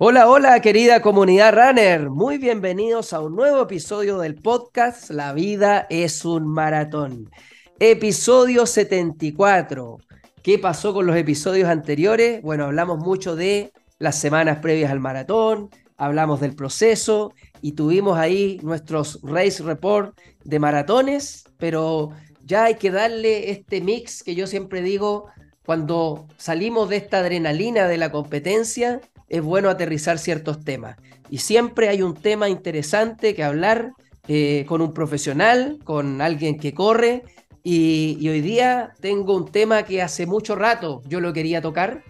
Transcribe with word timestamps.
Hola, 0.00 0.30
hola 0.30 0.60
querida 0.60 1.02
comunidad 1.02 1.52
runner, 1.54 2.08
muy 2.08 2.38
bienvenidos 2.38 3.12
a 3.12 3.18
un 3.18 3.34
nuevo 3.34 3.62
episodio 3.62 4.18
del 4.18 4.36
podcast 4.36 5.10
La 5.10 5.32
vida 5.32 5.88
es 5.90 6.24
un 6.24 6.46
maratón. 6.46 7.28
Episodio 7.80 8.64
74. 8.64 9.98
¿Qué 10.40 10.56
pasó 10.60 10.94
con 10.94 11.04
los 11.04 11.16
episodios 11.16 11.68
anteriores? 11.68 12.40
Bueno, 12.42 12.66
hablamos 12.66 13.00
mucho 13.00 13.34
de 13.34 13.72
las 13.98 14.16
semanas 14.20 14.58
previas 14.60 14.92
al 14.92 15.00
maratón, 15.00 15.68
hablamos 15.96 16.40
del 16.40 16.54
proceso 16.54 17.34
y 17.60 17.72
tuvimos 17.72 18.16
ahí 18.18 18.60
nuestros 18.62 19.18
race 19.24 19.64
report 19.64 20.16
de 20.44 20.60
maratones, 20.60 21.42
pero 21.56 22.10
ya 22.44 22.66
hay 22.66 22.76
que 22.76 22.92
darle 22.92 23.50
este 23.50 23.80
mix 23.80 24.22
que 24.22 24.36
yo 24.36 24.46
siempre 24.46 24.80
digo, 24.80 25.26
cuando 25.66 26.28
salimos 26.36 26.88
de 26.88 26.98
esta 26.98 27.18
adrenalina 27.18 27.88
de 27.88 27.96
la 27.96 28.12
competencia, 28.12 29.00
es 29.28 29.42
bueno 29.42 29.68
aterrizar 29.68 30.18
ciertos 30.18 30.64
temas. 30.64 30.96
Y 31.30 31.38
siempre 31.38 31.88
hay 31.88 32.02
un 32.02 32.14
tema 32.14 32.48
interesante 32.48 33.34
que 33.34 33.44
hablar 33.44 33.92
eh, 34.26 34.64
con 34.66 34.80
un 34.80 34.92
profesional, 34.92 35.78
con 35.84 36.20
alguien 36.20 36.58
que 36.58 36.74
corre. 36.74 37.22
Y, 37.62 38.26
hoy 38.28 38.40
día 38.40 38.92
tengo 39.00 39.36
un 39.36 39.50
tema 39.50 39.82
que 39.82 40.00
hace 40.00 40.26
mucho 40.26 40.56
rato 40.56 41.02
yo 41.06 41.20
lo 41.20 41.32
quería 41.32 41.60
tocar. 41.60 42.02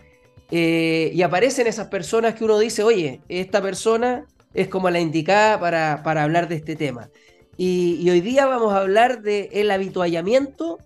Eh, 0.51 1.11
y 1.15 1.23
aparecen 1.23 1.67
esas 1.67 1.89
personas 1.89 2.35
que 2.35 2.45
uno 2.45 2.59
dice, 2.59 2.83
oye, 2.83 3.21
esta 3.29 3.61
persona 3.61 4.25
es 4.55 4.69
como 4.69 4.89
la 4.89 5.01
indicada 5.01 5.61
para, 5.61 6.03
para 6.03 6.23
hablar 6.23 6.49
de 6.49 6.57
este 6.57 6.77
tema. 6.77 7.11
Y, 7.57 8.09
hoy 8.09 8.21
día 8.21 8.47
vamos 8.47 8.73
a 8.73 8.79
hablar 8.79 9.21
del 9.21 9.49
el 9.51 9.71
habituallamiento 9.73 10.79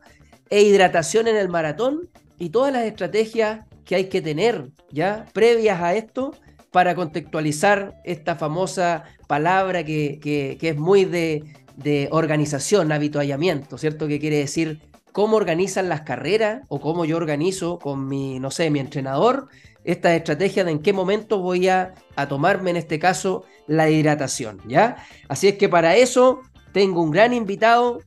e 0.48 0.62
hidratación 0.62 1.28
en 1.28 1.36
el 1.36 1.50
maratón 1.50 2.08
y 2.38 2.48
todas 2.48 2.72
las 2.72 2.84
estrategias 2.84 3.66
que 3.84 3.96
hay 3.96 4.08
que 4.08 4.22
tener 4.22 4.70
ya 4.90 5.26
previas 5.32 5.80
a 5.80 5.94
esto 5.94 6.34
para 6.70 6.94
contextualizar 6.94 8.00
esta 8.04 8.36
famosa 8.36 9.04
palabra 9.28 9.84
que, 9.84 10.58
es 10.60 10.76
muy 10.76 11.04
de, 11.04 11.44
de, 11.76 12.08
organización, 12.10 12.92
habituallamiento, 12.92 13.76
¿cierto? 13.76 14.08
Que 14.08 14.18
quiere 14.18 14.38
decir 14.38 14.80
cómo 15.12 15.36
organizan 15.36 15.88
las 15.88 16.02
carreras 16.02 16.62
o 16.68 16.80
cómo 16.80 17.04
yo 17.04 17.16
organizo 17.18 17.78
con 17.78 18.08
mi, 18.08 18.40
no 18.40 18.50
sé, 18.50 18.70
mi 18.70 18.78
entrenador 18.78 19.48
esta 19.84 20.14
estrategia 20.14 20.64
de 20.64 20.70
en 20.70 20.78
qué 20.78 20.92
momento 20.92 21.38
voy 21.38 21.68
a, 21.68 21.94
a 22.16 22.28
tomarme, 22.28 22.70
en 22.70 22.76
este 22.76 22.98
caso, 22.98 23.44
la 23.66 23.90
hidratación, 23.90 24.60
¿ya? 24.66 24.96
Así 25.28 25.48
es 25.48 25.56
que 25.56 25.68
para 25.68 25.96
eso 25.96 26.40
tengo 26.72 27.02
un 27.02 27.10
gran 27.10 27.32
invitado 27.32 28.00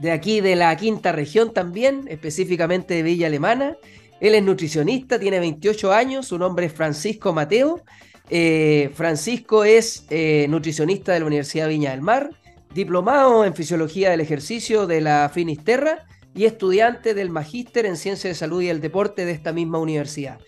de 0.00 0.12
aquí 0.12 0.40
de 0.40 0.56
la 0.56 0.76
quinta 0.76 1.12
región 1.12 1.52
también, 1.52 2.04
específicamente 2.08 2.94
de 2.94 3.02
Villa 3.02 3.28
Alemana, 3.28 3.76
él 4.20 4.34
es 4.34 4.42
nutricionista, 4.42 5.18
tiene 5.18 5.40
28 5.40 5.92
años, 5.92 6.26
su 6.28 6.38
nombre 6.38 6.66
es 6.66 6.72
Francisco 6.72 7.32
Mateo. 7.32 7.82
Eh, 8.30 8.90
Francisco 8.94 9.64
es 9.64 10.06
eh, 10.08 10.46
nutricionista 10.48 11.12
de 11.12 11.20
la 11.20 11.26
Universidad 11.26 11.68
Viña 11.68 11.90
del 11.90 12.00
Mar, 12.00 12.30
diplomado 12.72 13.44
en 13.44 13.54
Fisiología 13.54 14.10
del 14.10 14.20
Ejercicio 14.20 14.86
de 14.86 15.00
la 15.00 15.30
Finisterra 15.32 16.06
y 16.34 16.44
estudiante 16.44 17.14
del 17.14 17.30
Magíster 17.30 17.86
en 17.86 17.96
Ciencia 17.96 18.28
de 18.28 18.34
Salud 18.34 18.62
y 18.62 18.68
el 18.68 18.80
Deporte 18.80 19.24
de 19.24 19.32
esta 19.32 19.52
misma 19.52 19.78
universidad. 19.78 20.38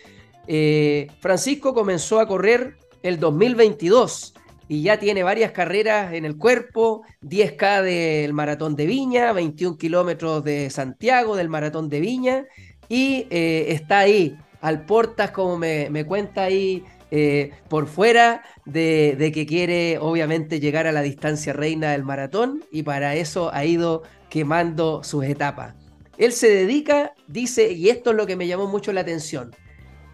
Eh, 0.46 1.08
Francisco 1.20 1.74
comenzó 1.74 2.20
a 2.20 2.26
correr 2.26 2.76
el 3.02 3.20
2022 3.20 4.34
y 4.68 4.82
ya 4.82 4.98
tiene 4.98 5.22
varias 5.22 5.52
carreras 5.52 6.12
en 6.12 6.24
el 6.24 6.36
cuerpo, 6.36 7.02
10K 7.22 7.82
del 7.82 8.32
Maratón 8.32 8.74
de 8.74 8.86
Viña, 8.86 9.32
21 9.32 9.76
kilómetros 9.76 10.42
de 10.42 10.70
Santiago 10.70 11.36
del 11.36 11.48
Maratón 11.48 11.88
de 11.88 12.00
Viña 12.00 12.44
y 12.88 13.26
eh, 13.30 13.66
está 13.68 14.00
ahí, 14.00 14.36
al 14.60 14.84
portas, 14.84 15.30
como 15.30 15.58
me, 15.58 16.04
cuenta 16.06 16.44
ahí 16.44 16.84
eh, 17.10 17.52
por 17.68 17.86
fuera, 17.86 18.42
de, 18.64 19.30
que 19.32 19.46
quiere 19.46 19.98
obviamente 19.98 20.60
llegar 20.60 20.86
a 20.86 20.92
la 20.92 21.02
distancia 21.02 21.52
reina 21.52 21.92
del 21.92 22.04
maratón 22.04 22.64
y 22.70 22.82
para 22.82 23.14
eso 23.14 23.52
ha 23.52 23.64
ido 23.64 24.02
quemando 24.28 25.02
sus 25.02 25.24
etapas. 25.24 25.74
Él 26.18 26.32
se 26.32 26.48
dedica, 26.48 27.12
dice, 27.26 27.72
y 27.72 27.90
esto 27.90 28.10
es 28.10 28.16
lo 28.16 28.26
que 28.26 28.36
me 28.36 28.46
llamó 28.46 28.66
mucho 28.66 28.92
la 28.92 29.02
atención, 29.02 29.54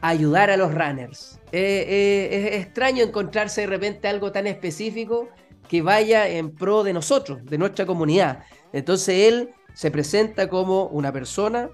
ayudar 0.00 0.50
a 0.50 0.56
los 0.56 0.74
runners. 0.74 1.40
Eh, 1.52 2.28
es 2.32 2.60
extraño 2.60 3.04
encontrarse 3.04 3.62
de 3.62 3.66
repente 3.68 4.08
algo 4.08 4.32
tan 4.32 4.46
específico 4.46 5.28
que 5.68 5.80
vaya 5.80 6.28
en 6.28 6.50
pro 6.50 6.82
de 6.82 6.92
nosotros, 6.92 7.44
de 7.44 7.56
nuestra 7.56 7.86
comunidad. 7.86 8.44
Entonces 8.72 9.28
él 9.28 9.50
se 9.74 9.90
presenta 9.90 10.48
como 10.48 10.86
una 10.86 11.12
persona 11.12 11.70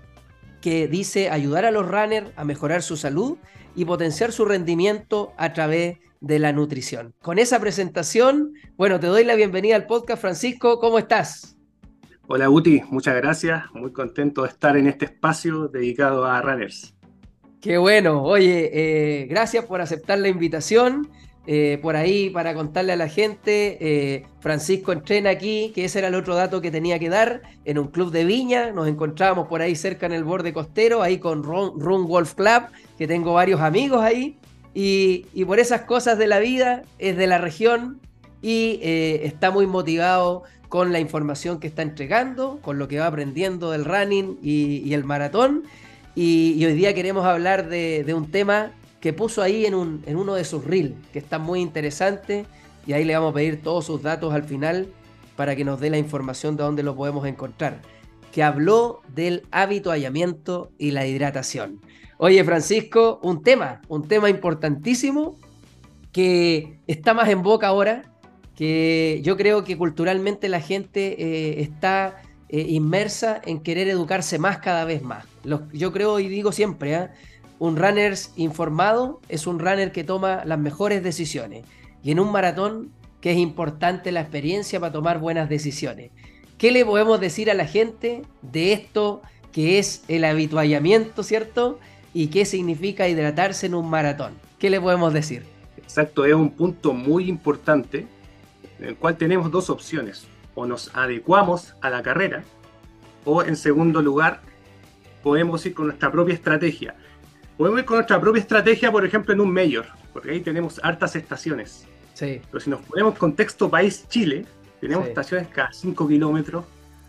que 0.61 0.89
dice 0.89 1.31
ayudar 1.31 1.65
a 1.65 1.71
los 1.71 1.87
runners 1.87 2.31
a 2.37 2.45
mejorar 2.45 2.83
su 2.83 2.97
salud 2.97 3.39
y 3.75 3.85
potenciar 3.85 4.33
su 4.33 4.45
rendimiento 4.45 5.33
a 5.37 5.53
través 5.53 5.99
de 6.21 6.39
la 6.39 6.53
nutrición. 6.53 7.15
Con 7.23 7.39
esa 7.39 7.61
presentación, 7.61 8.55
bueno, 8.77 8.99
te 8.99 9.07
doy 9.07 9.25
la 9.25 9.37
bienvenida 9.37 9.77
al 9.77 9.87
podcast, 9.87 10.21
Francisco, 10.21 10.81
¿cómo 10.81 10.99
estás? 10.99 11.57
Hola 12.27 12.49
Guti, 12.49 12.83
muchas 12.91 13.17
gracias, 13.17 13.65
muy 13.73 13.93
contento 13.93 14.43
de 14.43 14.49
estar 14.49 14.77
en 14.77 14.87
este 14.87 15.07
espacio 15.07 15.69
dedicado 15.69 16.27
a 16.27 16.43
runners. 16.43 16.95
Qué 17.61 17.79
bueno, 17.79 18.23
oye, 18.23 18.71
eh, 18.73 19.27
gracias 19.27 19.65
por 19.65 19.81
aceptar 19.81 20.19
la 20.19 20.29
invitación. 20.29 21.09
Eh, 21.51 21.79
por 21.81 21.97
ahí 21.97 22.29
para 22.29 22.53
contarle 22.53 22.93
a 22.93 22.97
la 22.97 23.09
gente, 23.09 23.79
eh, 23.81 24.27
Francisco 24.41 24.93
entrena 24.93 25.31
aquí, 25.31 25.73
que 25.75 25.87
ese 25.87 26.01
era 26.01 26.09
el 26.09 26.15
otro 26.15 26.35
dato 26.35 26.61
que 26.61 26.71
tenía 26.71 26.99
que 26.99 27.09
dar, 27.09 27.41
en 27.65 27.79
un 27.79 27.89
club 27.89 28.13
de 28.13 28.27
viña, 28.27 28.71
nos 28.71 28.87
encontrábamos 28.87 29.49
por 29.49 29.63
ahí 29.63 29.75
cerca 29.75 30.05
en 30.05 30.13
el 30.13 30.25
borde 30.25 30.53
costero, 30.53 31.01
ahí 31.01 31.17
con 31.17 31.43
Run, 31.43 32.07
Wolf 32.07 32.35
Club, 32.35 32.65
que 32.99 33.07
tengo 33.07 33.33
varios 33.33 33.63
amigos 33.63 34.03
ahí, 34.03 34.37
y, 34.75 35.25
por 35.47 35.59
esas 35.59 35.81
cosas 35.83 36.19
de 36.19 36.27
la 36.27 36.39
vida, 36.39 36.83
es 36.99 37.17
de 37.17 37.27
la 37.27 37.39
región 37.39 37.99
y 38.43 38.79
eh, 38.83 39.23
está 39.25 39.51
muy 39.51 39.67
motivado 39.67 40.43
con 40.69 40.93
la 40.93 41.01
información 41.01 41.61
que 41.61 41.67
está 41.67 41.81
entregando, 41.81 42.59
con 42.61 42.79
lo 42.79 42.89
que 42.89 42.99
va 42.99 43.07
aprendiendo 43.07 43.71
del 43.71 43.87
running 43.87 44.39
y, 44.43 44.93
el 44.93 45.05
maratón, 45.05 45.63
y, 46.15 46.63
hoy 46.63 46.75
día 46.75 46.93
queremos 46.93 47.25
hablar 47.25 47.71
de 47.71 48.13
un 48.15 48.31
tema 48.31 48.73
que 49.01 49.13
puso 49.13 49.43
ahí 49.43 49.67
en, 49.67 49.75
un, 49.75 50.03
en 50.07 50.17
uno 50.17 50.35
de 50.35 50.45
sus 50.45 50.65
reels, 50.65 50.95
que 51.13 51.19
está 51.19 51.39
muy 51.39 51.61
interesante, 51.61 52.47
y 52.87 52.93
ahí 52.93 53.05
le 53.05 53.15
vamos 53.15 53.33
a 53.33 53.35
pedir 53.35 53.63
todos 53.63 53.85
sus 53.87 54.03
datos 54.03 54.33
al 54.33 54.45
final 54.45 54.89
para 55.37 55.55
que 55.55 55.65
nos 55.65 55.79
dé 55.79 55.91
la 55.91 55.99
información 55.99 56.57
de 56.57 56.65
dónde 56.65 56.83
lo 56.83 56.97
podemos 56.97 57.27
encontrar, 57.27 57.81
que 58.33 58.43
habló 58.43 59.03
del 59.15 59.45
habituallamiento 59.51 60.73
y 60.79 60.91
la 60.91 61.07
hidratación. 61.07 61.81
Oye, 62.17 62.43
Francisco, 62.43 63.21
un 63.23 63.43
tema, 63.45 63.81
un 63.89 64.09
tema 64.09 64.29
importantísimo 64.29 65.37
que 66.13 66.81
está 66.89 67.15
más 67.15 67.29
en 67.29 67.43
boca 67.43 67.69
ahora, 67.69 68.03
que 68.57 69.21
yo 69.23 69.37
creo 69.37 69.63
que 69.63 69.79
culturalmente 69.79 70.49
la 70.49 70.61
gente 70.61 71.15
eh, 71.23 71.63
está 71.63 72.23
eh, 72.49 72.67
inmersa 72.71 73.41
en 73.45 73.61
querer 73.61 73.89
educarse 73.89 74.39
más 74.41 74.59
cada 74.59 74.85
vez 74.85 75.03
más. 75.03 75.27
yo 75.73 75.93
creo 75.93 76.19
y 76.19 76.27
digo 76.29 76.51
siempre, 76.51 76.95
¿eh? 76.95 77.09
Un 77.59 77.77
runner 77.77 78.15
informado 78.37 79.21
es 79.29 79.47
un 79.47 79.59
runner 79.59 79.93
que 79.93 80.05
toma 80.05 80.45
las 80.45 80.59
mejores 80.59 81.03
decisiones. 81.03 81.65
Y 82.03 82.13
en 82.13 82.21
un 82.21 82.31
maratón 82.31 82.91
que 83.21 83.33
es 83.33 83.39
importante 83.39 84.13
la 84.13 84.21
experiencia 84.21 84.79
para 84.79 84.93
tomar 84.93 85.19
buenas 85.19 85.49
decisiones. 85.49 86.13
¿Qué 86.57 86.71
le 86.71 86.85
podemos 86.85 87.21
decir 87.21 87.51
a 87.51 87.55
la 87.55 87.67
gente 87.67 88.23
de 88.43 88.73
esto 88.73 89.23
que 89.53 89.79
es 89.79 90.05
el 90.09 90.25
habituallamiento, 90.25 91.23
¿cierto? 91.23 91.79
Y 92.15 92.29
qué 92.29 92.45
significa 92.45 93.09
hidratarse 93.09 93.67
en 93.67 93.75
un 93.75 93.89
maratón. 93.89 94.35
¿Qué 94.59 94.71
le 94.71 94.81
podemos 94.81 95.13
decir? 95.13 95.45
Exacto, 95.77 96.25
es 96.25 96.35
un 96.35 96.51
punto 96.51 96.93
muy 96.93 97.29
importante 97.29 98.07
en 98.79 98.85
el 98.85 98.97
cual 98.97 99.17
tenemos 99.17 99.51
dos 99.51 99.71
opciones. 99.71 100.27
O 100.55 100.67
nos 100.67 100.95
adecuamos 100.95 101.75
a 101.81 101.91
la 101.91 102.03
carrera 102.03 102.43
o 103.25 103.43
en 103.43 103.57
segundo 103.57 104.03
lugar 104.03 104.41
podemos 105.23 105.65
ir 105.67 105.75
con 105.75 105.87
nuestra 105.87 106.11
propia 106.11 106.35
estrategia. 106.35 106.95
Podemos 107.59 107.81
ir 107.81 107.87
con 107.87 107.97
nuestra 107.97 108.21
propia 108.21 108.41
estrategia, 108.41 108.93
por 108.93 109.05
ejemplo, 109.05 109.35
en 109.35 109.41
un 109.41 109.53
mayor, 109.53 109.87
porque 110.13 110.31
ahí 110.31 110.41
tenemos 110.41 110.81
hartas 110.81 111.17
estaciones. 111.17 111.89
Sí. 112.15 112.41
Pero 112.49 112.61
si 112.61 112.71
nos 112.71 112.81
ponemos 112.83 113.19
contexto 113.19 113.69
país 113.69 114.07
Chile, 114.09 114.47
tenemos 114.81 115.09
estaciones 115.09 115.49
cada 115.49 115.73
5 115.73 116.07
kilómetros, 116.07 116.65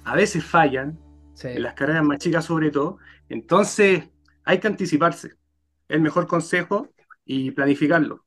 a 0.05 0.15
veces 0.15 0.43
fallan, 0.43 0.97
en 1.43 1.61
las 1.61 1.75
carreras 1.75 2.03
más 2.03 2.17
chicas 2.17 2.45
sobre 2.45 2.71
todo. 2.71 2.97
Entonces, 3.29 4.05
hay 4.43 4.57
que 4.57 4.65
anticiparse. 4.65 5.35
El 5.87 6.01
mejor 6.01 6.25
consejo 6.25 6.89
y 7.25 7.51
planificarlo. 7.51 8.25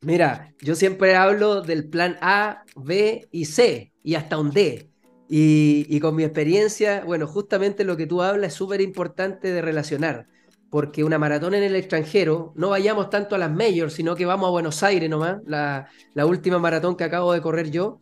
Mira, 0.00 0.54
yo 0.60 0.76
siempre 0.76 1.16
hablo 1.16 1.60
del 1.60 1.88
plan 1.88 2.18
A, 2.20 2.62
B 2.76 3.28
y 3.32 3.46
C 3.46 3.92
y 4.04 4.14
hasta 4.14 4.38
un 4.38 4.52
D. 4.52 4.90
Y, 5.28 5.86
y 5.88 5.98
con 5.98 6.14
mi 6.14 6.22
experiencia, 6.22 7.02
bueno, 7.04 7.26
justamente 7.26 7.82
lo 7.82 7.96
que 7.96 8.06
tú 8.06 8.22
hablas 8.22 8.52
es 8.52 8.54
súper 8.54 8.80
importante 8.80 9.50
de 9.50 9.60
relacionar 9.60 10.28
porque 10.72 11.04
una 11.04 11.18
maratón 11.18 11.52
en 11.52 11.64
el 11.64 11.76
extranjero, 11.76 12.54
no 12.56 12.70
vayamos 12.70 13.10
tanto 13.10 13.34
a 13.34 13.38
las 13.38 13.50
majors, 13.50 13.92
sino 13.92 14.16
que 14.16 14.24
vamos 14.24 14.48
a 14.48 14.52
Buenos 14.52 14.82
Aires 14.82 15.10
nomás, 15.10 15.36
la, 15.44 15.86
última 16.24 16.58
maratón 16.58 16.96
que 16.96 17.04
acabo 17.04 17.34
de 17.34 17.42
correr 17.42 17.70
yo, 17.70 17.98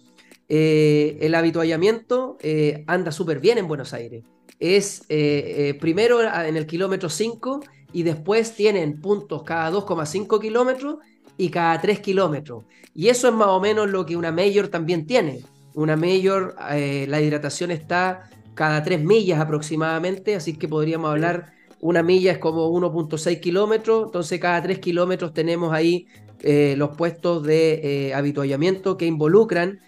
eh, 0.48 1.18
el 1.20 1.34
habituallamiento 1.34 2.36
eh, 2.40 2.84
anda 2.86 3.10
súper 3.10 3.40
bien 3.40 3.58
en 3.58 3.66
Buenos 3.66 3.92
Aires. 3.92 4.22
Es 4.60 5.02
eh, 5.08 5.76
primero 5.80 6.22
en 6.22 6.56
el 6.56 6.64
kilómetro 6.68 7.08
5 7.08 7.58
y 7.92 8.04
después 8.04 8.54
tienen 8.54 9.00
puntos 9.00 9.42
cada 9.42 9.68
2,5 9.72 10.40
kilómetros 10.40 10.98
y 11.36 11.48
cada 11.48 11.80
3 11.80 11.98
kilómetros. 11.98 12.66
Y 12.94 13.08
eso 13.08 13.26
es 13.26 13.34
más 13.34 13.48
o 13.48 13.58
menos 13.58 13.90
lo 13.90 14.06
que 14.06 14.16
una 14.16 14.30
mayor 14.30 14.68
también 14.68 15.06
tiene. 15.06 15.40
Una 15.74 15.96
mayor, 15.96 16.54
la 16.56 17.20
hidratación 17.20 17.72
está 17.72 18.30
cada 18.54 18.80
3 18.84 19.02
millas 19.02 19.40
aproximadamente, 19.40 20.36
así 20.36 20.56
que 20.56 20.68
podríamos 20.68 21.10
hablar, 21.10 21.58
una 21.80 22.02
milla 22.02 22.32
es 22.32 22.38
como 22.38 22.70
1.6 22.70 23.40
kilómetros, 23.40 24.06
entonces 24.06 24.38
cada 24.38 24.62
3 24.62 24.78
kilómetros 24.78 25.32
tenemos 25.32 25.72
ahí 25.72 26.06
eh, 26.42 26.74
los 26.76 26.96
puestos 26.96 27.42
de 27.42 28.08
eh, 28.08 28.14
habituallamiento 28.14 28.96
que 28.96 29.06
involucran 29.06 29.80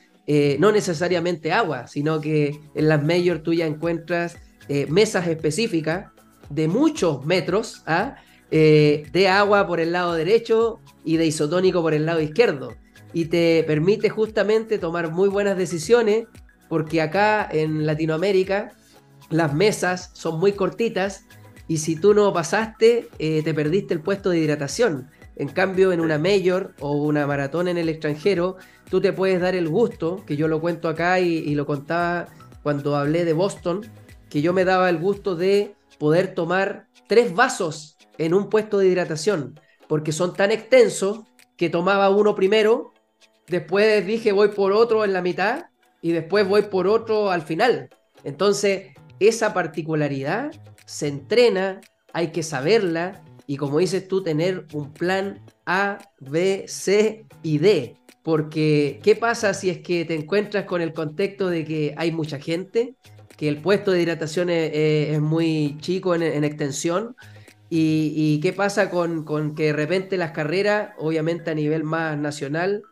no 0.58 0.72
necesariamente 0.72 1.52
agua, 1.52 1.88
sino 1.88 2.18
que 2.18 2.58
en 2.74 2.88
las 2.88 3.04
mayor 3.04 3.40
tú 3.40 3.52
ya 3.52 3.66
encuentras 3.66 4.38
mesas 4.88 5.26
específicas 5.26 6.10
de 6.48 6.68
muchos 6.68 7.26
metros 7.26 7.82
¿ah? 7.86 8.14
de 8.48 9.28
agua 9.28 9.66
por 9.66 9.78
el 9.78 9.92
lado 9.92 10.14
derecho 10.14 10.80
y 11.04 11.18
de 11.18 11.26
isotónico 11.26 11.82
por 11.82 11.92
el 11.92 12.06
lado 12.06 12.22
izquierdo 12.22 12.72
y 13.12 13.26
te 13.26 13.64
permite 13.66 14.08
justamente 14.10 14.78
tomar 14.78 15.10
muy 15.10 15.28
buenas 15.28 15.56
decisiones 15.56 16.26
porque 16.68 17.02
acá 17.02 17.48
en 17.50 17.86
Latinoamérica 17.86 18.72
las 19.30 19.54
mesas 19.54 20.10
son 20.14 20.40
muy 20.40 20.52
cortitas 20.52 21.24
y 21.72 21.78
si 21.78 21.96
tú 21.96 22.12
no 22.12 22.30
pasaste 22.34 23.08
eh, 23.18 23.42
te 23.42 23.54
perdiste 23.54 23.94
el 23.94 24.02
puesto 24.02 24.28
de 24.28 24.38
hidratación. 24.38 25.08
En 25.36 25.48
cambio 25.48 25.90
en 25.92 26.02
una 26.02 26.18
mayor 26.18 26.74
o 26.80 26.92
una 26.92 27.26
maratón 27.26 27.66
en 27.66 27.78
el 27.78 27.88
extranjero 27.88 28.58
tú 28.90 29.00
te 29.00 29.14
puedes 29.14 29.40
dar 29.40 29.54
el 29.54 29.70
gusto, 29.70 30.22
que 30.26 30.36
yo 30.36 30.48
lo 30.48 30.60
cuento 30.60 30.86
acá 30.86 31.18
y, 31.18 31.38
y 31.38 31.54
lo 31.54 31.64
contaba 31.64 32.28
cuando 32.62 32.94
hablé 32.94 33.24
de 33.24 33.32
Boston, 33.32 33.90
que 34.28 34.42
yo 34.42 34.52
me 34.52 34.66
daba 34.66 34.90
el 34.90 34.98
gusto 34.98 35.34
de 35.34 35.74
poder 35.98 36.34
tomar 36.34 36.88
tres 37.06 37.34
vasos 37.34 37.96
en 38.18 38.34
un 38.34 38.50
puesto 38.50 38.76
de 38.76 38.88
hidratación, 38.88 39.58
porque 39.88 40.12
son 40.12 40.34
tan 40.34 40.50
extensos 40.50 41.20
que 41.56 41.70
tomaba 41.70 42.10
uno 42.10 42.34
primero 42.34 42.92
después 43.46 44.06
dije 44.06 44.32
voy 44.32 44.48
por 44.48 44.72
otro 44.72 45.06
en 45.06 45.14
la 45.14 45.22
mitad 45.22 45.70
y 46.02 46.12
después 46.12 46.46
voy 46.46 46.64
por 46.64 46.86
otro 46.86 47.30
al 47.30 47.40
final. 47.40 47.88
Entonces, 48.24 48.92
esa 49.20 49.54
particularidad 49.54 50.52
se 50.84 51.08
entrena, 51.08 51.80
hay 52.12 52.28
que 52.28 52.42
saberla 52.42 53.22
y 53.46 53.56
como 53.56 53.78
dices 53.78 54.08
tú, 54.08 54.22
tener 54.22 54.66
un 54.72 54.92
plan 54.92 55.40
A, 55.66 55.98
B, 56.20 56.64
C 56.68 57.26
y 57.42 57.58
D. 57.58 57.96
Porque, 58.22 59.00
¿qué 59.02 59.16
pasa 59.16 59.52
si 59.52 59.68
es 59.68 59.78
que 59.78 60.04
te 60.04 60.14
encuentras 60.14 60.64
con 60.64 60.80
el 60.80 60.92
contexto 60.92 61.50
de 61.50 61.64
que 61.64 61.94
hay 61.96 62.12
mucha 62.12 62.38
gente, 62.38 62.94
que 63.36 63.48
el 63.48 63.60
puesto 63.60 63.90
de 63.90 64.02
hidratación 64.02 64.48
es, 64.48 65.20
muy 65.20 65.76
chico 65.80 66.14
en, 66.14 66.44
extensión? 66.44 67.16
Y, 67.68 68.38
qué 68.40 68.52
pasa 68.52 68.90
con, 68.90 69.54
que 69.54 69.64
de 69.64 69.72
repente 69.72 70.16
las 70.16 70.30
carreras, 70.30 70.90
obviamente 70.98 71.50
a 71.50 71.54
nivel 71.54 71.84
más 71.84 72.16
nacional, 72.16 72.82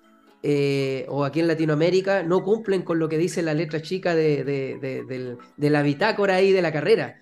eh, 0.42 1.04
o 1.08 1.24
aquí 1.24 1.40
en 1.40 1.48
Latinoamérica 1.48 2.22
no 2.22 2.42
cumplen 2.42 2.82
con 2.82 2.98
lo 2.98 3.08
que 3.08 3.18
dice 3.18 3.42
la 3.42 3.52
letra 3.52 3.82
chica 3.82 4.14
de, 4.14 5.36
la 5.58 5.82
bitácora 5.82 6.36
ahí 6.36 6.50
de 6.50 6.62
la 6.62 6.72
carrera. 6.72 7.16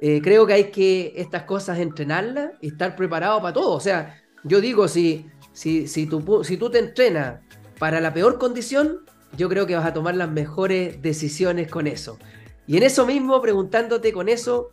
Eh, 0.00 0.20
creo 0.22 0.46
que 0.46 0.52
hay 0.52 0.64
que 0.70 1.12
estas 1.16 1.44
cosas 1.44 1.78
entrenarlas 1.78 2.52
y 2.60 2.68
estar 2.68 2.96
preparado 2.96 3.40
para 3.40 3.54
todo. 3.54 3.72
O 3.72 3.80
sea, 3.80 4.22
yo 4.42 4.60
digo, 4.60 4.88
si, 4.88 5.26
si, 5.52 5.86
si, 5.86 6.06
tú, 6.06 6.42
si 6.44 6.56
tú 6.56 6.70
te 6.70 6.78
entrenas 6.78 7.40
para 7.78 8.00
la 8.00 8.12
peor 8.12 8.38
condición, 8.38 9.00
yo 9.36 9.48
creo 9.48 9.66
que 9.66 9.76
vas 9.76 9.86
a 9.86 9.92
tomar 9.92 10.14
las 10.14 10.30
mejores 10.30 11.00
decisiones 11.02 11.70
con 11.70 11.86
eso. 11.86 12.18
Y 12.66 12.76
en 12.76 12.82
eso 12.82 13.06
mismo, 13.06 13.40
preguntándote 13.40 14.12
con 14.12 14.28
eso, 14.28 14.70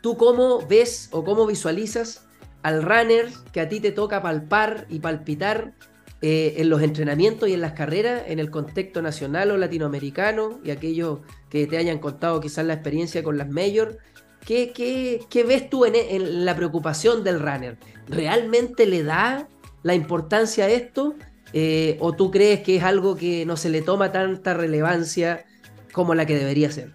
¿tú 0.00 0.16
cómo 0.16 0.66
ves 0.66 1.08
o 1.12 1.24
cómo 1.24 1.46
visualizas 1.46 2.26
al 2.62 2.82
runner 2.82 3.28
que 3.52 3.60
a 3.60 3.68
ti 3.68 3.80
te 3.80 3.92
toca 3.92 4.22
palpar 4.22 4.86
y 4.88 4.98
palpitar 4.98 5.74
eh, 6.20 6.54
en 6.56 6.68
los 6.68 6.82
entrenamientos 6.82 7.48
y 7.48 7.54
en 7.54 7.60
las 7.60 7.72
carreras, 7.74 8.24
en 8.26 8.40
el 8.40 8.50
contexto 8.50 9.02
nacional 9.02 9.52
o 9.52 9.56
latinoamericano, 9.56 10.58
y 10.64 10.70
aquellos 10.70 11.20
que 11.48 11.66
te 11.68 11.78
hayan 11.78 11.98
contado 11.98 12.40
quizás 12.40 12.66
la 12.66 12.74
experiencia 12.74 13.22
con 13.22 13.38
las 13.38 13.48
Major, 13.48 13.98
¿qué, 14.48 15.44
ves 15.46 15.68
tú 15.68 15.84
en, 15.84 16.44
la 16.44 16.56
preocupación 16.56 17.22
del 17.22 17.40
runner? 17.40 17.76
¿Realmente 18.08 18.86
le 18.86 19.02
da 19.02 19.46
la 19.82 19.94
importancia 19.94 20.64
a 20.64 20.68
esto? 20.68 21.14
Eh, 21.52 21.96
¿O 22.00 22.14
tú 22.14 22.30
crees 22.30 22.60
que 22.60 22.76
es 22.76 22.82
algo 22.82 23.16
que 23.16 23.44
no 23.46 23.56
se 23.56 23.68
le 23.68 23.82
toma 23.82 24.10
tanta 24.10 24.54
relevancia 24.54 25.44
como 25.92 26.14
la 26.14 26.26
que 26.26 26.36
debería 26.36 26.70
ser? 26.70 26.92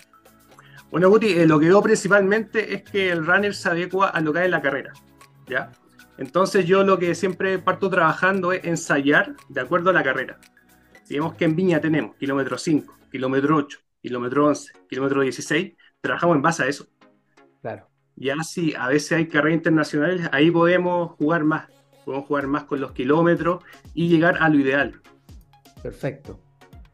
Bueno, 0.89 1.09
Guti, 1.09 1.27
eh, 1.27 1.47
lo 1.47 1.59
que 1.59 1.67
veo 1.67 1.81
principalmente 1.81 2.73
es 2.73 2.83
que 2.83 3.11
el 3.11 3.25
runner 3.25 3.53
se 3.53 3.69
adecua 3.69 4.09
a 4.09 4.21
lo 4.21 4.33
que 4.33 4.39
hay 4.39 4.45
en 4.45 4.51
la 4.51 4.61
carrera. 4.61 4.93
¿ya? 5.47 5.71
Entonces 6.17 6.65
yo 6.65 6.83
lo 6.83 6.97
que 6.97 7.15
siempre 7.15 7.59
parto 7.59 7.89
trabajando 7.89 8.51
es 8.51 8.63
ensayar 8.63 9.35
de 9.49 9.61
acuerdo 9.61 9.89
a 9.89 9.93
la 9.93 10.03
carrera. 10.03 10.39
Si 11.03 11.15
vemos 11.15 11.35
que 11.35 11.45
en 11.45 11.55
Viña 11.55 11.81
tenemos 11.81 12.15
kilómetro 12.15 12.57
5, 12.57 12.97
kilómetro 13.11 13.57
8, 13.57 13.79
kilómetro 14.01 14.47
11, 14.47 14.71
kilómetro 14.87 15.21
16, 15.21 15.73
trabajamos 16.03 16.35
en 16.35 16.41
base 16.41 16.63
a 16.63 16.67
eso. 16.67 16.87
Claro. 17.63 17.87
Ya 18.15 18.35
si 18.43 18.75
a 18.75 18.89
veces 18.89 19.13
hay 19.13 19.27
carreras 19.27 19.57
internacionales, 19.57 20.29
ahí 20.31 20.51
podemos 20.51 21.13
jugar 21.17 21.43
más. 21.43 21.67
Podemos 22.05 22.27
jugar 22.27 22.45
más 22.45 22.65
con 22.65 22.79
los 22.79 22.91
kilómetros 22.91 23.63
y 23.95 24.09
llegar 24.09 24.37
a 24.39 24.49
lo 24.49 24.59
ideal. 24.59 25.01
Perfecto. 25.81 26.39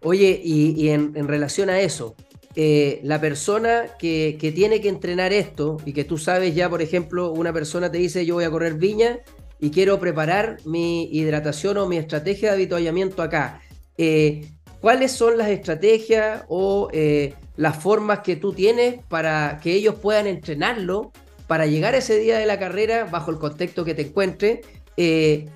Oye, 0.02 0.40
y, 0.42 0.88
en 0.90 1.28
relación 1.28 1.70
a 1.70 1.82
eso, 1.82 2.16
eh, 2.56 3.00
la 3.04 3.22
persona 3.22 3.84
que, 4.00 4.38
tiene 4.56 4.82
que 4.82 4.90
entrenar 4.90 5.34
esto 5.34 5.78
y 5.86 5.94
que 5.94 6.04
tú 6.04 6.18
sabes 6.18 6.56
ya, 6.56 6.70
por 6.70 6.82
ejemplo, 6.82 7.32
una 7.32 7.54
persona 7.54 7.92
te 7.92 8.00
dice 8.00 8.26
yo 8.26 8.36
voy 8.36 8.44
a 8.44 8.52
correr 8.52 8.74
viña 8.74 9.20
y 9.60 9.70
quiero 9.70 10.00
preparar 10.00 10.58
mi 10.66 11.10
hidratación 11.12 11.78
o 11.78 11.88
mi 11.88 11.98
estrategia 11.98 12.50
de 12.50 12.56
habituallamiento 12.56 13.22
acá. 13.22 13.62
Eh, 13.98 14.48
¿Cuáles 14.82 15.12
son 15.12 15.38
las 15.38 15.50
estrategias 15.50 16.44
o 16.48 16.90
eh, 16.94 17.34
las 17.60 17.78
formas 17.78 18.20
que 18.20 18.36
tú 18.36 18.54
tienes 18.54 19.04
para 19.08 19.60
que 19.62 19.74
ellos 19.74 19.96
puedan 19.96 20.28
entrenarlo 20.28 21.12
para 21.48 21.66
llegar 21.66 21.94
a 21.94 21.98
ese 21.98 22.18
día 22.18 22.38
de 22.38 22.46
la 22.46 22.58
carrera 22.58 23.06
bajo 23.06 23.32
el 23.32 23.38
contexto 23.38 23.84
que 23.84 23.94
te 23.94 24.04
encuentres? 24.04 24.60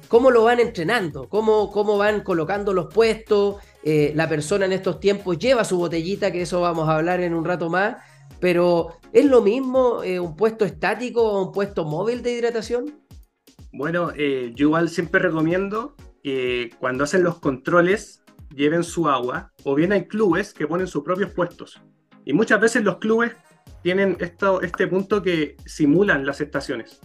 ¿Cómo 0.07 0.31
lo 0.31 0.43
van 0.43 0.59
entrenando? 0.59 1.27
¿Cómo, 1.27 1.71
¿Cómo 1.71 1.97
van 1.97 2.21
colocando 2.21 2.73
los 2.73 2.93
puestos? 2.93 3.57
Eh, 3.85 4.13
la 4.15 4.29
persona 4.29 4.65
en 4.65 4.71
estos 4.71 4.99
tiempos 5.01 5.37
lleva 5.37 5.65
su 5.65 5.77
botellita, 5.77 6.31
que 6.31 6.43
eso 6.43 6.61
vamos 6.61 6.87
a 6.87 6.95
hablar 6.95 7.19
en 7.19 7.33
un 7.33 7.43
rato 7.43 7.69
más, 7.69 7.97
pero 8.39 8.99
¿es 9.11 9.25
lo 9.25 9.41
mismo 9.41 10.03
eh, 10.03 10.21
un 10.21 10.37
puesto 10.37 10.63
estático 10.63 11.21
o 11.21 11.45
un 11.47 11.51
puesto 11.51 11.83
móvil 11.83 12.23
de 12.23 12.31
hidratación? 12.31 13.03
Bueno, 13.73 14.11
eh, 14.15 14.53
yo 14.55 14.67
igual 14.67 14.87
siempre 14.87 15.19
recomiendo 15.19 15.95
que 16.23 16.69
cuando 16.79 17.03
hacen 17.03 17.23
los 17.23 17.39
controles 17.39 18.23
lleven 18.55 18.83
su 18.83 19.09
agua, 19.09 19.51
o 19.65 19.75
bien 19.75 19.91
hay 19.91 20.07
clubes 20.07 20.53
que 20.53 20.67
ponen 20.67 20.87
sus 20.87 21.03
propios 21.03 21.33
puestos. 21.33 21.81
Y 22.25 22.33
muchas 22.33 22.59
veces 22.59 22.83
los 22.83 22.97
clubes 22.97 23.33
tienen 23.81 24.17
esto, 24.19 24.61
este 24.61 24.87
punto 24.87 25.21
que 25.21 25.57
simulan 25.65 26.25
las 26.25 26.41
estaciones. 26.41 26.99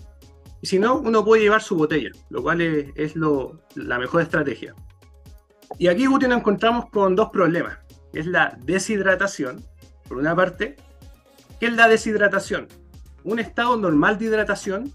Y 0.61 0.67
si 0.67 0.79
no, 0.79 0.99
uno 0.99 1.25
puede 1.25 1.43
llevar 1.43 1.63
su 1.63 1.77
botella, 1.77 2.11
lo 2.31 2.43
cual 2.43 2.61
es, 2.61 3.15
la 3.17 3.99
mejor 3.99 4.23
estrategia. 4.23 4.75
Y 5.79 5.89
aquí, 5.89 6.07
Guti, 6.07 6.27
nos 6.27 6.39
encontramos 6.39 6.91
con 6.91 7.15
dos 7.15 7.31
problemas. 7.31 7.79
Es 8.13 8.27
la 8.27 8.59
deshidratación, 8.65 9.65
por 10.09 10.19
una 10.19 10.35
parte. 10.35 10.77
¿Qué 11.61 11.67
es 11.67 11.73
la 11.75 11.89
deshidratación? 11.89 12.69
Un 13.25 13.39
estado 13.39 13.77
normal 13.77 14.19
de 14.19 14.27
hidratación 14.27 14.93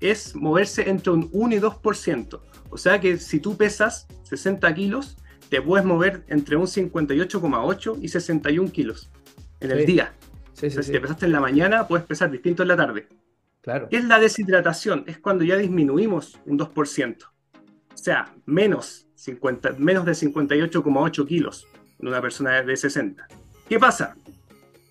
es 0.00 0.34
moverse 0.34 0.88
entre 0.90 1.12
un 1.12 1.28
1 1.32 1.54
y 1.54 1.58
2%. 1.60 2.40
O 2.70 2.76
sea 2.76 3.00
que 3.00 3.18
si 3.18 3.38
tú 3.40 3.56
pesas 3.56 4.06
60 4.24 4.74
kilos, 4.74 5.16
te 5.48 5.62
puedes 5.62 5.86
mover 5.86 6.24
entre 6.28 6.56
un 6.56 6.66
58,8 6.66 7.98
y 8.00 8.08
61 8.08 8.70
kilos 8.72 9.10
en 9.62 9.70
el 9.70 9.86
día. 9.86 10.12
si 10.52 10.68
te 10.68 11.00
pesaste 11.00 11.26
en 11.26 11.32
la 11.32 11.40
mañana, 11.40 11.86
puedes 11.86 12.06
pesar 12.06 12.30
distinto 12.30 12.62
en 12.62 12.68
la 12.68 12.76
tarde. 12.76 13.08
Claro. 13.62 13.88
¿Qué 13.88 13.96
es 13.96 14.04
la 14.04 14.18
deshidratación? 14.18 15.04
Es 15.06 15.18
cuando 15.18 15.44
ya 15.44 15.56
disminuimos 15.56 16.38
un 16.46 16.58
2%. 16.58 17.16
O 17.24 17.96
sea, 17.96 18.34
menos 18.44 19.06
50, 19.14 19.76
menos 19.78 20.04
de 20.04 20.12
58,8 20.12 21.26
kilos 21.26 21.68
en 22.00 22.08
una 22.08 22.20
persona 22.20 22.62
de 22.62 22.76
60. 22.76 23.26
¿Qué 23.68 23.78
pasa? 23.78 24.16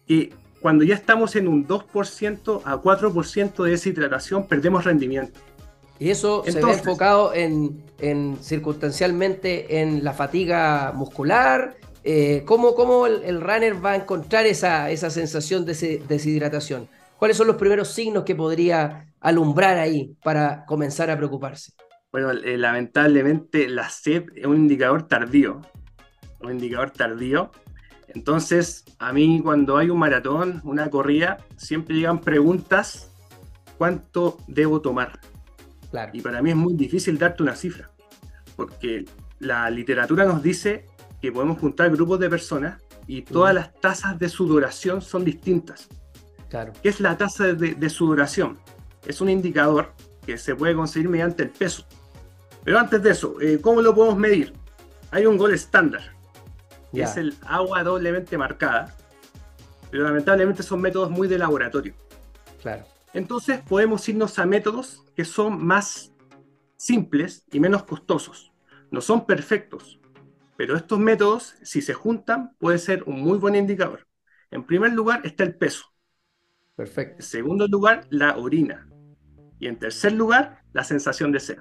Que 0.08 0.34
cuando 0.62 0.84
ya 0.84 0.96
estamos 0.96 1.36
en 1.36 1.48
un 1.48 1.68
2% 1.68 2.62
a 2.63 2.78
4% 2.78 3.63
de 3.63 3.72
deshidratación, 3.72 4.48
perdemos 4.48 4.86
rendimiento. 4.86 5.40
Y 6.00 6.10
eso 6.10 6.44
se 6.46 6.63
ve 6.63 6.72
enfocado 6.72 7.34
en, 7.34 7.84
en, 8.00 8.38
circunstancialmente 8.42 9.82
en 9.82 10.04
la 10.04 10.13
fatiga 10.13 10.94
muscular. 10.96 11.75
Eh, 12.03 12.43
¿Cómo, 12.46 12.74
cómo 12.74 13.05
el, 13.05 13.41
runner 13.41 13.84
va 13.84 13.91
a 13.91 13.96
encontrar 13.96 14.46
esa, 14.46 14.89
esa 14.89 15.10
sensación 15.10 15.65
de 15.65 16.03
deshidratación? 16.08 16.88
¿Cuáles 17.17 17.38
son 17.38 17.48
los 17.48 17.58
primeros 17.58 17.89
signos 17.89 18.24
que 18.24 18.36
podría 18.36 19.13
alumbrar 19.20 19.77
ahí 19.77 20.15
para 20.24 20.65
comenzar 20.65 21.12
a 21.12 21.17
preocuparse? 21.17 21.74
Bueno, 22.12 22.31
eh, 22.31 22.58
lamentablemente 22.58 23.70
la 23.70 23.89
sed 23.89 24.25
es 24.36 24.46
un 24.46 24.55
indicador 24.55 25.08
tardío. 25.08 25.62
Un 26.41 26.53
indicador 26.53 26.91
tardío. 26.91 27.51
Entonces, 28.08 28.84
a 29.00 29.13
mí 29.13 29.39
cuando 29.41 29.77
hay 29.77 29.89
un 29.89 30.00
maratón, 30.00 30.62
una 30.63 30.89
corrida, 30.89 31.38
siempre 31.55 31.96
llegan 31.96 32.20
preguntas, 32.20 33.12
¿cuánto 33.77 34.38
debo 34.48 34.81
tomar? 34.81 35.20
Claro. 35.91 36.12
Y 36.13 36.22
para 36.22 36.41
mí 36.41 36.50
es 36.50 36.55
muy 36.55 36.74
difícil 36.74 37.17
darte 37.17 37.43
una 37.43 37.55
cifra. 37.55 37.91
porque 38.55 39.05
la 39.39 39.70
literatura 39.72 40.24
nos 40.25 40.43
dice 40.43 40.86
que 41.22 41.32
podemos 41.32 41.60
juntar 41.60 41.92
grupos 41.92 42.20
de 42.20 42.30
personas 42.30 42.82
y 43.08 43.22
todas 43.22 43.54
las 43.54 43.74
tasas 43.80 44.18
de 44.18 44.30
sudoración 44.30 45.01
son 45.01 45.24
distintas. 45.24 45.88
Claro. 46.50 46.74
¿Qué 46.82 46.90
es 46.90 47.00
la 47.00 47.18
tasa 47.18 47.54
de, 47.54 47.75
de 47.75 47.90
sudoración? 47.90 48.58
Es 49.06 49.22
un 49.22 49.30
indicador 49.30 49.94
que 50.25 50.38
se 50.38 50.56
puede 50.56 50.75
conseguir 50.75 51.10
mediante 51.10 51.44
el 51.44 51.50
peso. 51.50 51.86
Pero 52.63 52.80
antes 52.80 53.01
de 53.01 53.12
eso, 53.12 53.40
eh, 53.42 53.60
¿cómo 53.62 53.82
lo 53.82 53.94
podemos 53.96 54.18
medir? 54.18 54.54
Hay 55.12 55.25
un 55.25 55.38
gol 55.38 55.54
estándar, 55.54 56.13
que 56.92 57.01
es 57.01 57.18
el 57.18 57.36
agua 57.42 57.84
doblemente 57.84 58.38
marcada, 58.38 58.96
pero 59.90 60.04
lamentablemente 60.04 60.63
son 60.63 60.82
métodos 60.82 61.10
muy 61.10 61.28
de 61.28 61.38
laboratorio. 61.38 61.94
Claro. 62.62 62.86
Entonces 63.13 63.60
podemos 63.68 64.08
irnos 64.08 64.40
a 64.40 64.46
métodos 64.46 65.04
que 65.16 65.25
son 65.25 65.63
más 65.66 66.13
simples 66.78 67.44
y 67.51 67.60
menos 67.60 67.84
costosos. 67.84 68.51
No 68.90 69.01
son 69.01 69.25
perfectos, 69.25 70.00
pero 70.62 70.77
estos 70.77 71.00
métodos, 71.00 71.56
si 71.63 71.82
se 71.82 71.96
juntan, 71.96 72.56
puede 72.60 72.77
ser 72.77 73.01
un 73.08 73.20
muy 73.20 73.39
buen 73.39 73.56
indicador. 73.56 74.08
En 74.51 74.63
primer 74.63 74.94
lugar 74.94 75.22
está 75.24 75.44
el 75.44 75.56
peso. 75.56 75.86
Perfecto. 76.75 77.15
En 77.15 77.24
segundo 77.24 77.68
lugar, 77.68 78.06
la 78.12 78.38
orina. 78.38 78.88
Y 79.58 79.65
en 79.65 79.80
tercer 79.80 80.12
lugar, 80.12 80.62
la 80.72 80.84
sensación 80.84 81.32
de 81.32 81.39
sed. 81.39 81.58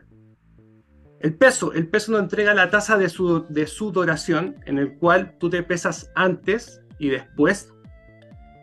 El 1.19 1.35
peso, 1.35 1.73
el 1.73 1.88
peso 1.88 2.12
nos 2.12 2.21
entrega 2.21 2.52
la 2.52 2.69
tasa 2.69 2.99
de, 2.99 3.09
su- 3.09 3.47
de 3.49 3.66
sudoración 3.66 4.57
en 4.66 4.76
el 4.76 4.99
cual 4.99 5.38
tú 5.38 5.49
te 5.49 5.62
pesas 5.62 6.12
antes 6.14 6.83
y 6.99 7.09
después. 7.09 7.73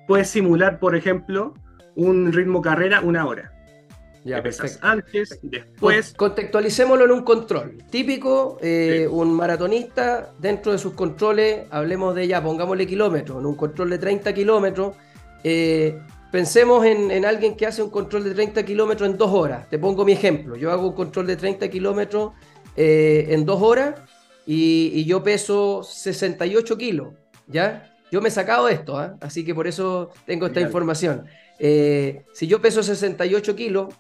Puedes 0.07 0.29
simular, 0.29 0.79
por 0.79 0.95
ejemplo, 0.95 1.55
un 1.95 2.31
ritmo 2.31 2.61
carrera 2.61 3.01
una 3.01 3.25
hora. 3.25 3.56
Ya, 4.23 4.41
pesas 4.43 4.77
antes 4.81 5.39
después. 5.41 6.13
Con- 6.13 6.29
Contextualicémoslo 6.29 7.05
en 7.05 7.11
un 7.11 7.23
control. 7.23 7.77
Típico, 7.89 8.57
eh, 8.61 9.05
Sí. 9.07 9.13
un 9.13 9.33
maratonista 9.33 10.33
dentro 10.39 10.71
de 10.71 10.77
sus 10.77 10.93
controles, 10.93 11.65
hablemos 11.71 12.13
de 12.15 12.27
ya, 12.27 12.43
pongámosle 12.43 12.85
kilómetros, 12.85 13.39
en 13.39 13.45
un 13.45 13.55
control 13.55 13.89
de 13.91 13.97
30 13.97 14.33
kilómetros. 14.33 14.95
eh, 15.43 15.99
pensemos 16.31 16.85
en, 16.85 17.09
en 17.11 17.23
alguien 17.23 17.55
que 17.55 17.65
hace 17.67 17.81
un 17.81 17.89
control 17.89 18.23
de 18.25 18.31
30 18.33 18.65
kilómetros 18.65 19.07
en 19.09 19.17
dos 19.17 19.31
horas. 19.31 19.69
Te 19.69 19.77
pongo 19.79 20.03
mi 20.03 20.11
ejemplo. 20.11 20.55
Yo 20.57 20.71
hago 20.71 20.87
un 20.89 20.93
control 20.93 21.25
de 21.27 21.37
30 21.37 21.69
kilómetros 21.69 22.31
eh, 22.75 23.27
en 23.29 23.45
dos 23.45 23.61
horas 23.61 23.95
y, 24.45 24.91
y 24.93 25.05
yo 25.05 25.23
peso 25.23 25.83
68 25.83 26.77
kilos. 26.77 27.09
¿Ya? 27.47 27.93
Yo 28.11 28.19
me 28.21 28.27
he 28.27 28.31
sacado 28.31 28.67
esto, 28.67 28.97
¿ah? 28.97 29.15
así 29.21 29.45
que 29.45 29.53
por 29.55 29.67
eso 29.67 30.09
tengo 30.25 30.47
esta 30.47 30.59
información. 30.59 31.25
Eh, 31.59 32.23
si 32.33 32.47
yo 32.47 32.61
peso 32.61 32.83
68 32.83 33.55
kilos, 33.55 33.93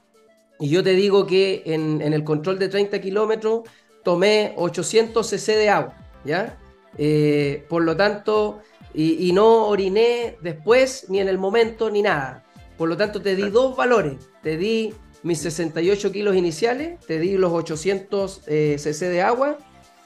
y 0.59 0.69
yo 0.69 0.83
te 0.83 0.91
digo 0.91 1.27
que 1.27 1.63
en, 1.65 2.01
en 2.01 2.13
el 2.13 2.23
control 2.23 2.59
de 2.59 2.69
30 2.69 2.99
kilómetros 3.01 3.61
tomé 4.03 4.53
800 4.55 5.27
cc 5.27 5.55
de 5.55 5.69
agua, 5.69 5.97
¿ya? 6.23 6.57
Eh, 6.97 7.65
por 7.69 7.83
lo 7.83 7.95
tanto, 7.95 8.61
y, 8.93 9.27
y 9.29 9.33
no 9.33 9.67
oriné 9.67 10.37
después, 10.41 11.05
ni 11.09 11.19
en 11.19 11.27
el 11.27 11.37
momento, 11.37 11.89
ni 11.89 12.01
nada. 12.01 12.43
Por 12.77 12.89
lo 12.89 12.97
tanto, 12.97 13.21
te 13.21 13.35
di 13.35 13.49
dos 13.49 13.75
valores. 13.75 14.15
Te 14.41 14.57
di 14.57 14.93
mis 15.23 15.39
68 15.39 16.11
kilos 16.11 16.35
iniciales, 16.35 16.99
te 17.05 17.19
di 17.19 17.37
los 17.37 17.51
800 17.51 18.43
eh, 18.47 18.75
cc 18.79 19.09
de 19.09 19.21
agua, 19.21 19.57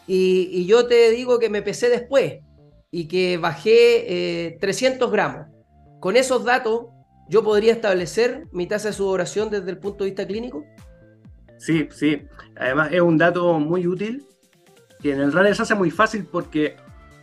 y, 0.08 0.50
y 0.52 0.66
yo 0.66 0.88
te 0.88 1.12
digo 1.12 1.40
que 1.40 1.50
me 1.50 1.62
pesé 1.62 1.90
después 1.90 2.40
y 2.90 3.08
que 3.08 3.38
bajé 3.38 4.48
eh, 4.48 4.58
300 4.60 5.12
gramos. 5.12 5.48
Con 6.00 6.18
esos 6.18 6.44
datos, 6.44 6.88
¿yo 7.32 7.44
podría 7.44 7.72
establecer 7.72 8.48
mi 8.52 8.68
tasa 8.68 8.90
de 8.90 8.94
sudoración 8.94 9.50
desde 9.50 9.72
el 9.72 9.78
punto 9.78 10.04
de 10.04 10.10
vista 10.12 10.28
clínico? 10.28 10.66
Sí, 11.58 11.88
sí. 11.92 12.24
Además, 12.58 12.90
es 12.92 13.00
un 13.02 13.18
dato 13.18 13.58
muy 13.58 13.88
útil 13.88 14.26
que 15.02 15.14
en 15.14 15.22
el 15.22 15.32
runner 15.32 15.56
se 15.56 15.62
hace 15.62 15.76
muy 15.76 15.92
fácil 15.92 16.26
porque 16.30 16.76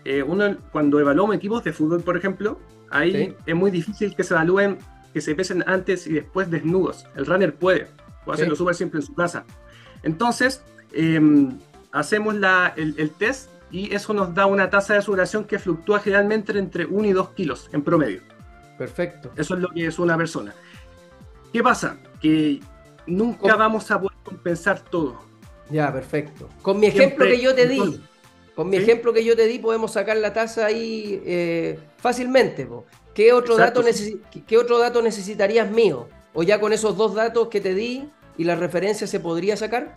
eh, 0.05 0.23
uno, 0.23 0.57
cuando 0.73 0.99
evaluamos 0.99 1.37
equipos 1.37 1.63
de 1.63 1.73
fútbol, 1.75 2.01
por 2.01 2.17
ejemplo, 2.17 2.59
ahí 2.91 3.13
Sí. 3.13 3.35
es 3.47 3.55
muy 3.55 3.71
difícil 3.71 4.17
que 4.17 4.25
se 4.25 4.33
evalúen, 4.33 4.79
que 5.13 5.21
se 5.21 5.35
pesen 5.35 5.63
antes 5.67 6.07
y 6.07 6.15
después 6.15 6.51
desnudos. 6.51 7.05
El 7.15 7.27
runner 7.27 7.55
puede, 7.55 7.89
puede 8.25 8.37
Sí. 8.39 8.43
hacerlo 8.43 8.57
súper 8.57 8.75
simple 8.77 9.01
en 9.01 9.07
su 9.07 9.15
casa. 9.15 9.45
Entonces, 10.03 10.63
eh, 10.93 11.21
hacemos 11.93 12.35
la- 12.37 12.73
el, 12.77 12.95
el 12.97 13.11
test 13.11 13.51
y 13.71 13.95
eso 13.95 14.15
nos 14.15 14.35
da 14.35 14.47
una 14.47 14.71
tasa 14.71 14.95
de 14.95 15.03
sudoración 15.03 15.45
que 15.45 15.59
fluctúa 15.59 15.99
generalmente 16.01 16.57
entre 16.59 16.87
1 16.87 17.07
y 17.09 17.13
2 17.13 17.31
kilos 17.31 17.69
en 17.73 17.83
promedio. 17.83 18.23
Perfecto. 18.79 19.33
Eso 19.37 19.55
es 19.55 19.61
lo 19.61 19.69
que 19.71 19.87
es 19.87 19.99
una 19.99 20.17
persona. 20.17 20.55
¿Qué 21.53 21.63
pasa? 21.63 21.97
Que 22.21 22.61
nunca 23.07 23.41
¿Cómo? 23.41 23.57
vamos 23.59 23.91
a 23.91 24.01
poder 24.01 24.17
compensar 24.23 24.81
todo. 24.81 25.19
Ya, 25.71 25.93
perfecto. 25.93 26.49
Con 26.63 26.79
mi 26.81 26.87
ejemplo 26.87 27.25
Siempre- 27.27 27.31
que 27.37 27.43
yo 27.43 27.55
te 27.55 27.67
di, 27.69 27.77
entonces- 27.77 28.01
con 28.55 28.71
mi 28.71 28.77
¿Sí? 28.79 28.83
ejemplo 28.85 29.13
que 29.13 29.25
yo 29.25 29.37
te 29.37 29.47
di, 29.47 29.59
podemos 29.59 29.93
sacar 29.93 30.17
la 30.17 30.33
tasa 30.33 30.67
ahí 30.67 31.21
eh, 31.27 31.79
fácilmente. 31.99 32.65
po. 32.67 32.87
¿Qué, 33.15 33.33
otro 33.33 33.55
Exacto, 33.55 33.83
dato 33.83 33.93
sí. 33.93 34.21
qué- 34.47 34.57
otro 34.59 34.79
dato 34.79 35.03
necesitarías 35.03 35.71
mío? 35.71 36.09
¿O 36.35 36.43
ya 36.45 36.61
con 36.61 36.73
esos 36.73 36.97
dos 36.97 37.15
datos 37.15 37.49
que 37.49 37.61
te 37.61 37.75
di 37.75 38.09
y 38.37 38.45
la 38.45 38.55
referencia 38.55 39.07
se 39.07 39.19
podría 39.19 39.57
sacar? 39.57 39.97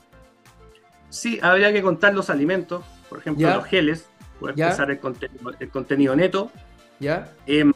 Sí, 1.10 1.40
habría 1.42 1.72
que 1.72 1.82
contar 1.82 2.14
los 2.14 2.30
alimentos, 2.30 2.84
por 3.10 3.20
ejemplo, 3.20 3.48
Ya. 3.48 3.56
los 3.58 3.66
geles, 3.66 4.06
poder 4.40 4.56
Ya. 4.56 4.68
pensar 4.70 4.90
el 4.90 5.00
contenido, 5.00 5.52
el 5.60 5.70
contenido 5.70 6.16
neto. 6.16 6.52
¿Ya? 7.00 7.32
Em, 7.48 7.74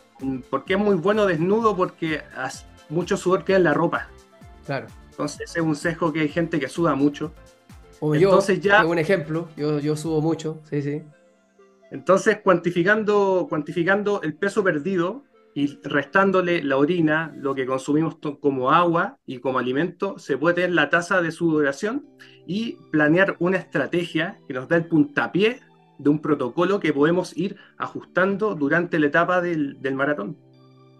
porque 0.50 0.74
es 0.74 0.80
muy 0.80 0.96
bueno 0.96 1.26
desnudo 1.26 1.76
porque 1.76 2.22
mucho 2.90 3.18
sudor 3.18 3.44
queda 3.44 3.58
en 3.58 3.64
la 3.64 3.74
ropa. 3.74 4.08
Claro. 4.66 4.88
Entonces 5.12 5.56
es 5.56 5.62
un 5.62 5.76
sesgo 5.76 6.12
que 6.12 6.22
hay 6.22 6.30
gente 6.30 6.60
que 6.60 6.68
suda 6.68 6.96
mucho. 6.96 7.34
Como 8.00 8.16
Entonces 8.16 8.60
yo, 8.62 8.70
ya- 8.72 8.86
un 8.86 9.00
ejemplo, 9.00 9.48
yo, 9.56 9.80
yo 9.80 9.96
subo 9.96 10.22
mucho, 10.22 10.62
sí, 10.70 10.82
sí. 10.82 11.02
Entonces, 11.92 12.40
cuantificando, 12.44 13.46
cuantificando 13.50 14.22
el 14.24 14.34
peso 14.36 14.64
perdido 14.64 15.24
y 15.54 15.80
restándole 15.84 16.62
la 16.64 16.76
orina, 16.78 17.34
lo 17.38 17.56
que 17.56 17.66
consumimos 17.66 18.18
como 18.42 18.72
agua 18.72 19.18
y 19.26 19.38
como 19.40 19.60
alimento, 19.60 20.20
se 20.20 20.38
puede 20.38 20.56
tener 20.56 20.72
la 20.74 20.90
tasa 20.90 21.22
de 21.22 21.32
sudoración 21.32 22.06
y 22.46 22.74
planear 22.92 23.38
una 23.40 23.58
estrategia 23.58 24.40
que 24.48 24.54
nos 24.54 24.68
da 24.68 24.76
el 24.76 24.88
puntapié 24.88 25.62
de 25.98 26.10
un 26.10 26.20
protocolo 26.20 26.80
que 26.80 26.94
podemos 26.94 27.36
ir 27.38 27.58
ajustando 27.78 28.56
durante 28.56 29.00
la 29.00 29.08
etapa 29.08 29.42
del, 29.42 29.82
del 29.82 29.96
maratón. 29.96 30.38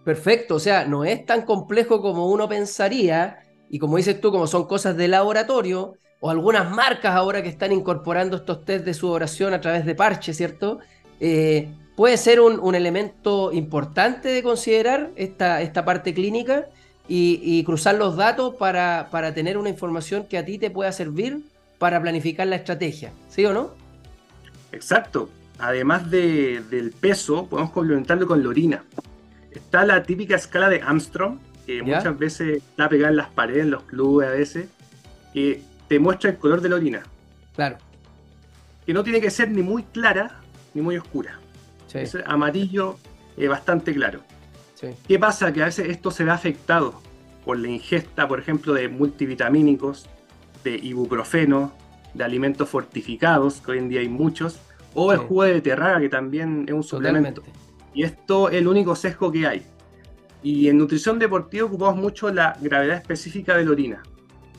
Perfecto, 0.04 0.54
o 0.54 0.60
sea, 0.60 0.86
no 0.86 1.04
es 1.04 1.26
tan 1.26 1.42
complejo 1.42 2.00
como 2.00 2.30
uno 2.30 2.48
pensaría, 2.48 3.40
y 3.68 3.78
como 3.78 3.96
dices 3.96 4.20
tú, 4.20 4.30
como 4.30 4.46
son 4.46 4.66
cosas 4.66 4.96
de 4.96 5.08
laboratorio, 5.08 5.94
o 6.20 6.30
algunas 6.30 6.70
marcas 6.70 7.14
ahora 7.14 7.42
que 7.42 7.48
están 7.48 7.72
incorporando 7.72 8.36
estos 8.36 8.64
test 8.64 8.84
de 8.84 8.94
sudoración 8.94 9.52
a 9.52 9.60
través 9.60 9.84
de 9.84 9.94
parches, 9.94 10.36
¿cierto? 10.36 10.78
Eh, 11.20 11.68
puede 11.96 12.16
ser 12.16 12.40
un, 12.40 12.60
un 12.60 12.74
elemento 12.74 13.52
importante 13.52 14.28
de 14.28 14.42
considerar 14.42 15.10
esta, 15.16 15.60
esta 15.60 15.84
parte 15.84 16.14
clínica 16.14 16.68
y, 17.08 17.40
y 17.42 17.64
cruzar 17.64 17.96
los 17.96 18.16
datos 18.16 18.54
para, 18.54 19.08
para 19.10 19.34
tener 19.34 19.58
una 19.58 19.68
información 19.68 20.24
que 20.26 20.38
a 20.38 20.44
ti 20.44 20.58
te 20.58 20.70
pueda 20.70 20.92
servir 20.92 21.44
para 21.78 22.00
planificar 22.00 22.46
la 22.46 22.56
estrategia, 22.56 23.12
¿sí 23.28 23.44
o 23.44 23.52
no? 23.52 23.70
Exacto. 24.72 25.30
Además 25.58 26.10
de- 26.10 26.62
del 26.70 26.90
peso, 26.92 27.46
podemos 27.46 27.72
complementarlo 27.72 28.26
con 28.26 28.42
la 28.42 28.48
orina. 28.50 28.84
Está 29.50 29.84
la 29.86 30.02
típica 30.02 30.36
escala 30.36 30.68
de 30.68 30.82
Armstrong, 30.82 31.38
que 31.64 31.78
¿Ya? 31.78 31.82
muchas 31.82 32.18
veces 32.18 32.56
está 32.58 32.88
pegada 32.88 33.10
en 33.10 33.16
las 33.16 33.28
paredes, 33.28 33.62
en 33.62 33.70
los 33.70 33.84
clubes 33.84 34.28
a 34.28 34.32
veces, 34.32 34.68
que 35.32 35.62
te 35.88 35.98
muestra 35.98 36.30
el 36.30 36.36
color 36.36 36.60
de 36.60 36.68
la 36.68 36.76
orina. 36.76 37.02
Claro. 37.54 37.78
que 38.84 38.92
no 38.94 39.02
tiene 39.02 39.20
que 39.20 39.30
ser 39.30 39.50
ni 39.50 39.62
muy 39.62 39.82
clara 39.82 40.38
ni 40.72 40.80
muy 40.80 40.96
oscura. 40.96 41.40
Sí, 41.88 41.98
Es 41.98 42.16
amarillo 42.26 42.98
eh, 43.36 43.48
bastante 43.48 43.92
claro. 43.92 44.20
sí. 44.80 44.88
¿Qué 45.08 45.18
pasa? 45.18 45.52
Que 45.52 45.62
a 45.62 45.64
veces 45.64 45.88
esto 45.88 46.12
se 46.12 46.22
ve 46.22 46.30
afectado 46.30 47.00
por 47.44 47.58
la 47.58 47.66
ingesta, 47.66 48.28
por 48.28 48.38
ejemplo, 48.38 48.74
de 48.74 48.88
multivitamínicos, 48.88 50.06
de 50.62 50.76
ibuprofeno, 50.76 51.72
de 52.16 52.24
alimentos 52.24 52.68
fortificados, 52.68 53.60
que 53.60 53.72
hoy 53.72 53.78
en 53.78 53.88
día 53.88 54.00
hay 54.00 54.08
muchos, 54.08 54.58
o 54.94 55.12
el 55.12 55.18
jugo 55.18 55.44
de 55.44 55.54
beterraga, 55.54 56.00
que 56.00 56.08
también 56.08 56.64
es 56.66 56.74
un 56.74 56.82
suplemento. 56.82 57.42
Totalmente. 57.42 57.66
Y 57.94 58.02
esto 58.02 58.48
es 58.48 58.56
el 58.56 58.68
único 58.68 58.94
sesgo 58.94 59.30
que 59.32 59.46
hay. 59.46 59.62
Y 60.42 60.68
en 60.68 60.78
nutrición 60.78 61.18
deportiva 61.18 61.66
ocupamos 61.66 61.96
mucho 61.96 62.32
la 62.32 62.56
gravedad 62.60 62.96
específica 62.98 63.56
de 63.56 63.64
la 63.64 63.70
orina. 63.70 64.02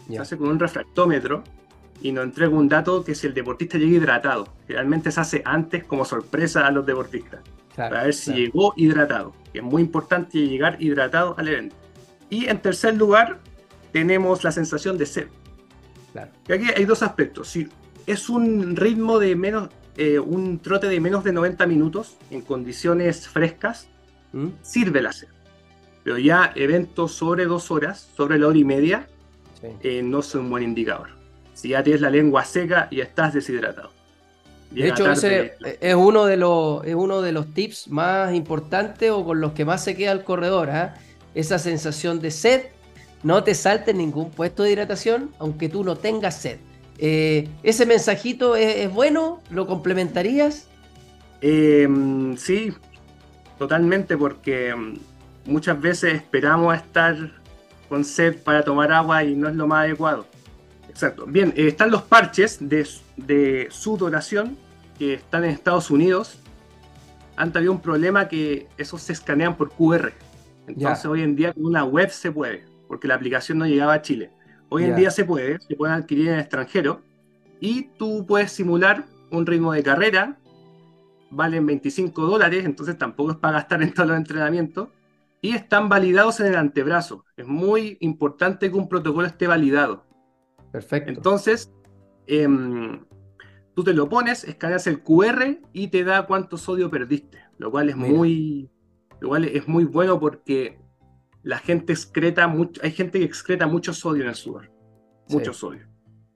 Se 0.10 0.18
hace 0.20 0.38
con 0.38 0.50
un 0.50 0.60
refractómetro 0.60 1.44
y 2.02 2.12
nos 2.12 2.24
entrega 2.26 2.56
un 2.56 2.68
dato 2.70 3.04
que 3.04 3.16
si 3.16 3.28
el 3.28 3.34
deportista 3.34 3.78
llega 3.78 3.98
hidratado. 3.98 4.48
Generalmente 4.68 5.12
se 5.12 5.20
hace 5.20 5.42
antes 5.46 5.84
como 5.84 6.06
sorpresa 6.06 6.66
a 6.66 6.72
los 6.72 6.86
deportistas, 6.86 7.42
Claro, 7.76 7.92
para 7.92 8.04
ver 8.06 8.14
si 8.14 8.26
claro. 8.32 8.40
llegó 8.40 8.74
hidratado, 8.76 9.34
que 9.52 9.60
es 9.60 9.64
muy 9.64 9.82
importante 9.82 10.38
llegar 10.40 10.78
hidratado 10.82 11.36
al 11.38 11.48
evento. 11.48 11.76
Y 12.30 12.48
en 12.48 12.60
tercer 12.60 12.96
lugar, 12.96 13.40
tenemos 13.92 14.44
la 14.44 14.52
sensación 14.52 14.98
de 14.98 15.06
sed. 15.06 15.28
Claro. 16.14 16.32
Y 16.48 16.52
aquí 16.54 16.66
hay 16.76 16.86
dos 16.86 17.04
aspectos. 17.04 17.48
Si 17.50 17.68
es 18.06 18.30
un 18.30 18.76
ritmo 18.76 19.20
de 19.20 19.36
menos, 19.36 19.70
eh, 19.98 20.20
un 20.20 20.60
trote 20.60 20.88
de 20.88 21.00
menos 21.00 21.24
de 21.24 21.32
90 21.34 21.66
minutos 21.68 22.18
en 22.32 22.42
condiciones 22.42 23.28
frescas, 23.28 23.88
¿Mm? 24.34 24.48
sirve 24.62 25.02
la 25.02 25.12
sed. 25.12 25.28
Pero 26.04 26.18
ya 26.18 26.52
eventos 26.56 27.12
sobre 27.14 27.46
dos 27.46 27.70
horas, 27.72 28.10
sobre 28.16 28.38
la 28.40 28.48
hora 28.48 28.58
y 28.58 28.64
media, 28.64 29.08
Sí. 29.62 29.68
eh, 29.82 30.02
no 30.04 30.22
son 30.22 30.42
un 30.42 30.50
buen 30.52 30.64
indicador. 30.64 31.10
si 31.54 31.70
ya 31.70 31.82
tienes 31.84 32.02
la 32.02 32.12
lengua 32.12 32.46
seca 32.46 32.88
y 32.92 33.02
estás 33.02 33.34
deshidratado. 33.34 33.90
de 34.70 34.90
hecho, 34.90 35.12
ese 35.12 35.56
es 35.82 35.96
uno 35.96 36.26
de, 36.28 36.38
los, 36.38 36.86
es 36.86 36.94
uno 36.94 37.24
de 37.24 37.32
los 37.32 37.52
tips 37.52 37.88
más 37.88 38.32
importantes 38.36 39.10
o 39.10 39.26
con 39.26 39.42
los 39.42 39.54
que 39.54 39.66
más 39.66 39.84
se 39.84 39.96
queda 39.96 40.12
el 40.12 40.24
corredor. 40.24 40.70
¿ah? 40.70 40.94
Esa 41.34 41.58
sensación 41.58 42.20
de 42.20 42.30
sed, 42.30 42.68
no 43.24 43.44
te 43.44 43.56
salte 43.56 43.92
en 43.92 43.98
ningún 43.98 44.32
puesto 44.32 44.64
de 44.64 44.72
hidratación, 44.72 45.32
aunque 45.40 45.70
tú 45.70 45.84
no 45.84 45.96
tengas 45.96 46.38
sed. 46.38 46.60
Eh, 46.98 47.48
¿Ese 47.64 47.86
mensajito 47.86 48.56
es, 48.56 48.92
bueno? 48.92 49.42
¿Lo 49.50 49.68
complementarías? 49.68 50.68
Em, 51.42 52.36
sí, 52.38 52.74
totalmente, 53.58 54.18
porque 54.18 54.70
em, 54.70 54.96
muchas 55.46 55.80
veces 55.80 56.16
esperamos 56.16 56.74
a 56.74 56.78
estar 56.78 57.16
con 57.90 58.04
sed 58.04 58.38
para 58.44 58.64
tomar 58.64 58.92
agua 58.92 59.24
y 59.24 59.36
no 59.36 59.48
es 59.48 59.56
lo 59.56 59.68
más 59.68 59.86
adecuado. 59.86 60.26
Exacto. 60.90 61.26
Bien, 61.28 61.54
eh, 61.56 61.68
están 61.68 61.92
los 61.92 62.02
parches 62.04 62.58
de, 62.60 62.88
de 63.18 63.68
sudoración 63.70 64.58
que 64.98 65.16
están 65.16 65.44
en 65.44 65.52
Estados 65.52 65.92
Unidos. 65.92 66.40
Antes 67.36 67.58
había 67.58 67.72
un 67.72 67.82
problema 67.82 68.28
que 68.28 68.68
esos 68.78 69.02
se 69.04 69.14
escanean 69.14 69.56
por 69.56 69.70
QR. 69.70 70.12
Entonces 70.68 71.06
hoy 71.06 71.22
en 71.22 71.36
día 71.36 71.54
con 71.54 71.66
una 71.66 71.84
web 71.84 72.10
se 72.10 72.32
puede, 72.32 72.66
porque 72.88 73.08
la 73.08 73.16
aplicación 73.16 73.58
no 73.58 73.66
llegaba 73.66 73.94
a 73.94 74.02
Chile. 74.02 74.32
Hoy 74.70 74.84
en 74.84 74.96
día 74.96 75.12
se 75.12 75.24
puede, 75.24 75.60
se 75.60 75.76
pueden 75.76 75.96
adquirir 75.96 76.28
en 76.28 76.34
el 76.36 76.40
extranjero 76.42 77.02
y 77.60 77.90
tú 77.98 78.26
puedes 78.26 78.52
simular 78.52 79.06
un 79.32 79.46
ritmo 79.46 79.74
de 79.74 79.84
carrera, 79.84 80.38
valen 81.32 81.66
25 81.66 82.22
dólares, 82.26 82.66
entonces 82.66 82.98
tampoco 82.98 83.32
es 83.32 83.38
para 83.38 83.60
gastar 83.60 83.82
en 83.82 83.94
todos 83.94 84.10
los 84.10 84.18
entrenamientos, 84.18 84.90
y 85.42 85.52
están 85.52 85.90
validados 85.90 86.40
en 86.40 86.48
el 86.48 86.56
antebrazo. 86.56 87.24
Es 87.36 87.46
muy 87.48 87.98
importante 88.00 88.70
que 88.72 88.78
un 88.78 88.90
protocolo 88.90 89.28
esté 89.28 89.48
validado. 89.48 90.06
Perfecto. 90.72 91.12
Entonces, 91.12 91.72
em, 92.26 93.06
tú 93.76 93.84
te 93.84 93.94
lo 93.94 94.10
pones, 94.10 94.44
escaneas 94.44 94.88
el 94.88 95.02
QR 95.04 95.60
y 95.74 95.88
te 95.88 96.04
da 96.04 96.26
cuánto 96.26 96.58
sodio 96.58 96.90
perdiste, 96.90 97.40
lo 97.58 97.72
cual 97.72 97.90
es 97.90 97.96
muy, 97.96 98.70
lo 99.20 99.30
cual 99.30 99.46
es 99.46 99.68
muy 99.68 99.86
bueno 99.86 100.20
porque 100.20 100.80
la 101.48 101.60
gente 101.60 101.94
excreta 101.94 102.46
mucho, 102.50 102.82
hay 102.84 102.92
gente 102.92 103.20
que 103.20 103.26
excreta 103.26 103.68
mucho 103.68 103.94
sodio 103.94 104.24
en 104.24 104.30
el 104.30 104.36
sudor, 104.36 104.70
mucho 105.30 105.54
sodio. 105.54 105.88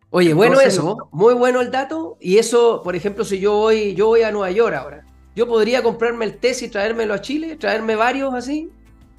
Oye, 0.09 0.33
bueno 0.33 0.61
eso, 0.61 1.09
muy 1.11 1.33
bueno 1.33 1.59
el 1.59 1.69
dato. 1.69 2.17
Y 2.21 2.37
eso, 2.37 2.81
por 2.81 2.95
ejemplo, 2.95 3.25
si 3.25 3.37
yo 3.37 3.51
voy, 3.57 3.93
yo 3.93 4.07
voy 4.07 4.21
a 4.21 4.31
Nueva 4.31 4.51
York 4.51 4.73
ahora, 4.73 5.05
yo 5.35 5.47
podría 5.47 5.83
comprarme 5.83 6.23
el 6.23 6.37
test 6.37 6.61
y 6.61 6.69
traérmelo 6.69 7.13
a 7.13 7.19
Chile, 7.19 7.57
traerme 7.57 7.97
varios 7.97 8.33
así. 8.33 8.69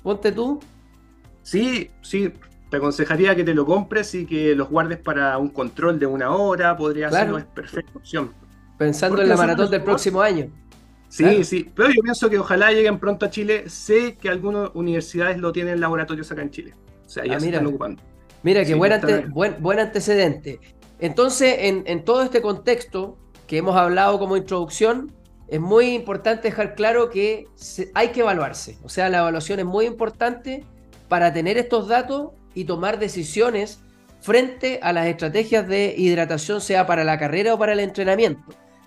Ponte 0.03 0.33
tú. 0.33 0.61
Sí, 1.43 1.91
sí. 2.01 2.33
Te 2.71 2.79
aconsejaría 2.79 3.37
que 3.37 3.45
te 3.45 3.53
lo 3.53 3.67
compres 3.67 4.15
y 4.15 4.25
que 4.25 4.55
los 4.55 4.71
guardes 4.71 4.97
para 4.97 5.37
un 5.37 5.51
control 5.51 5.99
de 5.99 6.07
una 6.07 6.35
hora. 6.35 6.75
Podría 6.75 7.11
ser 7.11 7.31
una 7.31 7.45
perfecta 7.45 7.93
opción. 7.95 8.33
Pensando 8.79 9.21
en 9.21 9.29
la 9.29 9.37
maratón 9.37 9.71
del 9.71 9.83
próximo 9.83 10.23
año. 10.23 10.51
Sí, 11.13 11.45
sí. 11.45 11.71
Pero 11.75 11.91
yo 11.91 12.01
pienso 12.03 12.31
que 12.31 12.39
ojalá 12.39 12.73
lleguen 12.73 12.99
pronto 12.99 13.27
a 13.27 13.31
Chile. 13.31 13.69
Sé 13.69 14.17
que 14.17 14.31
algunas 14.31 14.71
universidades 14.73 15.37
lo 15.37 15.53
tienen 15.53 15.75
en 15.75 15.81
laboratorios 15.81 16.33
acá 16.33 16.41
en 16.41 16.51
Chile. 16.51 16.75
O 17.05 17.09
sea, 17.09 17.27
ya 17.27 17.37
ah, 17.37 17.41
se 17.41 17.51
están 17.51 17.67
ocupando. 17.67 18.03
Mira, 18.43 18.65
qué 18.65 18.75
buen, 18.75 19.61
buen, 19.61 19.79
antecedente. 19.79 20.59
Entonces, 21.01 21.55
en, 21.59 22.05
todo 22.05 22.23
este 22.23 22.41
contexto 22.41 23.19
que 23.47 23.59
hemos 23.59 23.77
hablado 23.77 24.19
como 24.19 24.39
introducción, 24.39 25.13
es 25.49 25.61
muy 25.61 25.91
importante 25.91 26.49
dejar 26.49 26.75
claro 26.75 27.11
que 27.11 27.47
hay 27.93 28.09
que 28.09 28.21
evaluarse. 28.21 28.79
O 28.83 28.89
sea, 28.89 29.11
la 29.11 29.19
evaluación 29.19 29.61
es 29.61 29.67
muy 29.67 29.85
importante 29.85 30.65
para 31.09 31.31
tener 31.35 31.59
estos 31.59 31.89
datos 31.89 32.31
y 32.55 32.65
tomar 32.65 32.99
decisiones 32.99 33.81
frente 34.23 34.81
a 34.83 34.95
las 34.95 35.07
estrategias 35.07 35.69
de 35.69 35.95
hidratación, 35.95 36.63
sea 36.63 36.87
para 36.87 37.05
la 37.05 37.19
carrera 37.19 37.53
o 37.53 37.59
para 37.59 37.75
el 37.75 37.81
entrenamiento. 37.81 38.43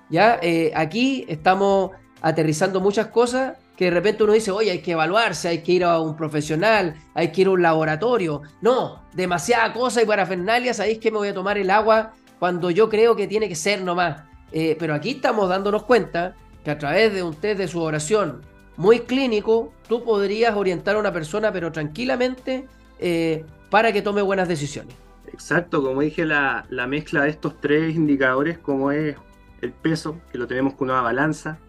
Ya 0.09 0.39
eh, 0.41 0.71
aquí 0.75 1.25
estamos 1.27 1.91
aterrizando 2.25 2.81
muchas 2.81 3.05
cosas 3.07 3.55
que 3.77 3.85
de 3.85 3.91
repente 3.91 4.23
uno 4.23 4.33
dice, 4.33 4.49
oye, 4.49 4.71
hay 4.71 4.79
que 4.79 4.93
evaluarse, 4.93 5.47
hay 5.47 5.61
que 5.61 5.73
ir 5.73 5.83
a 5.83 5.99
un 5.99 6.15
profesional, 6.15 6.95
hay 7.13 7.31
que 7.31 7.41
ir 7.41 7.47
a 7.47 7.51
un 7.51 7.61
laboratorio. 7.61 8.41
No, 8.61 9.03
demasiada 9.13 9.71
cosa 9.73 10.01
y 10.01 10.07
parafernalia, 10.07 10.73
sabéis 10.73 10.97
que 10.97 11.11
me 11.11 11.19
voy 11.19 11.27
a 11.27 11.35
tomar 11.35 11.59
el 11.59 11.69
agua 11.69 12.13
cuando 12.39 12.71
yo 12.71 12.89
creo 12.89 13.15
que 13.15 13.27
tiene 13.27 13.47
que 13.47 13.53
ser 13.53 13.83
nomás. 13.83 14.23
Eh, 14.51 14.75
pero 14.79 14.95
aquí 14.95 15.11
estamos 15.11 15.47
dándonos 15.49 15.83
cuenta 15.83 16.35
que 16.63 16.71
a 16.71 16.79
través 16.79 17.13
de 17.13 17.21
un 17.21 17.35
test 17.35 17.59
de 17.59 17.67
su 17.67 17.79
oración 17.79 18.41
muy 18.75 19.01
clínico, 19.01 19.71
tú 19.87 20.03
podrías 20.03 20.55
orientar 20.55 20.95
a 20.95 20.99
una 20.99 21.13
persona, 21.13 21.51
pero 21.51 21.71
tranquilamente, 21.71 22.67
eh, 22.97 23.45
para 23.69 23.91
que 23.91 24.01
tome 24.01 24.23
buenas 24.23 24.47
decisiones. 24.47 24.95
Exacto, 25.31 25.83
como 25.83 26.01
dije, 26.01 26.25
la 26.25 26.87
mezcla 26.87 27.21
de 27.21 27.29
estos 27.29 27.61
tres 27.61 27.95
indicadores, 27.95 28.57
como 28.57 28.91
es 28.91 29.15
el 29.61 29.73
peso, 29.73 30.19
que 30.31 30.39
lo 30.39 30.47
tenemos 30.47 30.73
con 30.73 30.89
una 30.89 31.01
balanza, 31.01 31.59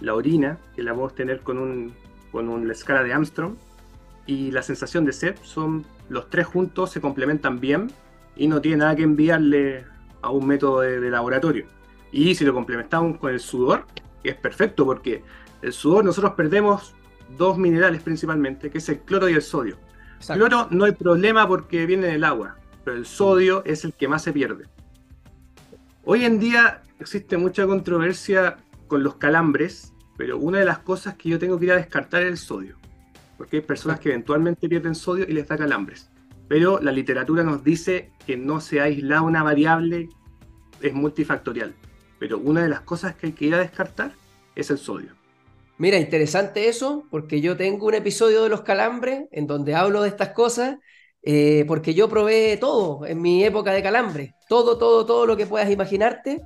la 0.00 0.14
orina, 0.14 0.58
que 0.74 0.82
la 0.82 0.92
podemos 0.92 1.14
tener 1.14 1.40
con, 1.40 1.58
un, 1.58 1.94
con 2.30 2.48
una 2.48 2.72
escala 2.72 3.02
de 3.02 3.12
Armstrong, 3.12 3.54
y 4.26 4.50
la 4.50 4.62
sensación 4.62 5.04
de 5.04 5.12
sed, 5.12 5.36
son 5.42 5.84
los 6.08 6.28
tres 6.28 6.46
juntos, 6.46 6.90
se 6.90 7.00
complementan 7.00 7.60
bien 7.60 7.90
y 8.36 8.46
no 8.46 8.60
tiene 8.60 8.78
nada 8.78 8.94
que 8.94 9.02
enviarle 9.02 9.84
a 10.20 10.30
un 10.30 10.46
método 10.46 10.80
de, 10.80 11.10
laboratorio. 11.10 11.66
Y 12.12 12.34
si 12.34 12.44
lo 12.44 12.52
complementamos 12.54 13.18
con 13.18 13.32
el 13.32 13.40
sudor, 13.40 13.86
es 14.22 14.34
perfecto 14.34 14.84
porque 14.84 15.22
el 15.62 15.72
sudor 15.72 16.04
nosotros 16.04 16.34
perdemos 16.34 16.94
dos 17.36 17.56
minerales 17.56 18.02
principalmente, 18.02 18.70
que 18.70 18.78
es 18.78 18.88
el 18.90 19.00
cloro 19.00 19.28
y 19.28 19.34
el 19.34 19.42
sodio. 19.42 19.78
El 20.28 20.36
cloro 20.36 20.68
no 20.70 20.84
hay 20.84 20.92
problema 20.92 21.48
porque 21.48 21.86
viene 21.86 22.08
del 22.08 22.24
agua, 22.24 22.56
pero 22.84 22.96
el 22.96 23.06
sodio 23.06 23.62
es 23.64 23.84
el 23.84 23.94
que 23.94 24.08
más 24.08 24.22
se 24.22 24.32
pierde. 24.32 24.66
Hoy 26.04 26.24
en 26.24 26.38
día 26.38 26.82
existe 27.00 27.36
mucha 27.36 27.66
controversia 27.66 28.58
con 28.88 29.04
los 29.04 29.16
calambres, 29.16 29.92
pero 30.16 30.38
una 30.38 30.58
de 30.58 30.64
las 30.64 30.80
cosas 30.80 31.14
que 31.14 31.28
yo 31.28 31.38
tengo 31.38 31.58
que 31.58 31.66
ir 31.66 31.72
a 31.72 31.76
descartar 31.76 32.22
es 32.22 32.28
el 32.28 32.38
sodio, 32.38 32.76
porque 33.36 33.56
hay 33.56 33.62
personas 33.62 34.00
que 34.00 34.08
eventualmente 34.08 34.68
pierden 34.68 34.94
sodio 34.94 35.24
y 35.28 35.32
les 35.32 35.46
da 35.46 35.56
calambres. 35.56 36.10
Pero 36.48 36.80
la 36.80 36.90
literatura 36.90 37.44
nos 37.44 37.62
dice 37.62 38.10
que 38.26 38.36
no 38.36 38.60
se 38.60 38.80
aísla 38.80 39.22
una 39.22 39.42
variable, 39.42 40.08
es 40.80 40.94
multifactorial. 40.94 41.74
Pero 42.18 42.38
una 42.38 42.62
de 42.62 42.68
las 42.68 42.80
cosas 42.80 43.14
que 43.14 43.26
hay 43.26 43.32
que 43.32 43.44
ir 43.44 43.54
a 43.54 43.58
descartar 43.58 44.14
es 44.56 44.70
el 44.70 44.78
sodio. 44.78 45.12
Mira, 45.76 45.98
interesante 45.98 46.68
eso, 46.68 47.06
porque 47.10 47.40
yo 47.40 47.56
tengo 47.56 47.86
un 47.86 47.94
episodio 47.94 48.42
de 48.42 48.48
los 48.48 48.62
calambres 48.62 49.26
en 49.30 49.46
donde 49.46 49.76
hablo 49.76 50.02
de 50.02 50.08
estas 50.08 50.30
cosas, 50.30 50.78
eh, 51.22 51.64
porque 51.66 51.94
yo 51.94 52.08
probé 52.08 52.56
todo 52.56 53.04
en 53.06 53.20
mi 53.20 53.44
época 53.44 53.72
de 53.72 53.82
calambre, 53.82 54.34
todo, 54.48 54.78
todo, 54.78 55.04
todo 55.04 55.26
lo 55.26 55.36
que 55.36 55.46
puedas 55.46 55.70
imaginarte, 55.70 56.42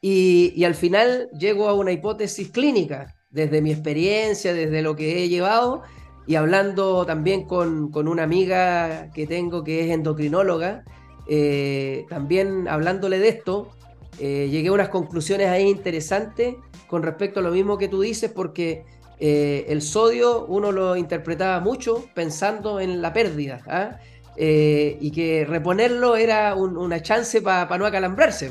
y, 0.00 0.62
al 0.64 0.74
final 0.74 1.28
llego 1.38 1.68
a 1.68 1.74
una 1.74 1.92
hipótesis 1.92 2.50
clínica, 2.50 3.14
desde 3.30 3.60
mi 3.60 3.72
experiencia, 3.72 4.54
desde 4.54 4.82
lo 4.82 4.94
que 4.94 5.24
he 5.24 5.28
llevado, 5.28 5.82
y 6.26 6.36
hablando 6.36 7.04
también 7.06 7.44
con, 7.44 7.90
una 7.94 8.22
amiga 8.22 9.10
que 9.12 9.26
tengo 9.26 9.64
que 9.64 9.84
es 9.84 9.90
endocrinóloga, 9.90 10.84
eh, 11.28 12.04
también 12.08 12.68
hablándole 12.68 13.18
de 13.18 13.28
esto, 13.28 13.70
eh, 14.18 14.48
llegué 14.50 14.68
a 14.68 14.72
unas 14.72 14.88
conclusiones 14.88 15.48
ahí 15.48 15.68
interesantes 15.68 16.54
con 16.86 17.02
respecto 17.02 17.40
a 17.40 17.42
lo 17.42 17.50
mismo 17.50 17.76
que 17.76 17.88
tú 17.88 18.00
dices, 18.00 18.30
porque 18.30 18.84
eh, 19.18 19.66
el 19.68 19.82
sodio 19.82 20.46
uno 20.46 20.72
lo 20.72 20.96
interpretaba 20.96 21.60
mucho 21.60 22.04
pensando 22.14 22.80
en 22.80 23.02
la 23.02 23.12
pérdida, 23.12 23.98
¿ah? 24.38 24.96
y 25.00 25.10
que 25.10 25.44
reponerlo 25.48 26.16
era 26.16 26.54
una 26.54 27.02
chance 27.02 27.40
para 27.42 27.78
no 27.78 27.86
acalambrarse. 27.86 28.50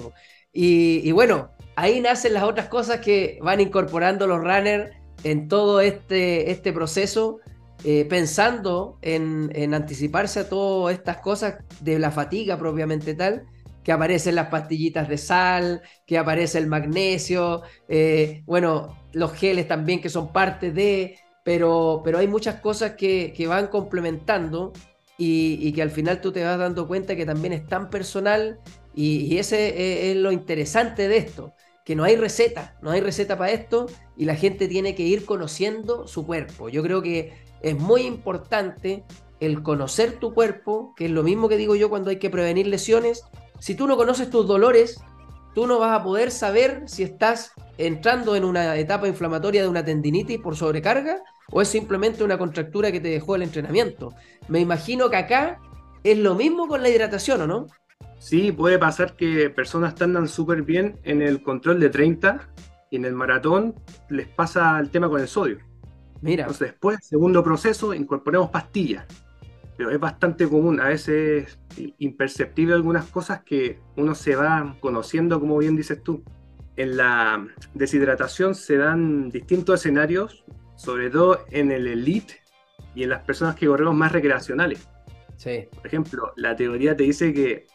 Y, 0.57 1.11
bueno, 1.11 1.51
ahí 1.75 1.99
nacen 1.99 2.33
las 2.33 2.43
otras 2.43 2.69
cosas 2.69 2.99
que 3.01 3.39
van 3.41 3.59
incorporando 3.59 4.25
los 4.25 4.39
runners 4.39 4.91
en 5.23 5.47
todo 5.47 5.81
este, 5.81 6.51
este 6.51 6.71
proceso, 6.71 7.39
eh, 7.83 8.05
pensando 8.05 8.97
en, 9.01 9.73
anticiparse 9.73 10.41
a 10.41 10.49
todas 10.49 10.95
estas 10.95 11.17
cosas 11.17 11.55
de 11.81 11.99
la 11.99 12.11
fatiga 12.11 12.57
propiamente 12.57 13.15
tal, 13.15 13.45
que 13.83 13.91
aparecen 13.91 14.35
las 14.35 14.47
pastillitas 14.47 15.09
de 15.09 15.17
sal, 15.17 15.81
que 16.07 16.17
aparece 16.17 16.57
el 16.57 16.67
magnesio, 16.67 17.61
eh, 17.89 18.41
bueno, 18.45 18.97
los 19.11 19.33
geles 19.33 19.67
también 19.67 20.01
que 20.01 20.09
son 20.09 20.31
parte 20.31 20.71
de, 20.71 21.17
pero, 21.43 22.01
pero 22.03 22.17
hay 22.17 22.27
muchas 22.27 22.61
cosas 22.61 22.93
que, 22.93 23.45
van 23.47 23.67
complementando 23.67 24.73
y, 25.17 25.71
que 25.71 25.81
al 25.81 25.91
final 25.91 26.21
tú 26.21 26.31
te 26.31 26.43
vas 26.43 26.57
dando 26.57 26.87
cuenta 26.87 27.15
que 27.15 27.25
también 27.25 27.53
es 27.53 27.65
tan 27.65 27.89
personal 27.89 28.59
y, 28.93 29.37
ese 29.37 30.11
es, 30.11 30.17
lo 30.17 30.31
interesante 30.31 31.07
de 31.07 31.17
esto, 31.17 31.53
que 31.85 31.95
no 31.95 32.03
hay 32.03 32.15
receta, 32.15 32.77
no 32.81 32.91
hay 32.91 33.01
receta 33.01 33.37
para 33.37 33.51
esto 33.51 33.87
y 34.17 34.25
la 34.25 34.35
gente 34.35 34.67
tiene 34.67 34.95
que 34.95 35.03
ir 35.03 35.25
conociendo 35.25 36.07
su 36.07 36.25
cuerpo. 36.25 36.69
Yo 36.69 36.81
creo 36.83 37.01
que 37.01 37.33
es 37.61 37.77
muy 37.77 38.01
importante 38.01 39.03
el 39.39 39.63
conocer 39.63 40.13
tu 40.13 40.33
cuerpo, 40.33 40.93
que 40.95 41.05
es 41.05 41.11
lo 41.11 41.23
mismo 41.23 41.49
que 41.49 41.57
digo 41.57 41.75
yo 41.75 41.89
cuando 41.89 42.09
hay 42.09 42.17
que 42.17 42.29
prevenir 42.29 42.67
lesiones. 42.67 43.23
Si 43.59 43.75
tú 43.75 43.87
no 43.87 43.97
conoces 43.97 44.29
tus 44.29 44.47
dolores, 44.47 45.01
tú 45.53 45.67
no 45.67 45.79
vas 45.79 45.99
a 45.99 46.03
poder 46.03 46.31
saber 46.31 46.83
si 46.87 47.03
estás 47.03 47.51
entrando 47.77 48.35
en 48.35 48.43
una 48.43 48.77
etapa 48.77 49.07
inflamatoria 49.07 49.61
de 49.61 49.67
una 49.67 49.83
tendinitis 49.83 50.39
por 50.39 50.55
sobrecarga 50.55 51.21
o 51.51 51.61
es 51.61 51.67
simplemente 51.67 52.23
una 52.23 52.37
contractura 52.37 52.91
que 52.91 52.99
te 52.99 53.09
dejó 53.09 53.35
el 53.35 53.43
entrenamiento. 53.43 54.13
Me 54.47 54.59
imagino 54.59 55.09
que 55.09 55.17
acá 55.17 55.59
es 56.03 56.17
lo 56.17 56.35
mismo 56.35 56.67
con 56.67 56.81
la 56.81 56.89
hidratación, 56.89 57.41
¿o 57.41 57.47
no? 57.47 57.67
Sí, 58.19 58.51
puede 58.51 58.79
pasar 58.79 59.15
que 59.15 59.49
personas 59.49 59.99
andan 60.01 60.27
súper 60.27 60.61
bien 60.61 60.99
en 61.03 61.21
el 61.21 61.41
control 61.41 61.79
de 61.79 61.89
30 61.89 62.49
y 62.91 62.97
en 62.97 63.05
el 63.05 63.13
maratón 63.13 63.75
les 64.09 64.27
pasa 64.27 64.79
el 64.79 64.89
tema 64.89 65.09
con 65.09 65.21
el 65.21 65.27
sodio. 65.27 65.59
Mira. 66.21 66.43
Entonces 66.43 66.69
después, 66.69 66.99
segundo 67.01 67.43
proceso, 67.43 67.93
incorporemos 67.93 68.49
pastillas. 68.49 69.05
Pero 69.77 69.91
es 69.91 69.99
bastante 69.99 70.47
común, 70.47 70.79
a 70.79 70.87
veces 70.87 71.59
imperceptible 71.99 72.73
algunas 72.73 73.05
cosas 73.05 73.43
que 73.43 73.79
uno 73.97 74.15
se 74.15 74.35
va 74.35 74.77
conociendo, 74.79 75.39
como 75.39 75.57
bien 75.57 75.75
dices 75.75 76.01
tú. 76.01 76.23
En 76.77 76.97
la 76.97 77.45
deshidratación 77.73 78.55
se 78.55 78.77
dan 78.77 79.29
distintos 79.29 79.81
escenarios, 79.81 80.45
sobre 80.75 81.09
todo 81.09 81.45
en 81.51 81.71
el 81.71 81.87
elite 81.87 82.41
y 82.93 83.03
en 83.03 83.09
las 83.09 83.23
personas 83.23 83.55
que 83.55 83.67
corremos 83.67 83.95
más 83.95 84.11
recreacionales. 84.11 84.87
Sí. 85.37 85.67
Por 85.73 85.85
ejemplo, 85.85 86.33
la 86.35 86.55
teoría 86.55 86.95
te 86.95 87.03
dice 87.03 87.33
que 87.33 87.67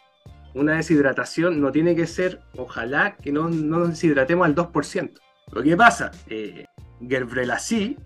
una 0.54 0.76
deshidratación 0.76 1.60
no 1.60 1.70
tiene 1.70 1.94
que 1.94 2.06
ser, 2.06 2.40
ojalá 2.56 3.16
que 3.16 3.32
no, 3.32 3.48
nos 3.48 3.90
deshidratemos 3.90 4.46
al 4.46 4.54
2%. 4.54 5.12
Lo 5.52 5.62
que 5.62 5.76
pasa, 5.76 6.10
eh, 6.28 6.64
Gerbrelassie, 7.06 7.96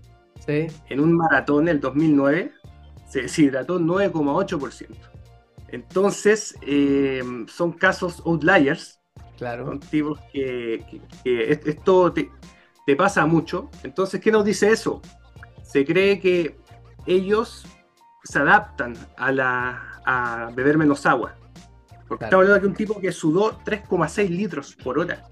en 0.47 0.99
un 0.99 1.15
maratón 1.15 1.67
el 1.67 1.79
2009, 1.79 2.51
se 3.07 3.23
deshidrató 3.23 3.79
9,8%. 3.79 4.95
Entonces, 5.69 6.55
eh, 6.61 7.23
son 7.47 7.71
casos 7.73 8.21
outliers. 8.25 8.99
Claro. 9.37 9.65
Son 9.65 9.79
tipos 9.79 10.19
que, 10.31 10.83
esto 11.23 12.13
te, 12.13 12.29
te, 12.85 12.95
pasa 12.95 13.25
mucho. 13.25 13.69
Entonces, 13.83 14.21
¿qué 14.21 14.31
nos 14.31 14.45
dice 14.45 14.71
eso? 14.71 15.01
Se 15.63 15.85
cree 15.85 16.19
que 16.19 16.57
ellos 17.05 17.65
se 18.23 18.39
adaptan 18.39 18.95
a, 19.17 19.31
la, 19.31 20.01
a 20.05 20.51
beber 20.55 20.77
menos 20.77 21.05
agua. 21.05 21.35
Porque 22.07 22.25
estamos 22.25 22.43
hablando 22.45 22.61
de 22.61 22.67
un 22.67 22.75
tipo 22.75 22.99
que 22.99 23.11
sudó 23.11 23.59
3,6 23.63 24.29
litros 24.29 24.75
por 24.75 24.99
hora. 24.99 25.23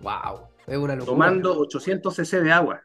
¡Wow! 0.00 0.48
Es 0.66 0.76
una 0.76 0.94
locura. 0.94 1.06
Tomando 1.06 1.58
800 1.58 2.14
cc 2.14 2.42
de 2.42 2.52
agua. 2.52 2.82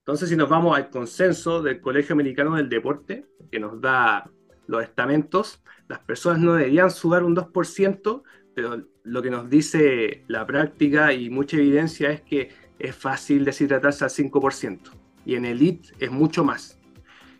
Entonces, 0.00 0.28
si 0.28 0.36
nos 0.36 0.50
vamos 0.50 0.76
al 0.76 0.90
consenso 0.90 1.62
del 1.62 1.80
Colegio 1.80 2.12
Americano 2.12 2.56
del 2.56 2.68
Deporte, 2.68 3.26
que 3.50 3.58
nos 3.58 3.80
da 3.80 4.30
los 4.66 4.82
estamentos, 4.82 5.62
las 5.88 6.00
personas 6.00 6.40
no 6.40 6.54
deberían 6.54 6.90
sudar 6.90 7.24
un 7.24 7.34
2%, 7.34 8.22
pero 8.54 8.84
lo 9.02 9.22
que 9.22 9.30
nos 9.30 9.48
dice 9.48 10.24
la 10.28 10.46
práctica 10.46 11.12
y 11.12 11.30
mucha 11.30 11.56
evidencia 11.56 12.10
es 12.10 12.20
que 12.20 12.50
es 12.78 12.94
fácil 12.94 13.44
deshidratarse 13.44 14.04
al 14.04 14.10
5%. 14.10 14.78
Y 15.24 15.36
en 15.36 15.44
Elite 15.44 15.90
es 15.98 16.10
mucho 16.10 16.44
más. 16.44 16.78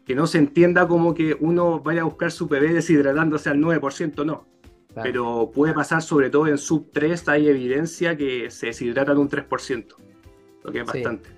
Que 0.04 0.14
no 0.14 0.26
se 0.26 0.38
entienda 0.38 0.86
como 0.86 1.14
que 1.14 1.36
uno 1.38 1.80
vaya 1.80 2.02
a 2.02 2.04
buscar 2.04 2.30
su 2.30 2.48
PB 2.48 2.72
deshidratándose 2.72 3.50
al 3.50 3.58
9%, 3.58 4.24
no 4.24 4.54
pero 5.02 5.50
puede 5.52 5.74
pasar 5.74 6.02
sobre 6.02 6.30
todo 6.30 6.46
en 6.46 6.58
sub 6.58 6.90
3, 6.92 7.28
hay 7.28 7.48
evidencia 7.48 8.16
que 8.16 8.50
se 8.50 8.66
deshidratan 8.66 9.18
un 9.18 9.28
3%, 9.28 9.94
lo 10.62 10.72
que 10.72 10.80
es 10.80 10.86
bastante. 10.86 11.30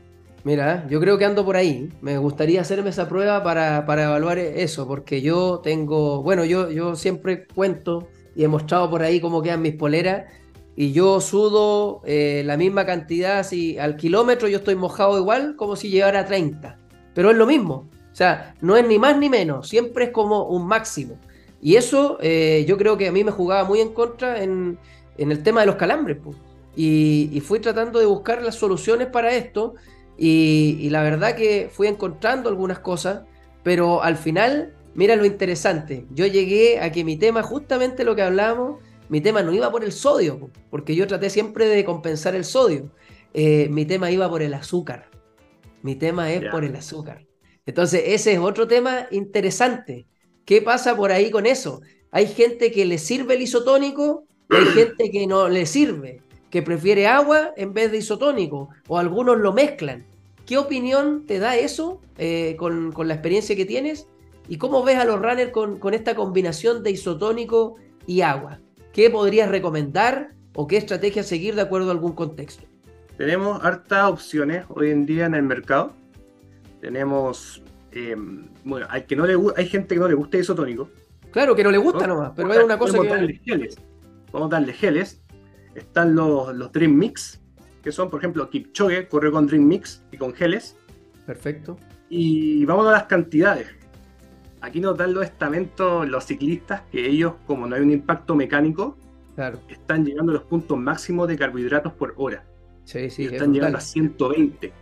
Mira, 0.45 0.87
yo 0.89 1.01
creo 1.01 1.19
que 1.19 1.25
ando 1.25 1.45
por 1.45 1.57
ahí. 1.57 1.89
Me 2.01 2.19
gustaría 2.19 2.61
hacerme 2.61 2.91
esa 2.91 3.09
prueba 3.09 3.43
para, 3.43 3.85
para, 3.85 4.05
evaluar 4.05 4.39
eso, 4.39 4.87
porque 4.87 5.21
yo 5.21 5.61
tengo, 5.63 6.23
bueno, 6.23 6.45
yo, 6.45 6.71
yo 6.71 6.95
siempre 6.95 7.47
cuento 7.47 8.09
y 8.37 8.45
he 8.45 8.49
mostrado 8.49 8.89
por 8.89 9.03
ahí 9.03 9.21
cómo 9.21 9.43
quedan 9.43 9.63
mis 9.63 9.75
poleras 9.75 10.31
y 10.77 10.93
yo 10.93 11.23
sudo 11.23 12.03
eh, 12.05 12.43
la 12.45 12.59
misma 12.59 12.85
cantidad, 12.85 13.45
si 13.45 13.79
al 13.79 13.97
kilómetro 13.97 14.47
yo 14.47 14.59
estoy 14.59 14.77
mojado 14.77 15.19
igual 15.19 15.57
como 15.57 15.75
si 15.75 15.89
llevara 15.89 16.27
30, 16.27 16.79
pero 17.15 17.31
es 17.31 17.37
lo 17.37 17.47
mismo. 17.47 17.89
O 18.13 18.15
sea, 18.15 18.55
no 18.61 18.77
es 18.77 18.87
ni 18.87 18.99
más 18.99 19.17
ni 19.19 19.31
menos, 19.31 19.69
siempre 19.69 20.05
es 20.05 20.11
como 20.11 20.45
un 20.45 20.67
máximo. 20.67 21.19
Y 21.63 21.77
eso 21.77 22.19
eh, 22.21 22.65
yo 22.69 22.77
creo 22.77 22.99
que 22.99 23.09
a 23.09 23.13
mí 23.13 23.25
me 23.25 23.31
jugaba 23.31 23.65
muy 23.65 23.81
en 23.81 23.93
contra 23.95 24.43
en, 24.43 24.79
el 25.17 25.43
tema 25.43 25.61
de 25.61 25.67
los 25.67 25.77
calambres. 25.77 26.19
Y, 26.77 27.41
fui 27.41 27.59
tratando 27.59 27.99
de 27.99 28.07
buscar 28.07 28.43
las 28.43 28.55
soluciones 28.55 29.09
para 29.09 29.35
esto. 29.35 29.75
Y, 30.19 30.89
la 30.91 31.03
verdad 31.03 31.35
que 31.35 31.71
fui 31.73 31.87
encontrando 31.89 32.51
algunas 32.51 32.79
cosas. 32.81 33.23
Pero 33.63 34.03
al 34.03 34.17
final, 34.17 34.75
mira 34.95 35.17
lo 35.17 35.25
interesante. 35.25 36.07
Yo 36.11 36.27
llegué 36.27 36.81
a 36.81 36.93
que 36.93 37.03
mi 37.03 37.17
tema, 37.17 37.43
justamente 37.43 38.05
lo 38.05 38.15
que 38.15 38.23
hablábamos, 38.23 38.77
mi 39.09 39.21
tema 39.21 39.43
no 39.43 39.53
iba 39.53 39.71
por 39.71 39.85
el 39.85 39.93
sodio. 39.93 40.51
Porque 40.71 40.95
yo 40.95 41.07
traté 41.07 41.31
siempre 41.31 41.67
de 41.67 41.85
compensar 41.85 42.35
el 42.35 42.45
sodio. 42.45 42.91
Eh, 43.35 43.69
mi 43.71 43.85
tema 43.85 44.11
iba 44.11 44.29
por 44.29 44.43
el 44.43 44.55
azúcar. 44.55 45.11
Mi 45.83 45.95
tema 45.95 46.33
es 46.33 46.45
por 46.51 46.65
el 46.65 46.75
azúcar. 46.75 47.27
Entonces, 47.65 48.03
ese 48.07 48.33
es 48.33 48.39
otro 48.39 48.67
tema 48.67 49.09
interesante 49.11 50.07
¿Qué 50.47 50.63
pasa 50.63 50.97
por 50.97 51.11
ahí 51.11 51.31
con 51.31 51.45
eso? 51.45 51.83
Hay 52.13 52.29
gente 52.29 52.71
que 52.71 52.87
le 52.87 52.99
sirve 52.99 53.35
el 53.35 53.43
isotónico 53.43 54.25
hay 54.49 54.65
gente 54.75 55.11
que 55.11 55.27
no 55.27 55.49
le 55.49 55.67
sirve, 55.67 56.23
que 56.51 56.63
prefiere 56.63 57.09
agua 57.09 57.53
en 57.57 57.75
vez 57.75 57.91
de 57.91 57.99
isotónico, 57.99 58.69
o 58.87 58.97
algunos 58.97 59.39
lo 59.39 59.53
mezclan. 59.53 60.07
¿Qué 60.47 60.57
opinión 60.57 61.27
te 61.27 61.41
da 61.41 61.57
eso 61.57 62.01
eh, 62.17 62.55
con, 62.57 62.95
la 62.97 63.15
experiencia 63.15 63.57
que 63.57 63.65
tienes? 63.65 64.07
¿Y 64.49 64.59
cómo 64.59 64.85
ves 64.85 64.99
a 64.99 65.05
los 65.05 65.21
runners 65.21 65.51
con, 65.51 65.81
con 65.81 65.95
esta 65.95 66.15
combinación 66.15 66.85
de 66.85 66.93
isotónico 66.93 67.75
y 68.07 68.21
agua? 68.21 68.61
¿Qué 68.97 69.11
podrías 69.11 69.49
recomendar 69.49 70.33
o 70.55 70.67
qué 70.67 70.79
estrategia 70.79 71.23
seguir 71.23 71.55
de 71.55 71.61
acuerdo 71.61 71.91
a 71.91 71.93
algún 71.93 72.15
contexto? 72.15 72.65
Tenemos 73.17 73.65
hartas 73.65 74.11
opciones 74.11 74.65
hoy 74.71 74.91
en 74.91 75.07
día 75.07 75.27
en 75.27 75.35
el 75.35 75.43
mercado. 75.45 75.93
Tenemos 76.81 77.63
Em, 77.97 78.47
bueno, 78.63 78.87
hay, 78.91 79.05
que 79.05 79.17
no 79.17 79.27
le, 79.27 79.39
hay 79.57 79.67
gente 79.67 79.95
que 79.95 80.01
no 80.01 80.07
le 80.07 80.13
gusta 80.13 80.37
isotónico. 80.37 80.91
Claro, 81.31 81.57
que 81.57 81.65
no 81.65 81.71
le 81.71 81.79
gusta 81.79 82.07
nomás, 82.07 82.33
pero 82.37 82.53
es 82.53 82.63
una 82.63 82.79
cosa 82.79 82.99
que... 83.01 83.09
Darle 83.09 83.41
geles. 83.43 83.77
Vamos 84.33 84.53
a 84.53 84.57
darle 84.57 84.75
geles. 84.75 85.23
Están 85.75 86.15
los, 86.15 86.55
los 86.55 86.71
Dream 86.73 86.93
Mix, 86.93 87.41
que 87.83 87.91
son, 87.93 88.11
por 88.11 88.21
ejemplo, 88.21 88.51
Kipchoge 88.51 89.09
corre 89.09 89.31
con 89.31 89.47
Dream 89.47 89.67
Mix 89.67 90.03
y 90.13 90.19
con 90.19 90.35
geles. 90.35 90.77
Perfecto. 91.25 91.79
Y 92.11 92.67
vamos 92.67 92.87
a 92.87 92.93
las 92.93 93.05
cantidades. 93.05 93.67
Aquí 94.67 94.81
nos 94.81 94.97
dan 94.97 95.15
los 95.15 95.25
estamentos 95.25 96.09
los 96.09 96.25
ciclistas 96.25 96.83
que 96.91 97.07
ellos, 97.07 97.35
como 97.47 97.67
no 97.67 97.77
hay 97.77 97.83
un 97.83 97.91
impacto 97.91 98.35
mecánico, 98.35 98.97
claro. 99.35 99.61
están 99.69 100.05
llegando 100.05 100.33
a 100.33 100.35
los 100.35 100.45
puntos 100.45 100.77
máximos 100.77 101.29
de 101.29 101.37
carbohidratos 101.37 101.93
por 101.93 102.15
hora. 102.17 102.45
Sí, 102.85 103.11
sí, 103.11 103.25
están 103.27 103.53
llegando 103.53 103.79
a 103.79 103.81
120. 103.81 104.73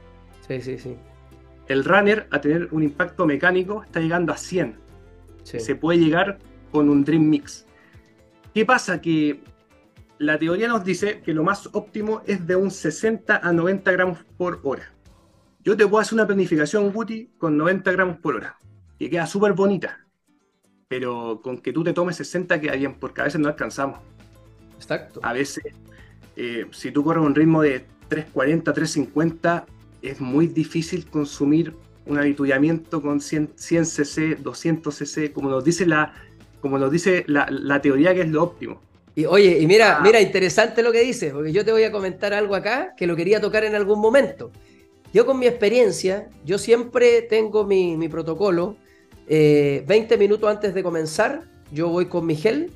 Sí, 0.46 0.60
sí, 0.60 0.78
sí 0.78 0.96
el 1.68 1.84
runner 1.84 2.26
a 2.30 2.40
tener 2.40 2.68
un 2.72 2.82
impacto 2.82 3.26
mecánico 3.26 3.82
está 3.82 4.00
llegando 4.00 4.32
a 4.32 4.36
100. 4.36 4.76
Se 5.42 5.74
puede 5.74 5.98
llegar 5.98 6.38
con 6.72 6.88
un 6.88 7.04
Dream 7.04 7.28
Mix. 7.28 7.66
¿Qué 8.54 8.64
pasa? 8.64 9.00
Que 9.00 9.42
la 10.18 10.38
teoría 10.38 10.68
nos 10.68 10.84
dice 10.84 11.20
que 11.20 11.34
lo 11.34 11.44
más 11.44 11.68
óptimo 11.72 12.22
es 12.26 12.46
de 12.46 12.56
un 12.56 12.70
60 12.70 13.36
a 13.36 13.52
90 13.52 13.92
gramos 13.92 14.24
por 14.36 14.60
hora. 14.62 14.90
Yo 15.62 15.76
te 15.76 15.86
puedo 15.86 16.00
hacer 16.00 16.14
una 16.14 16.26
planificación 16.26 16.92
Guti 16.92 17.30
con 17.38 17.56
90 17.56 17.92
gramos 17.92 18.18
por 18.18 18.36
hora, 18.36 18.56
que 18.98 19.10
queda 19.10 19.26
súper 19.26 19.52
bonita. 19.52 20.00
Pero 20.88 21.40
con 21.42 21.58
que 21.58 21.72
tú 21.72 21.82
te 21.82 21.92
tomes 21.92 22.16
60 22.16 22.60
queda 22.60 22.74
bien, 22.74 22.94
porque 22.94 23.20
a 23.20 23.24
veces 23.24 23.40
no 23.40 23.48
alcanzamos. 23.48 24.00
Exacto. 24.76 25.20
A 25.22 25.32
veces, 25.32 25.64
eh, 26.36 26.66
si 26.72 26.90
tú 26.90 27.02
corres 27.02 27.24
un 27.24 27.34
ritmo 27.34 27.62
de 27.62 27.86
340, 28.08 28.72
350, 28.72 29.66
es 30.02 30.20
muy 30.20 30.46
difícil 30.46 31.06
consumir 31.06 31.74
un 32.06 32.18
habituallamiento 32.18 33.00
con 33.00 33.20
100, 33.20 33.54
cc, 33.56 34.36
200 34.36 34.94
cc, 34.94 35.32
como 35.32 35.48
nos 35.48 35.64
dice 35.64 35.86
la, 35.86 36.12
como 36.60 36.78
nos 36.78 36.90
dice 36.90 37.24
la, 37.26 37.80
teoría 37.80 38.14
que 38.14 38.22
es 38.22 38.28
lo 38.28 38.42
óptimo. 38.42 38.80
Y 39.16 39.26
oye, 39.26 39.60
y 39.60 39.66
mira, 39.66 39.98
ah. 39.98 40.00
mira, 40.02 40.20
interesante 40.20 40.82
lo 40.82 40.92
que 40.92 41.00
dice, 41.00 41.30
porque 41.30 41.52
yo 41.52 41.64
te 41.64 41.72
voy 41.72 41.84
a 41.84 41.92
comentar 41.92 42.34
algo 42.34 42.54
acá 42.54 42.94
que 42.96 43.06
lo 43.06 43.16
quería 43.16 43.40
tocar 43.40 43.64
en 43.64 43.74
algún 43.74 44.00
momento. 44.00 44.50
Yo 45.12 45.24
con 45.24 45.38
mi 45.38 45.46
experiencia, 45.46 46.28
yo 46.44 46.58
siempre 46.58 47.22
tengo 47.22 47.64
mi, 47.64 48.08
protocolo, 48.08 48.76
20 49.26 49.86
eh, 49.86 50.18
minutos 50.18 50.50
antes 50.50 50.74
de 50.74 50.82
comenzar, 50.82 51.44
yo 51.72 51.88
voy 51.88 52.06
con 52.06 52.26
mi 52.26 52.36
gel, 52.36 52.70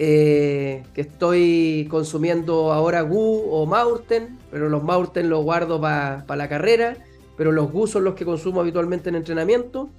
eh, 0.00 0.84
que 0.94 1.00
estoy 1.00 1.88
consumiendo 1.90 2.72
ahora 2.72 3.02
Gu 3.02 3.50
o 3.50 3.66
Maurten, 3.66 4.38
pero 4.48 4.68
los 4.68 4.84
Maurten 4.84 5.28
los 5.28 5.42
guardo 5.42 5.80
para 5.80 6.24
la 6.36 6.48
carrera, 6.48 6.96
pero 7.36 7.50
los 7.50 7.72
Gu 7.72 7.88
son 7.88 8.04
los 8.04 8.14
que 8.14 8.24
consumo 8.24 8.60
habitualmente 8.60 9.08
en 9.08 9.16
entrenamiento. 9.16 9.90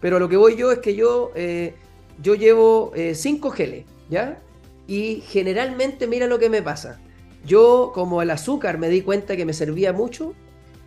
Pero 0.00 0.18
lo 0.18 0.28
que 0.28 0.36
voy 0.36 0.56
yo 0.56 0.72
es 0.72 0.80
que 0.80 0.96
yo, 0.96 1.30
eh, 1.36 1.74
yo 2.20 2.34
llevo 2.34 2.92
5 2.94 3.48
eh, 3.48 3.56
geles, 3.56 3.84
¿ya? 4.10 4.42
Y 4.88 5.22
generalmente 5.26 6.06
mira 6.08 6.26
lo 6.26 6.38
que 6.38 6.50
me 6.50 6.60
pasa. 6.60 7.00
Yo, 7.46 7.92
como 7.94 8.22
el 8.22 8.30
azúcar 8.30 8.76
me 8.78 8.88
di 8.88 9.02
cuenta 9.02 9.36
que 9.36 9.46
me 9.46 9.52
servía 9.52 9.92
mucho, 9.92 10.34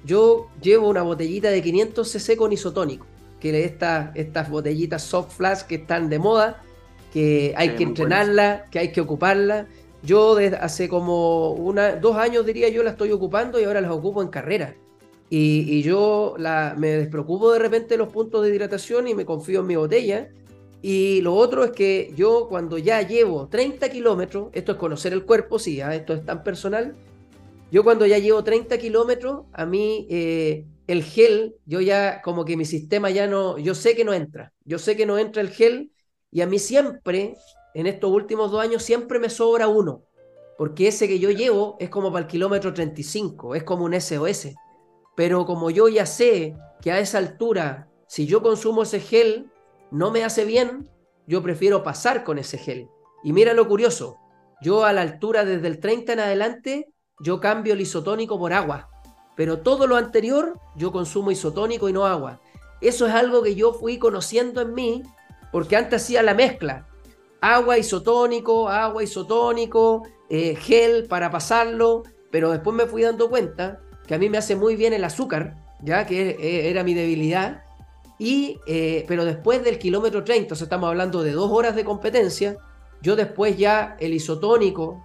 yo 0.04 0.50
llevo 0.62 0.90
una 0.90 1.04
botellita 1.04 1.50
de 1.50 1.62
500 1.62 2.12
cc 2.12 2.36
con 2.36 2.52
isotónico, 2.52 3.06
que 3.40 3.66
estas 3.66 4.16
estas 4.16 4.50
botellitas 4.50 5.04
soft 5.04 5.38
flash 5.38 5.62
que 5.62 5.76
están 5.76 6.10
de 6.10 6.20
moda, 6.20 6.62
que 7.14 7.54
hay 7.58 7.76
que 7.76 7.84
entrenarla, 7.84 8.66
que 8.72 8.80
hay 8.80 8.92
que 8.92 9.02
ocuparla. 9.02 9.68
Yo 10.04 10.36
desde 10.36 10.58
hace 10.58 10.88
como 10.88 11.52
una, 11.52 11.96
dos 11.96 12.16
años 12.18 12.46
diría 12.46 12.70
yo 12.70 12.84
la 12.84 12.92
estoy 12.92 13.12
ocupando 13.12 13.60
y 13.60 13.64
ahora 13.64 13.82
las 13.82 13.92
ocupo 13.92 14.22
en 14.22 14.30
carrera. 14.30 14.76
Y, 15.30 15.82
yo 15.82 16.36
la, 16.38 16.74
me 16.78 16.88
despreocupo 16.90 17.52
de 17.52 17.60
repente 17.60 17.90
de 17.96 17.98
los 17.98 18.10
puntos 18.10 18.44
de 18.44 18.50
hidratación 18.50 19.10
y 19.10 19.14
me 19.14 19.26
confío 19.26 19.60
en 19.60 19.68
mi 19.68 19.76
botella. 19.76 20.30
Y 20.82 21.22
lo 21.22 21.34
otro 21.34 21.64
es 21.66 21.72
que 21.72 22.14
yo 22.16 22.48
cuando 22.48 22.78
ya 22.78 23.02
llevo 23.02 23.48
30 23.48 23.90
kilómetros, 23.90 24.50
esto 24.54 24.74
es 24.74 24.78
conocer 24.78 25.12
el 25.12 25.26
cuerpo, 25.26 25.60
sí, 25.60 25.82
¿ah? 25.82 25.94
esto 25.96 26.14
es 26.14 26.24
tan 26.24 26.44
personal, 26.44 26.96
yo 27.72 27.84
cuando 27.84 28.06
ya 28.06 28.18
llevo 28.18 28.44
30 28.44 28.78
kilómetros, 28.78 29.42
a 29.52 29.66
mí 29.66 30.08
eh, 30.10 30.66
el 30.88 31.04
gel, 31.04 31.56
yo 31.66 31.82
ya 31.82 32.22
como 32.22 32.46
que 32.46 32.58
mi 32.58 32.66
sistema 32.66 33.10
ya 33.10 33.28
no, 33.28 33.58
yo 33.58 33.76
sé 33.76 33.96
que 33.96 34.06
no 34.06 34.14
entra, 34.14 34.54
yo 34.64 34.80
sé 34.80 34.96
que 34.96 35.06
no 35.06 35.18
entra 35.18 35.42
el 35.42 35.50
gel 35.50 35.92
y 36.32 36.42
a 36.42 36.48
mí 36.48 36.60
siempre, 36.60 37.36
en 37.74 37.88
estos 37.88 38.12
últimos 38.12 38.52
dos 38.52 38.62
años, 38.62 38.84
siempre 38.84 39.20
me 39.20 39.30
sobra 39.30 39.68
uno, 39.68 40.04
porque 40.58 40.88
ese 40.88 41.08
que 41.08 41.20
yo 41.20 41.30
llevo 41.30 41.78
es 41.80 41.90
como 41.90 42.12
para 42.12 42.26
el 42.26 42.32
kilómetro 42.32 42.74
35, 42.74 43.56
es 43.56 43.64
como 43.64 43.86
un 43.86 43.94
SOS. 43.94 44.56
Pero 45.16 45.46
como 45.46 45.70
yo 45.70 45.88
ya 45.88 46.06
sé 46.06 46.56
que 46.82 46.92
a 46.92 47.00
esa 47.00 47.20
altura, 47.20 47.90
si 48.08 48.26
yo 48.26 48.42
consumo 48.42 48.84
ese 48.84 49.00
gel, 49.00 49.52
no 49.92 50.12
me 50.12 50.24
hace 50.24 50.46
bien, 50.46 50.90
yo 51.28 51.42
prefiero 51.42 51.84
pasar 51.84 52.24
con 52.24 52.40
ese 52.40 52.58
gel. 52.58 52.90
Y 53.24 53.34
mira 53.34 53.54
lo 53.54 53.68
curioso, 53.68 54.18
yo 54.62 54.84
a 54.86 54.94
la 54.94 55.02
altura 55.02 55.46
desde 55.46 55.68
el 55.68 55.80
30 55.80 56.14
en 56.14 56.20
adelante, 56.20 56.94
yo 57.20 57.40
cambio 57.40 57.74
el 57.74 57.82
isotónico 57.82 58.40
por 58.40 58.54
agua. 58.54 58.90
Pero 59.38 59.60
todo 59.60 59.86
lo 59.86 59.96
anterior, 59.96 60.60
yo 60.76 60.92
consumo 60.92 61.32
isotónico 61.32 61.88
y 61.88 61.94
no 61.94 62.06
agua. 62.08 62.42
Eso 62.82 63.06
es 63.06 63.14
algo 63.14 63.44
que 63.44 63.56
yo 63.56 63.72
fui 63.72 64.00
conociendo 64.00 64.62
en 64.62 64.74
mí, 64.74 65.04
porque 65.52 65.78
antes 65.78 66.04
hacía 66.04 66.24
la 66.24 66.34
mezcla. 66.34 66.88
Agua 67.40 67.78
isotónico, 67.78 68.68
agua 68.68 69.04
isotónico, 69.04 70.04
eh, 70.30 70.56
gel 70.56 71.06
para 71.08 71.30
pasarlo, 71.30 72.04
pero 72.32 72.50
después 72.50 72.76
me 72.76 72.88
fui 72.88 73.04
dando 73.04 73.30
cuenta 73.30 73.80
que 74.08 74.16
a 74.16 74.18
mí 74.18 74.28
me 74.28 74.40
hace 74.40 74.56
muy 74.56 74.76
bien 74.76 74.92
el 74.94 75.04
azúcar, 75.04 75.56
ya 75.84 76.08
que 76.08 76.32
eh, 76.32 76.70
era 76.70 76.84
mi 76.84 76.96
debilidad, 76.96 77.64
y, 78.18 78.60
eh, 78.66 79.06
pero 79.08 79.24
después 79.24 79.64
del 79.64 79.78
kilómetro 79.78 80.24
30, 80.24 80.54
o 80.54 80.58
sea, 80.58 80.66
estamos 80.66 80.88
hablando 80.88 81.22
de 81.22 81.34
dos 81.34 81.52
horas 81.52 81.76
de 81.76 81.86
competencia, 81.86 82.58
yo 83.04 83.16
después 83.16 83.56
ya 83.56 83.96
el 84.00 84.16
isotónico 84.16 85.04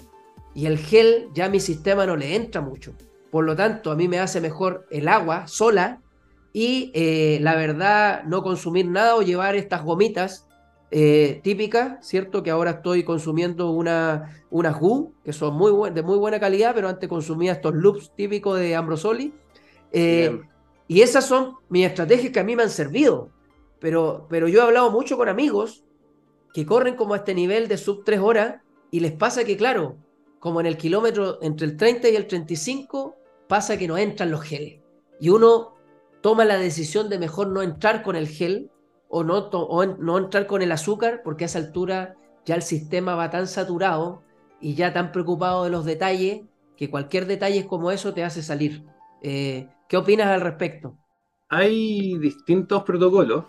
y 0.54 0.64
el 0.64 0.78
gel, 0.78 1.28
ya 1.34 1.50
mi 1.50 1.60
sistema 1.60 2.06
no 2.06 2.16
le 2.16 2.34
entra 2.34 2.62
mucho. 2.62 2.94
Por 3.32 3.44
lo 3.44 3.56
tanto, 3.56 3.90
a 3.90 3.96
mí 3.96 4.06
me 4.06 4.20
hace 4.20 4.40
mejor 4.40 4.86
el 4.90 5.08
agua 5.08 5.48
sola 5.48 6.00
y 6.52 6.92
eh, 6.94 7.38
la 7.40 7.56
verdad 7.56 8.22
no 8.24 8.42
consumir 8.42 8.86
nada 8.86 9.16
o 9.16 9.22
llevar 9.22 9.56
estas 9.56 9.82
gomitas 9.82 10.46
eh, 10.90 11.40
típicas, 11.42 12.06
¿cierto? 12.06 12.44
Que 12.44 12.50
ahora 12.50 12.72
estoy 12.72 13.02
consumiendo 13.02 13.70
una, 13.70 14.44
unas 14.50 14.78
GU, 14.78 15.14
que 15.24 15.32
son 15.32 15.54
muy 15.54 15.90
de 15.90 16.02
muy 16.02 16.18
buena 16.18 16.38
calidad, 16.38 16.74
pero 16.74 16.88
antes 16.88 17.08
consumía 17.08 17.52
estos 17.52 17.74
loops 17.74 18.12
típicos 18.14 18.60
de 18.60 18.76
Ambrosoli. 18.76 19.32
Y 20.86 21.00
esas 21.00 21.24
son 21.26 21.54
mis 21.70 21.86
estrategias 21.86 22.32
que 22.32 22.40
a 22.40 22.44
mí 22.44 22.54
me 22.54 22.64
han 22.64 22.70
servido. 22.70 23.30
Pero, 23.80 24.26
pero 24.28 24.46
yo 24.46 24.60
he 24.60 24.62
hablado 24.62 24.90
mucho 24.90 25.16
con 25.16 25.28
amigos 25.28 25.84
que 26.52 26.66
corren 26.66 26.96
como 26.96 27.14
a 27.14 27.18
este 27.18 27.34
nivel 27.34 27.66
de 27.66 27.78
sub 27.78 28.04
3 28.04 28.20
horas 28.20 28.60
y 28.90 29.00
les 29.00 29.12
pasa 29.12 29.42
que, 29.44 29.56
claro, 29.56 29.96
como 30.38 30.60
en 30.60 30.66
el 30.66 30.76
kilómetro 30.76 31.38
entre 31.40 31.66
el 31.66 31.76
30 31.76 32.10
y 32.10 32.16
el 32.16 32.26
35, 32.26 33.16
pasa 33.52 33.76
que 33.76 33.86
no 33.86 33.98
entran 33.98 34.30
los 34.30 34.40
geles. 34.40 34.80
Y 35.20 35.28
uno 35.28 35.74
toma 36.22 36.46
la 36.46 36.56
decisión 36.56 37.10
de 37.10 37.18
mejor 37.18 37.48
no 37.48 37.60
entrar 37.60 38.02
con 38.02 38.16
el 38.16 38.26
gel 38.26 38.70
o 39.10 39.24
no, 39.24 39.50
no 39.98 40.16
entrar 40.16 40.46
con 40.46 40.62
el 40.62 40.72
azúcar, 40.72 41.20
porque 41.22 41.44
a 41.44 41.48
esa 41.48 41.58
altura 41.58 42.14
ya 42.46 42.54
el 42.54 42.62
sistema 42.62 43.14
va 43.14 43.28
tan 43.28 43.46
saturado 43.46 44.22
y 44.58 44.74
ya 44.74 44.94
tan 44.94 45.12
preocupado 45.12 45.64
de 45.64 45.70
los 45.70 45.84
detalles 45.84 46.40
que 46.78 46.88
cualquier 46.88 47.26
detalle 47.26 47.66
como 47.66 47.90
eso 47.90 48.14
te 48.14 48.24
hace 48.24 48.42
salir. 48.42 48.86
Eh, 49.20 49.68
¿Qué 49.86 49.98
opinas 49.98 50.28
al 50.28 50.40
respecto? 50.40 50.96
Hay 51.50 52.16
distintos 52.16 52.84
protocolos. 52.84 53.44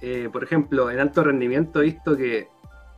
Eh, 0.00 0.28
por 0.32 0.42
ejemplo, 0.42 0.90
en 0.90 0.98
alto 0.98 1.22
rendimiento 1.22 1.82
he 1.82 1.84
visto 1.84 2.16
que 2.16 2.48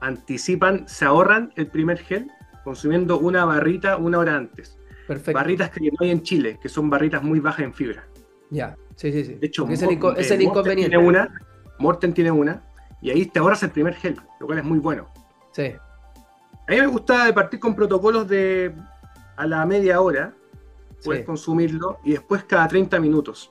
anticipan, 0.01 0.89
se 0.89 1.05
ahorran 1.05 1.53
el 1.57 1.67
primer 1.67 1.99
gel 1.99 2.31
consumiendo 2.65 3.19
una 3.19 3.45
barrita 3.45 3.99
una 3.99 4.19
hora 4.19 4.35
antes. 4.35 4.79
Perfecto. 5.09 5.33
Barritas 5.33 5.71
que 5.71 5.81
no 5.81 5.97
hay 6.01 6.11
en 6.11 6.23
Chile, 6.23 6.59
que 6.61 6.69
son 6.69 6.91
barritas 6.91 7.23
muy 7.23 7.41
bajas 7.41 7.65
en 7.65 7.73
fibra. 7.73 8.07
Ya, 8.51 8.77
sí, 8.95 9.11
sí, 9.11 9.25
sí. 9.25 9.35
De 9.37 9.47
hecho, 9.47 9.67
es 9.67 9.81
el, 9.81 9.89
eh, 9.89 9.93
inconveniente. 9.95 10.91
Tiene 10.91 10.99
una, 10.99 11.33
Morten 11.79 12.13
tiene 12.13 12.31
una, 12.31 12.63
y 13.01 13.09
ahí 13.09 13.25
te 13.25 13.39
ahorras 13.39 13.63
el 13.63 13.71
primer 13.71 13.95
gel, 13.95 14.21
lo 14.39 14.47
cual 14.47 14.59
es 14.59 14.65
muy 14.65 14.79
bueno. 14.79 15.09
Sí. 15.53 15.73
A 15.73 16.71
mí 16.71 16.77
me 16.79 16.87
gusta 16.89 17.33
partir 17.33 17.59
con 17.59 17.75
protocolos 17.75 18.29
de 18.29 18.75
a 19.37 19.47
la 19.47 19.65
media 19.65 19.99
hora, 20.03 20.35
puedes 21.03 21.25
consumirlo 21.25 22.01
y 22.05 22.11
después 22.11 22.45
cada 22.45 22.69
30 22.69 23.01
minutos. 23.01 23.51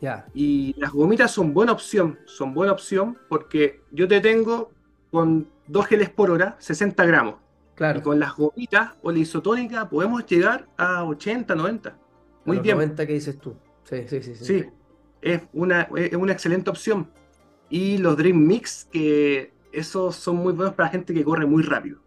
Ya. 0.00 0.26
Y 0.34 0.74
las 0.78 0.90
gomitas 0.90 1.30
son 1.30 1.54
buena 1.54 1.70
opción, 1.70 2.18
son 2.24 2.54
buena 2.54 2.72
opción 2.72 3.16
porque 3.28 3.82
yo 3.92 4.08
te 4.08 4.20
tengo 4.20 4.72
con 5.12 5.48
dos 5.68 5.86
geles 5.86 6.10
por 6.10 6.32
hora, 6.32 6.56
60 6.58 7.04
gramos. 7.06 7.36
Claro. 7.74 8.00
Y 8.00 8.02
con 8.02 8.18
las 8.18 8.36
gomitas 8.36 8.92
o 9.02 9.10
la 9.10 9.18
isotónica 9.18 9.88
podemos 9.88 10.26
llegar 10.26 10.68
a 10.76 11.04
80, 11.04 11.54
90. 11.54 11.98
Muy 12.44 12.58
bien. 12.58 12.76
90 12.76 13.06
que 13.06 13.12
dices 13.14 13.38
tú. 13.38 13.56
Sí, 13.84 14.04
sí, 14.08 14.22
sí. 14.22 14.34
Sí, 14.34 14.64
es, 15.20 15.42
una, 15.52 15.88
es 15.96 16.14
una 16.14 16.32
excelente 16.32 16.70
opción. 16.70 17.10
Y 17.68 17.98
los 17.98 18.16
Dream 18.16 18.46
Mix, 18.46 18.86
que 18.92 19.52
esos 19.72 20.16
son 20.16 20.36
muy 20.36 20.52
buenos 20.52 20.74
para 20.74 20.88
la 20.88 20.92
gente 20.92 21.14
que 21.14 21.24
corre 21.24 21.46
muy 21.46 21.62
rápido. 21.62 22.00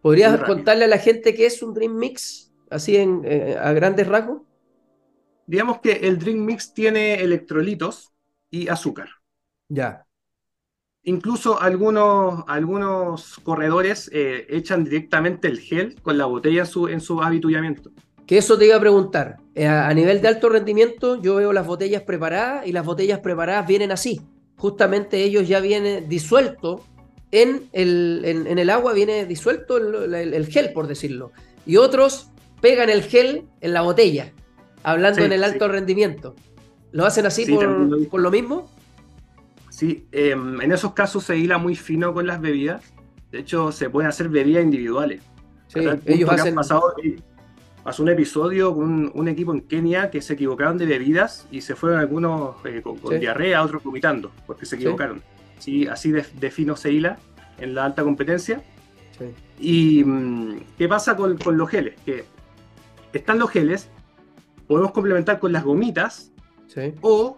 ¿Podrías 0.00 0.40
contarle 0.42 0.84
a 0.84 0.88
la 0.88 0.98
gente 0.98 1.32
qué 1.34 1.46
es 1.46 1.62
un 1.62 1.72
Dream 1.74 1.94
Mix? 1.96 2.52
así 2.72 2.96
en, 2.96 3.22
eh, 3.24 3.56
a 3.60 3.72
grandes 3.72 4.06
rasgos? 4.08 4.42
Digamos 5.46 5.80
que 5.80 5.92
el 5.92 6.18
drink 6.18 6.38
mix 6.38 6.72
tiene 6.72 7.14
electrolitos 7.14 8.12
y 8.50 8.68
azúcar. 8.68 9.08
Ya. 9.68 10.06
Incluso 11.04 11.60
algunos, 11.60 12.44
algunos 12.46 13.40
corredores 13.42 14.08
eh, 14.12 14.46
echan 14.48 14.84
directamente 14.84 15.48
el 15.48 15.58
gel 15.58 15.96
con 16.00 16.16
la 16.16 16.26
botella 16.26 16.60
en 16.60 16.66
su, 16.66 16.88
en 16.88 17.00
su 17.00 17.22
habituallamiento. 17.22 17.90
Que 18.26 18.38
eso 18.38 18.56
te 18.56 18.66
iba 18.66 18.76
a 18.76 18.80
preguntar. 18.80 19.38
Eh, 19.54 19.66
a 19.66 19.92
nivel 19.94 20.22
de 20.22 20.28
alto 20.28 20.48
rendimiento, 20.48 21.20
yo 21.20 21.36
veo 21.36 21.52
las 21.52 21.66
botellas 21.66 22.02
preparadas 22.02 22.66
y 22.66 22.72
las 22.72 22.86
botellas 22.86 23.18
preparadas 23.18 23.66
vienen 23.66 23.90
así. 23.90 24.20
Justamente 24.56 25.24
ellos 25.24 25.48
ya 25.48 25.58
vienen 25.60 26.08
disuelto 26.08 26.84
en 27.32 27.68
el, 27.72 28.22
en, 28.24 28.58
el 28.58 28.70
agua, 28.70 28.92
viene 28.92 29.26
disuelto 29.26 29.78
el, 29.78 30.14
el, 30.14 30.46
gel, 30.46 30.72
por 30.72 30.86
decirlo. 30.86 31.32
Y 31.66 31.78
otros 31.78 32.28
pegan 32.60 32.90
el 32.90 33.02
gel 33.02 33.46
en 33.60 33.72
la 33.72 33.80
botella, 33.80 34.32
hablando 34.82 35.22
en 35.22 35.32
el 35.32 35.42
alto 35.42 35.66
rendimiento. 35.66 36.36
¿Lo 36.92 37.06
hacen 37.06 37.24
así 37.24 37.46
por, 37.46 38.20
lo 38.20 38.30
mismo? 38.30 38.70
Sí, 39.82 40.06
em, 40.12 40.60
en 40.60 40.70
esos 40.70 40.92
casos 40.92 41.24
se 41.24 41.36
hila 41.36 41.58
muy 41.58 41.74
fino 41.74 42.14
con 42.14 42.24
las 42.24 42.40
bebidas. 42.40 42.84
De 43.32 43.40
hecho, 43.40 43.72
se 43.72 43.90
pueden 43.90 44.08
hacer 44.08 44.28
bebidas 44.28 44.62
individuales. 44.62 45.24
Sí, 45.66 45.80
ellos 46.06 46.30
hacen... 46.30 46.54
Pasado, 46.54 46.94
pasó 47.82 48.04
un 48.04 48.10
episodio 48.10 48.76
con 48.76 49.10
un, 49.12 49.26
equipo 49.26 49.52
en 49.52 49.62
Kenia 49.62 50.08
que 50.08 50.22
se 50.22 50.34
equivocaron 50.34 50.78
de 50.78 50.86
bebidas 50.86 51.48
y 51.50 51.62
se 51.62 51.74
fueron 51.74 51.98
algunos 51.98 52.64
eh, 52.64 52.80
con, 52.80 52.96
diarrea, 53.18 53.60
otros 53.60 53.82
vomitando, 53.82 54.30
porque 54.46 54.66
se 54.66 54.76
equivocaron. 54.76 55.20
Sí, 55.58 55.88
así 55.88 56.12
de, 56.12 56.50
fino 56.52 56.76
se 56.76 56.92
hila 56.92 57.18
en 57.58 57.74
la 57.74 57.84
alta 57.84 58.04
competencia. 58.04 58.62
¿Y 59.58 60.04
mm, 60.04 60.60
qué 60.78 60.86
pasa 60.86 61.16
con, 61.16 61.38
con, 61.38 61.58
los 61.58 61.68
geles? 61.68 61.96
Que 62.06 62.24
están 63.12 63.40
los 63.40 63.50
geles, 63.50 63.88
podemos 64.68 64.92
complementar 64.92 65.40
con 65.40 65.50
las 65.50 65.64
gomitas 65.64 66.30
o 67.00 67.36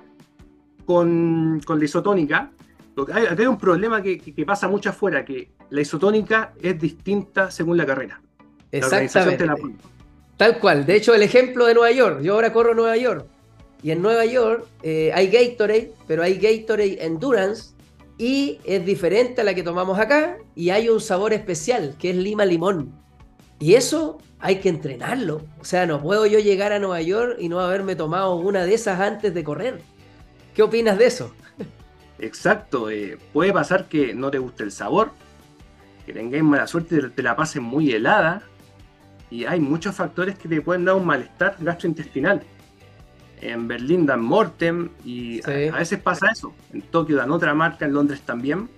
con, 0.85 1.61
la 1.67 1.85
isotónica. 1.85 2.51
Acá 2.97 3.37
hay 3.39 3.47
un 3.47 3.59
problema 3.59 4.03
que, 4.03 4.45
pasa 4.47 4.69
mucho 4.69 4.91
afuera, 4.91 5.25
que 5.25 5.51
la 5.71 5.81
isotónica 5.81 6.53
es 6.61 6.79
distinta 6.79 7.51
según 7.51 7.77
la 7.77 7.87
carrera. 7.87 8.21
Exactamente. 8.71 9.47
Tal 10.37 10.59
cual. 10.59 10.85
De 10.85 10.97
hecho, 10.97 11.15
el 11.15 11.23
ejemplo 11.23 11.67
de 11.67 11.75
Nueva 11.75 11.93
York. 11.93 12.21
Yo 12.23 12.35
ahora 12.35 12.53
corro 12.53 12.75
Nueva 12.75 12.97
York. 12.97 13.27
Y 13.83 13.91
en 13.91 14.01
Nueva 14.01 14.25
York 14.25 14.67
eh, 14.83 15.13
hay 15.15 15.29
Gatorade, 15.29 15.93
pero 16.07 16.23
hay 16.23 16.39
Gatorade 16.39 17.05
Endurance 17.05 17.75
y 18.17 18.59
es 18.65 18.85
diferente 18.85 19.43
a 19.43 19.45
la 19.45 19.55
que 19.55 19.63
tomamos 19.63 19.99
acá 19.99 20.39
y 20.55 20.71
hay 20.71 20.89
un 20.89 21.01
sabor 21.01 21.33
especial 21.33 21.95
que 21.99 22.11
es 22.11 22.17
lima 22.17 22.45
limón. 22.45 22.93
Y 23.59 23.75
eso 23.75 24.19
hay 24.41 24.57
que 24.57 24.69
entrenarlo. 24.69 25.43
O 25.61 25.65
sea, 25.65 25.87
no 25.87 26.01
puedo 26.01 26.27
yo 26.27 26.39
llegar 26.39 26.73
a 26.73 26.79
Nueva 26.79 27.01
York 27.03 27.37
y 27.39 27.49
no 27.49 27.61
haberme 27.61 27.97
tomado 27.97 28.37
una 28.37 28.65
de 28.65 28.75
esas 28.75 29.01
antes 29.01 29.35
de 29.35 29.45
correr. 29.45 29.81
¿Qué 30.55 30.63
opinas 30.63 30.99
de 30.99 31.07
eso? 31.07 31.35
Exacto, 32.19 32.89
eh, 32.89 33.19
puede 33.33 33.53
pasar 33.53 33.89
que 33.89 34.15
no 34.15 34.31
te 34.31 34.39
guste 34.39 34.63
el 34.63 34.71
sabor, 34.71 35.11
que 36.07 36.13
tengáis 36.13 36.45
mala 36.45 36.67
suerte 36.67 36.97
y 36.97 37.11
te 37.11 37.23
la 37.23 37.35
pasen 37.35 37.65
muy 37.65 37.91
helada, 37.91 38.43
y 39.31 39.47
hay 39.47 39.59
muchos 39.59 39.97
factores 39.97 40.39
que 40.39 40.49
te 40.49 40.61
pueden 40.61 40.85
dar 40.85 40.95
un 40.95 41.05
malestar 41.05 41.57
gastrointestinal. 41.59 42.43
En 43.41 43.67
Berlín 43.67 44.07
dan 44.07 44.23
Mortem 44.23 44.91
y 45.05 45.43
a, 45.45 45.77
veces 45.77 45.99
pasa 45.99 46.31
eso. 46.31 46.55
En 46.73 46.83
Tokio 46.83 47.17
dan 47.17 47.33
otra 47.33 47.53
marca, 47.53 47.85
en 47.85 47.93
Londres 47.93 48.23
también. 48.23 48.69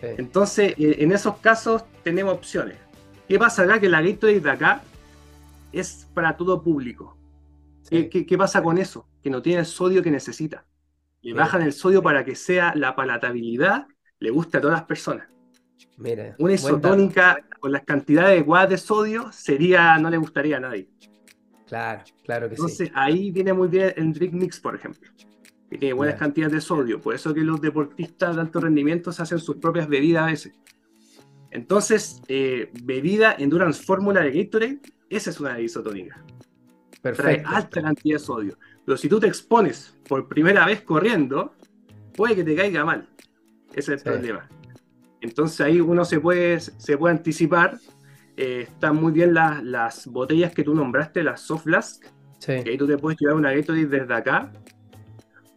Entonces, 0.00 0.74
eh, 0.78 0.96
en 1.00 1.12
esos 1.12 1.36
casos 1.38 1.84
tenemos 2.02 2.34
opciones. 2.34 2.76
¿Qué 3.28 3.38
pasa 3.38 3.62
acá? 3.64 3.78
Que 3.78 3.88
la 3.88 4.00
Gatorade 4.00 4.40
de 4.40 4.50
acá 4.50 4.82
es 5.72 6.08
para 6.14 6.36
todo 6.36 6.62
público. 6.62 7.16
¿Qué, 7.90 8.36
pasa 8.38 8.62
con 8.62 8.78
eso? 8.78 9.06
Que 9.22 9.30
no 9.30 9.42
tiene 9.42 9.60
el 9.60 9.66
sodio 9.66 10.02
que 10.02 10.10
necesita. 10.10 10.64
Le 11.22 11.34
bajan 11.34 11.62
el 11.62 11.72
sodio 11.72 12.02
para 12.02 12.24
que 12.24 12.34
sea 12.34 12.74
la 12.74 12.94
palatabilidad 12.94 13.86
le 14.20 14.30
gusta 14.30 14.58
a 14.58 14.60
todas 14.60 14.78
las 14.78 14.86
personas. 14.86 15.28
Mira, 15.96 16.34
Una 16.38 16.54
isotónica 16.54 17.44
con 17.60 17.72
las 17.72 17.82
cantidades 17.82 18.30
adecuadas 18.30 18.70
de 18.70 18.78
sodio 18.78 19.32
sería, 19.32 19.98
no 19.98 20.10
le 20.10 20.16
gustaría 20.16 20.56
a 20.56 20.60
nadie. 20.60 20.88
Claro, 21.66 22.02
claro 22.24 22.48
que 22.48 22.54
Entonces, 22.54 22.88
sí. 22.88 22.92
ahí 22.94 23.30
viene 23.30 23.52
muy 23.52 23.68
bien 23.68 23.92
el 23.96 24.12
drink 24.12 24.32
mix, 24.32 24.60
por 24.60 24.74
ejemplo, 24.74 25.10
que 25.68 25.76
tiene 25.76 25.92
buenas 25.92 26.16
cantidades 26.16 26.54
de 26.54 26.60
sodio. 26.60 27.00
Por 27.00 27.14
eso 27.14 27.34
que 27.34 27.40
los 27.40 27.60
deportistas 27.60 28.36
de 28.36 28.40
alto 28.42 28.60
rendimiento 28.60 29.12
se 29.12 29.22
hacen 29.22 29.38
sus 29.38 29.56
propias 29.56 29.88
bebidas 29.88 30.22
a 30.22 30.26
veces. 30.26 30.54
Entonces, 31.50 32.22
eh, 32.28 32.70
bebida 32.84 33.34
Endurance 33.38 33.82
Fórmula 33.82 34.20
de 34.22 34.32
Gatorade, 34.32 34.80
esa 35.10 35.30
es 35.30 35.40
una 35.40 35.60
isotónica. 35.60 36.22
Trae 37.00 37.14
Perfecto. 37.14 37.48
alta 37.50 37.82
cantidad 37.82 38.16
de 38.16 38.24
sodio. 38.24 38.58
Pero 38.84 38.96
si 38.96 39.08
tú 39.08 39.20
te 39.20 39.26
expones 39.26 39.97
por 40.08 40.26
primera 40.28 40.64
vez 40.66 40.80
corriendo, 40.82 41.52
puede 42.16 42.34
que 42.36 42.44
te 42.44 42.56
caiga 42.56 42.84
mal. 42.84 43.06
Ese 43.70 43.78
es 43.80 43.88
el 43.90 43.98
Sí. 44.00 44.04
problema. 44.04 44.48
Entonces 45.20 45.60
ahí 45.60 45.80
uno 45.80 46.04
se 46.04 46.18
puede, 46.20 46.58
se 46.60 46.96
puede 46.96 47.14
anticipar. 47.14 47.78
Eh, 48.36 48.62
están 48.68 48.96
muy 48.96 49.12
bien 49.12 49.34
las, 49.34 49.62
las 49.64 50.06
botellas 50.06 50.52
que 50.52 50.62
tú 50.64 50.74
nombraste, 50.74 51.22
las 51.22 51.40
soft 51.40 51.64
flask, 51.64 52.04
Sí. 52.38 52.62
que 52.62 52.70
ahí 52.70 52.78
tú 52.78 52.86
te 52.86 52.96
puedes 52.96 53.18
llevar 53.20 53.36
una 53.36 53.52
Gatorade 53.52 53.86
desde 53.86 54.14
acá. 54.14 54.52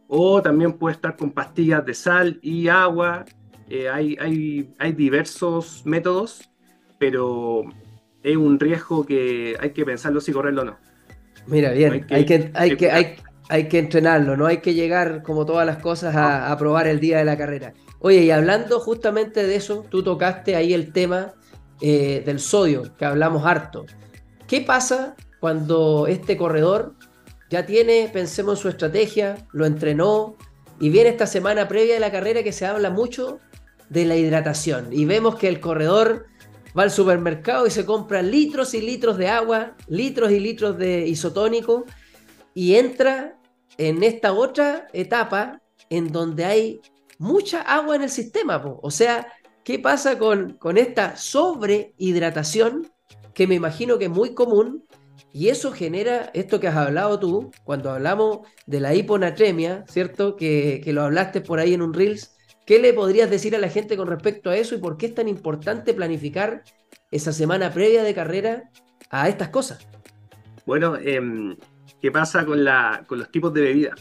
O 0.08 0.42
también 0.42 0.74
puede 0.74 0.96
estar 0.96 1.16
con 1.16 1.32
pastillas 1.32 1.86
de 1.86 1.94
sal 1.94 2.40
y 2.42 2.68
agua. 2.68 3.24
Eh, 3.70 3.88
hay, 3.88 4.18
hay, 4.20 4.74
hay 4.80 4.92
diversos 4.92 5.84
métodos, 5.86 6.50
pero 7.00 7.64
es 8.24 8.36
un 8.36 8.60
riesgo 8.60 9.06
que 9.06 9.56
hay 9.60 9.70
que 9.72 9.86
pensarlo 9.86 10.20
si 10.20 10.34
correrlo 10.34 10.64
o 10.64 10.66
no. 10.66 10.78
Mira, 11.48 11.72
bien, 11.72 11.94
Hay 11.94 12.02
que- 12.02 12.14
hay 12.16 12.26
que, 12.26 12.52
hay 12.54 12.78
que- 12.78 12.92
hay, 12.92 13.16
hay 13.52 13.68
que 13.68 13.80
entrenarlo, 13.80 14.38
no 14.38 14.46
hay 14.46 14.60
que 14.60 14.74
llegar 14.74 15.24
como 15.24 15.46
todas 15.46 15.66
las 15.66 15.80
cosas 15.80 16.16
a, 16.16 16.58
probar 16.58 16.88
el 16.88 17.02
día 17.02 17.18
de 17.18 17.26
la 17.26 17.38
carrera. 17.38 17.74
Oye, 18.00 18.24
y 18.24 18.32
hablando 18.32 18.80
justamente 18.80 19.46
de 19.46 19.58
eso, 19.58 19.86
tú 19.90 20.02
tocaste 20.04 20.56
ahí 20.56 20.74
el 20.74 20.94
tema 20.94 21.34
eh, 21.82 22.24
del 22.26 22.40
sodio, 22.40 22.96
que 22.98 23.04
hablamos 23.04 23.46
harto. 23.46 23.86
¿Qué 24.48 24.62
pasa 24.62 25.18
cuando 25.42 26.08
este 26.08 26.38
corredor 26.38 26.96
ya 27.50 27.66
tiene, 27.66 28.10
pensemos 28.14 28.58
en 28.58 28.62
su 28.62 28.70
estrategia, 28.70 29.46
lo 29.52 29.66
entrenó 29.66 30.38
y 30.80 30.90
viene 30.90 31.10
esta 31.10 31.28
semana 31.28 31.68
previa 31.68 31.96
de 31.96 32.00
la 32.00 32.10
carrera 32.10 32.44
que 32.44 32.54
se 32.54 32.66
habla 32.66 32.90
mucho 32.90 33.42
de 33.90 34.06
la 34.06 34.16
hidratación 34.16 34.88
y 34.92 35.04
vemos 35.04 35.36
que 35.36 35.50
el 35.50 35.60
corredor 35.60 36.28
va 36.78 36.84
al 36.84 36.92
supermercado 36.92 37.68
y 37.68 37.72
se 37.72 37.86
compra 37.86 38.22
litros 38.22 38.74
y 38.76 38.80
litros 38.80 39.18
de 39.18 39.28
agua, 39.28 39.76
litros 39.90 40.32
y 40.32 40.40
litros 40.40 40.78
de 40.78 41.06
isotónico 41.06 41.84
y 42.54 42.76
entra 42.76 43.36
en 43.88 44.04
esta 44.04 44.34
otra 44.34 44.88
etapa 44.94 45.60
en 45.89 46.12
donde 46.12 46.46
hay 46.46 46.82
mucha 47.17 47.62
agua 47.62 47.96
en 47.96 48.04
el 48.04 48.12
sistema. 48.12 48.62
O 48.82 48.91
sea, 48.91 49.28
¿qué 49.63 49.80
pasa 49.80 50.20
con, 50.20 50.54
con 50.54 50.78
esta 50.78 51.17
sobrehidratación 51.17 52.91
que 53.34 53.48
me 53.48 53.56
imagino 53.56 53.98
que 53.98 54.06
es 54.06 54.12
muy 54.12 54.36
común? 54.36 54.86
Y 55.34 55.48
eso 55.48 55.72
genera 55.72 56.30
esto 56.36 56.60
que 56.60 56.67
has 56.67 56.76
hablado 56.76 57.20
tú, 57.20 57.52
cuando 57.63 57.89
hablamos 57.89 58.41
de 58.67 58.82
la 58.82 58.94
hiponatremia, 58.94 59.84
¿cierto? 59.88 60.36
Que, 60.36 60.80
que 60.84 60.94
lo 60.94 61.02
hablaste 61.02 61.41
por 61.41 61.60
ahí 61.60 61.74
en 61.74 61.82
un 61.82 61.94
Reels. 61.94 62.36
¿Qué 62.67 62.78
le 62.78 62.94
podrías 62.94 63.32
decir 63.32 63.56
a 63.56 63.60
la 63.60 63.70
gente 63.70 63.98
con 63.98 64.08
respecto 64.08 64.52
a 64.52 64.58
eso 64.58 64.76
y 64.76 64.78
por 64.78 64.98
qué 64.98 65.08
es 65.08 65.15
tan 65.15 65.28
importante 65.28 65.96
planificar 65.96 66.63
esa 67.10 67.34
semana 67.34 67.74
previa 67.74 68.04
de 68.04 68.13
carrera 68.13 68.70
a 69.10 69.28
estas 69.28 69.50
cosas? 69.50 69.88
Bueno, 70.67 70.96
em, 70.98 71.58
¿qué 72.02 72.12
pasa 72.12 72.46
con, 72.46 72.64
la, 72.64 73.04
con 73.08 73.20
los 73.20 73.32
tipos 73.32 73.54
de 73.54 73.62
bebida? 73.62 73.96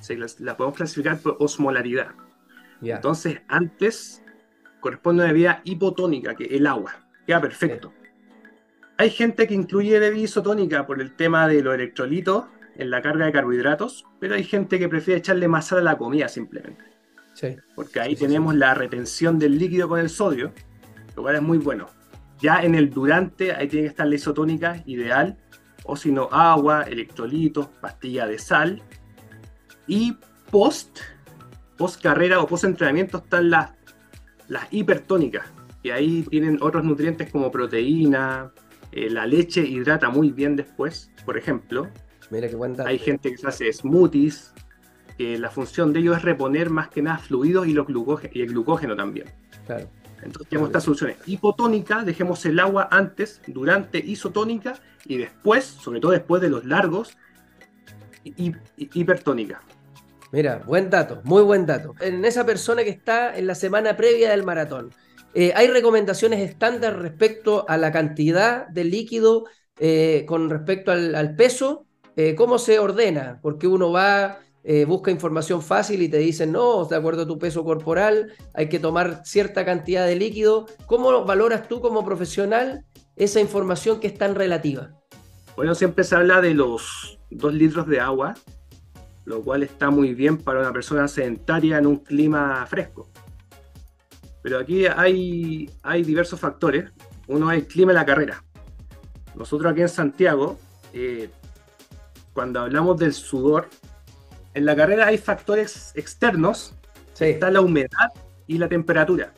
Se 0.00 0.16
las, 0.16 0.40
las 0.40 0.54
podemos 0.54 0.76
clasificar 0.76 1.18
por 1.20 1.36
osmolaridad. 1.40 2.08
Entonces, 2.80 3.40
antes 3.48 4.22
corresponde 4.80 5.22
a 5.22 5.24
una 5.24 5.32
bebida 5.32 5.60
hipotónica, 5.64 6.34
que 6.34 6.44
es 6.44 6.52
el 6.52 6.66
agua. 6.66 6.94
Queda 7.26 7.40
perfecto. 7.40 7.92
Hay 8.96 9.10
gente 9.10 9.46
que 9.46 9.54
incluye 9.54 9.98
bebida 9.98 10.24
isotónica 10.24 10.86
por 10.86 11.00
el 11.00 11.14
tema 11.14 11.46
de 11.48 11.62
los 11.62 11.74
electrolitos 11.74 12.46
en 12.76 12.90
la 12.90 13.02
carga 13.02 13.26
de 13.26 13.32
carbohidratos, 13.32 14.06
pero 14.20 14.34
hay 14.34 14.44
gente 14.44 14.78
que 14.78 14.88
prefiere 14.88 15.18
echarle 15.18 15.48
más 15.48 15.66
sal 15.66 15.80
a 15.80 15.82
la 15.82 15.98
comida 15.98 16.28
simplemente. 16.28 16.84
sí, 17.32 17.56
Porque 17.74 18.00
ahí 18.00 18.16
Sí, 18.16 18.16
sí, 18.16 18.26
tenemos 18.26 18.54
la 18.54 18.74
retención 18.74 19.38
del 19.38 19.58
líquido 19.58 19.88
con 19.88 20.00
el 20.00 20.08
sodio, 20.08 20.52
lo 21.16 21.22
cual 21.22 21.36
es 21.36 21.42
muy 21.42 21.58
bueno. 21.58 21.88
Ya 22.40 22.62
en 22.62 22.74
el 22.74 22.90
durante, 22.90 23.52
ahí 23.52 23.68
tiene 23.68 23.86
que 23.86 23.90
estar 23.90 24.06
la 24.06 24.14
isotónica 24.14 24.82
ideal, 24.86 25.38
o 25.88 25.96
si 25.96 26.12
no, 26.12 26.28
agua, 26.30 26.82
electrolitos, 26.82 27.66
pastilla 27.80 28.26
de 28.26 28.38
sal. 28.38 28.82
Y 29.86 30.16
post, 30.50 31.00
post 31.78 32.02
carrera 32.02 32.40
o 32.40 32.46
post 32.46 32.64
entrenamiento 32.64 33.18
están 33.18 33.48
las, 33.48 33.72
las 34.48 34.70
hipertónicas, 34.70 35.46
que 35.82 35.94
ahí 35.94 36.22
tienen 36.28 36.58
otros 36.60 36.84
nutrientes 36.84 37.32
como 37.32 37.50
proteína, 37.50 38.52
eh, 38.92 39.08
la 39.08 39.26
leche 39.26 39.62
hidrata 39.62 40.10
muy 40.10 40.30
bien 40.30 40.56
después, 40.56 41.10
por 41.24 41.38
ejemplo. 41.38 41.88
mira 42.30 42.48
qué. 42.48 42.56
Hay 42.84 42.98
gente 42.98 43.30
que 43.30 43.38
se 43.38 43.48
hace 43.48 43.72
smoothies, 43.72 44.52
que 45.16 45.38
la 45.38 45.50
función 45.50 45.94
de 45.94 46.00
ellos 46.00 46.18
es 46.18 46.22
reponer 46.22 46.68
más 46.68 46.88
que 46.88 47.00
nada 47.00 47.16
fluidos 47.16 47.66
y, 47.66 47.72
los 47.72 47.86
glucógeno, 47.86 48.30
y 48.34 48.42
el 48.42 48.48
glucógeno 48.48 48.94
también. 48.94 49.30
Claro. 49.66 49.88
Entonces 50.22 50.48
tenemos 50.48 50.68
estas 50.70 50.84
soluciones. 50.84 51.16
Hipotónica, 51.26 52.02
dejemos 52.04 52.44
el 52.46 52.58
agua 52.58 52.88
antes, 52.90 53.40
durante 53.46 53.98
isotónica 53.98 54.74
y 55.04 55.16
después, 55.18 55.64
sobre 55.64 56.00
todo 56.00 56.12
después 56.12 56.42
de 56.42 56.50
los 56.50 56.64
largos, 56.64 57.16
hi- 58.24 58.34
hi- 58.76 58.90
hipertónica. 58.94 59.62
Mira, 60.32 60.62
buen 60.66 60.90
dato, 60.90 61.20
muy 61.24 61.42
buen 61.42 61.64
dato. 61.64 61.94
En 62.00 62.24
esa 62.24 62.44
persona 62.44 62.84
que 62.84 62.90
está 62.90 63.36
en 63.36 63.46
la 63.46 63.54
semana 63.54 63.96
previa 63.96 64.30
del 64.30 64.44
maratón, 64.44 64.92
eh, 65.34 65.52
¿hay 65.54 65.68
recomendaciones 65.68 66.40
estándar 66.40 67.00
respecto 67.00 67.64
a 67.68 67.76
la 67.76 67.92
cantidad 67.92 68.66
de 68.68 68.84
líquido 68.84 69.44
eh, 69.78 70.24
con 70.26 70.50
respecto 70.50 70.90
al, 70.90 71.14
al 71.14 71.36
peso? 71.36 71.86
Eh, 72.16 72.34
¿Cómo 72.34 72.58
se 72.58 72.78
ordena? 72.78 73.38
Porque 73.40 73.66
uno 73.68 73.92
va, 73.92 74.40
eh, 74.70 74.84
busca 74.84 75.10
información 75.10 75.62
fácil 75.62 76.02
y 76.02 76.10
te 76.10 76.18
dicen, 76.18 76.52
no, 76.52 76.84
de 76.84 76.94
acuerdo 76.94 77.22
a 77.22 77.26
tu 77.26 77.38
peso 77.38 77.64
corporal, 77.64 78.34
hay 78.52 78.68
que 78.68 78.78
tomar 78.78 79.22
cierta 79.24 79.64
cantidad 79.64 80.06
de 80.06 80.14
líquido. 80.14 80.66
¿Cómo 80.84 81.24
valoras 81.24 81.68
tú 81.68 81.80
como 81.80 82.04
profesional 82.04 82.84
esa 83.16 83.40
información 83.40 83.98
que 83.98 84.08
es 84.08 84.18
tan 84.18 84.34
relativa? 84.34 84.90
Bueno, 85.56 85.74
siempre 85.74 86.04
se 86.04 86.16
habla 86.16 86.42
de 86.42 86.52
los 86.52 87.18
2 87.30 87.54
litros 87.54 87.86
de 87.86 87.98
agua, 87.98 88.34
lo 89.24 89.40
cual 89.40 89.62
está 89.62 89.88
muy 89.88 90.12
bien 90.12 90.36
para 90.36 90.60
una 90.60 90.72
persona 90.74 91.08
sedentaria 91.08 91.78
en 91.78 91.86
un 91.86 91.96
clima 92.00 92.66
fresco. 92.66 93.08
Pero 94.42 94.58
aquí 94.58 94.84
hay, 94.84 95.70
hay 95.82 96.02
diversos 96.02 96.38
factores. 96.38 96.92
Uno 97.26 97.50
es 97.50 97.60
el 97.60 97.66
clima 97.66 97.92
de 97.92 98.00
la 98.00 98.04
carrera. 98.04 98.44
Nosotros 99.34 99.72
aquí 99.72 99.80
en 99.80 99.88
Santiago, 99.88 100.58
eh, 100.92 101.30
cuando 102.34 102.60
hablamos 102.60 102.98
del 102.98 103.14
sudor, 103.14 103.70
en 104.58 104.66
la 104.66 104.76
carrera 104.76 105.06
hay 105.06 105.18
factores 105.18 105.92
externos 105.94 106.74
Sí, 107.18 107.24
está 107.24 107.50
la 107.50 107.60
humedad 107.60 108.12
y 108.46 108.58
la 108.58 108.68
temperatura. 108.68 109.32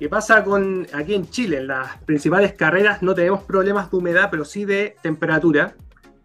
¿Qué 0.00 0.08
pasa 0.08 0.42
con 0.42 0.84
aquí 0.92 1.14
en 1.14 1.30
Chile? 1.30 1.58
En 1.58 1.68
las 1.68 1.98
principales 2.02 2.54
carreras 2.54 3.02
no 3.02 3.14
tenemos 3.14 3.44
problemas 3.44 3.88
de 3.88 3.96
humedad, 3.96 4.28
pero 4.32 4.44
sí 4.44 4.64
de 4.64 4.96
temperatura. 5.00 5.76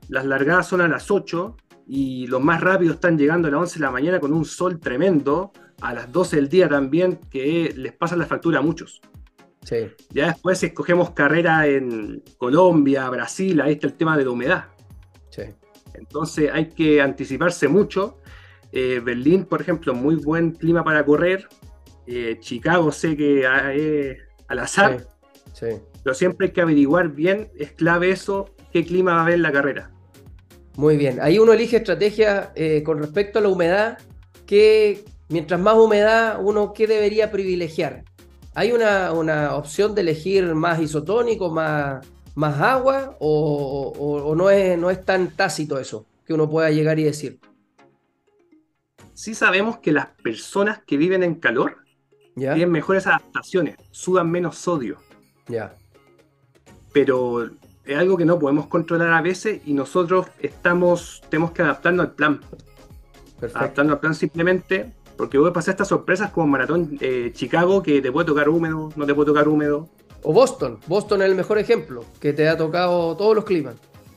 Las 0.09 0.25
largadas 0.25 0.67
son 0.67 0.81
a 0.81 0.87
las 0.87 1.11
8 1.11 1.55
y 1.87 2.25
los 2.25 2.41
más 2.41 2.59
rápidos 2.59 2.95
están 2.95 3.19
llegando 3.19 3.49
a 3.49 3.51
las 3.51 3.59
11 3.61 3.75
de 3.75 3.85
la 3.85 3.91
mañana 3.91 4.19
con 4.19 4.33
un 4.33 4.45
sol 4.45 4.79
tremendo. 4.79 5.51
A 5.79 5.93
las 5.93 6.11
12 6.11 6.37
del 6.37 6.49
día 6.49 6.67
también, 6.67 7.19
que 7.29 7.71
les 7.75 7.93
pasa 7.93 8.15
la 8.15 8.25
factura 8.25 8.59
a 8.59 8.61
muchos. 8.63 8.99
sí, 9.63 9.91
Ya 10.09 10.27
después, 10.27 10.57
si 10.57 10.67
escogemos 10.67 11.11
carrera 11.11 11.67
en 11.67 12.23
Colombia, 12.39 13.07
Brasil, 13.09 13.61
ahí 13.61 13.73
está 13.73 13.85
el 13.85 13.93
tema 13.93 14.17
de 14.17 14.25
la 14.25 14.31
humedad. 14.31 14.65
Entonces 15.93 16.49
hay 16.53 16.69
que 16.69 17.01
anticiparse 17.01 17.67
mucho. 17.67 18.17
Eh, 18.71 19.01
Berlín, 19.03 19.45
por 19.45 19.61
ejemplo, 19.61 19.93
muy 19.93 20.15
buen 20.15 20.51
clima 20.51 20.83
para 20.83 21.05
correr. 21.05 21.47
Eh, 22.07 22.37
Chicago 22.39 22.91
sé 22.91 23.15
que 23.15 23.41
es 23.73 24.17
al 24.47 24.59
azar, 24.59 25.05
Sí, 25.53 25.67
sí. 25.69 25.77
pero 26.03 26.13
siempre 26.13 26.47
hay 26.47 26.53
que 26.53 26.61
averiguar 26.61 27.09
bien, 27.09 27.49
es 27.57 27.71
clave 27.71 28.11
eso, 28.11 28.49
qué 28.73 28.83
clima 28.83 29.13
va 29.13 29.19
a 29.19 29.23
haber 29.23 29.35
en 29.35 29.41
la 29.43 29.51
carrera. 29.51 29.91
Muy 30.75 30.97
bien, 30.97 31.19
ahí 31.21 31.37
uno 31.37 31.53
elige 31.53 31.77
estrategia 31.77 32.51
eh, 32.55 32.81
con 32.83 32.97
respecto 32.97 33.39
a 33.39 33.41
la 33.41 33.49
humedad, 33.49 33.97
que 34.45 35.05
mientras 35.29 35.59
más 35.59 35.75
humedad, 35.75 36.39
uno 36.41 36.73
qué 36.73 36.87
debería 36.87 37.31
privilegiar. 37.31 38.03
¿Hay 38.55 38.71
una, 38.71 39.13
una 39.13 39.55
opción 39.55 39.95
de 39.95 40.01
elegir 40.01 40.53
más 40.55 40.81
isotónico, 40.81 41.49
más, 41.49 42.05
más 42.35 42.59
agua, 42.61 43.15
o, 43.19 43.93
o- 43.97 44.23
o 44.29 44.35
no, 44.35 44.49
es, 44.49 44.77
no 44.77 44.89
es 44.89 45.03
tan 45.05 45.31
tácito 45.31 45.79
eso 45.79 46.05
que 46.25 46.33
uno 46.33 46.49
pueda 46.49 46.69
llegar 46.71 46.99
y 46.99 47.03
decir? 47.03 47.39
Sí 49.13 49.35
sabemos 49.35 49.77
que 49.77 49.91
las 49.91 50.07
personas 50.07 50.79
que 50.85 50.97
viven 50.97 51.23
en 51.23 51.35
calor 51.35 51.77
¿Ya? 52.35 52.53
tienen 52.53 52.71
mejores 52.71 53.05
adaptaciones, 53.07 53.75
sudan 53.91 54.31
menos 54.31 54.57
sodio, 54.57 54.97
Ya, 55.47 55.75
pero 56.93 57.49
es 57.85 57.97
algo 57.97 58.17
que 58.17 58.25
no 58.25 58.39
podemos 58.39 58.67
controlar 58.67 59.11
a 59.13 59.21
veces 59.21 59.61
y 59.65 59.73
nosotros 59.73 60.27
estamos, 60.39 61.21
tenemos 61.29 61.51
que 61.51 61.61
adaptarnos 61.61 62.05
al 62.05 62.11
plan. 62.13 62.39
perfecto. 63.39 63.59
adaptando 63.59 63.93
al 63.93 63.99
plan 63.99 64.15
simplemente 64.15 64.93
Porque 65.17 65.37
a 65.37 65.53
pasar 65.53 65.73
estas 65.73 65.87
sorpresas 65.89 66.31
como 66.31 66.47
Maratón 66.47 66.97
eh, 66.99 67.31
Chicago, 67.33 67.83
que 67.83 68.01
te 68.01 68.11
puede 68.11 68.25
tocar 68.25 68.49
húmedo, 68.49 68.89
no 68.95 69.05
te 69.05 69.13
puede 69.13 69.27
tocar 69.27 69.47
húmedo. 69.47 69.87
O 70.23 70.33
Boston. 70.33 70.79
Boston 70.87 71.21
es 71.21 71.29
el 71.29 71.35
mejor 71.35 71.57
ejemplo, 71.57 72.05
que 72.19 72.33
te 72.33 72.47
ha 72.47 72.57
tocado 72.57 73.15
todos 73.17 73.35
los 73.35 73.45
climas. 73.45 73.75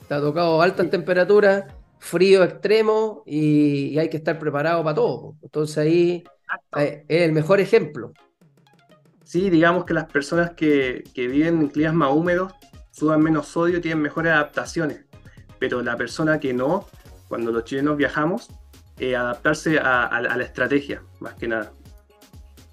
Te 0.09 0.15
ha 0.15 0.21
tocado 0.21 0.61
altas 0.61 0.91
temperaturas, 0.91 1.65
frío 1.99 2.45
extremo 2.45 3.23
y, 3.27 3.99
hay 3.99 4.09
que 4.11 4.19
estar 4.19 4.39
preparado 4.39 4.83
para 4.85 4.95
todo. 4.95 5.37
Entonces 5.43 5.79
ahí 5.79 6.25
eh, 6.77 7.05
es 7.09 7.23
el 7.23 7.33
mejor 7.33 7.61
ejemplo. 7.61 8.13
Sí, 9.25 9.49
digamos 9.51 9.85
que 9.85 9.95
las 9.95 10.05
personas 10.05 10.53
que, 10.53 11.03
que 11.15 11.27
viven 11.27 11.61
en 11.61 11.69
climas 11.69 11.95
más 11.95 12.13
húmedos 12.13 12.53
sudan 12.91 13.23
menos 13.23 13.49
sodio, 13.49 13.81
tienen 13.81 14.03
mejores 14.03 14.33
adaptaciones. 14.33 15.05
Pero 15.59 15.83
la 15.83 15.97
persona 15.97 16.39
que 16.39 16.53
no, 16.53 16.87
cuando 17.29 17.51
los 17.51 17.65
chilenos 17.65 17.97
viajamos, 17.97 18.49
eh, 18.99 19.17
adaptarse 19.17 19.79
a, 19.79 20.21
la 20.21 20.45
estrategia, 20.45 21.03
más 21.19 21.35
que 21.35 21.49
nada. 21.49 21.73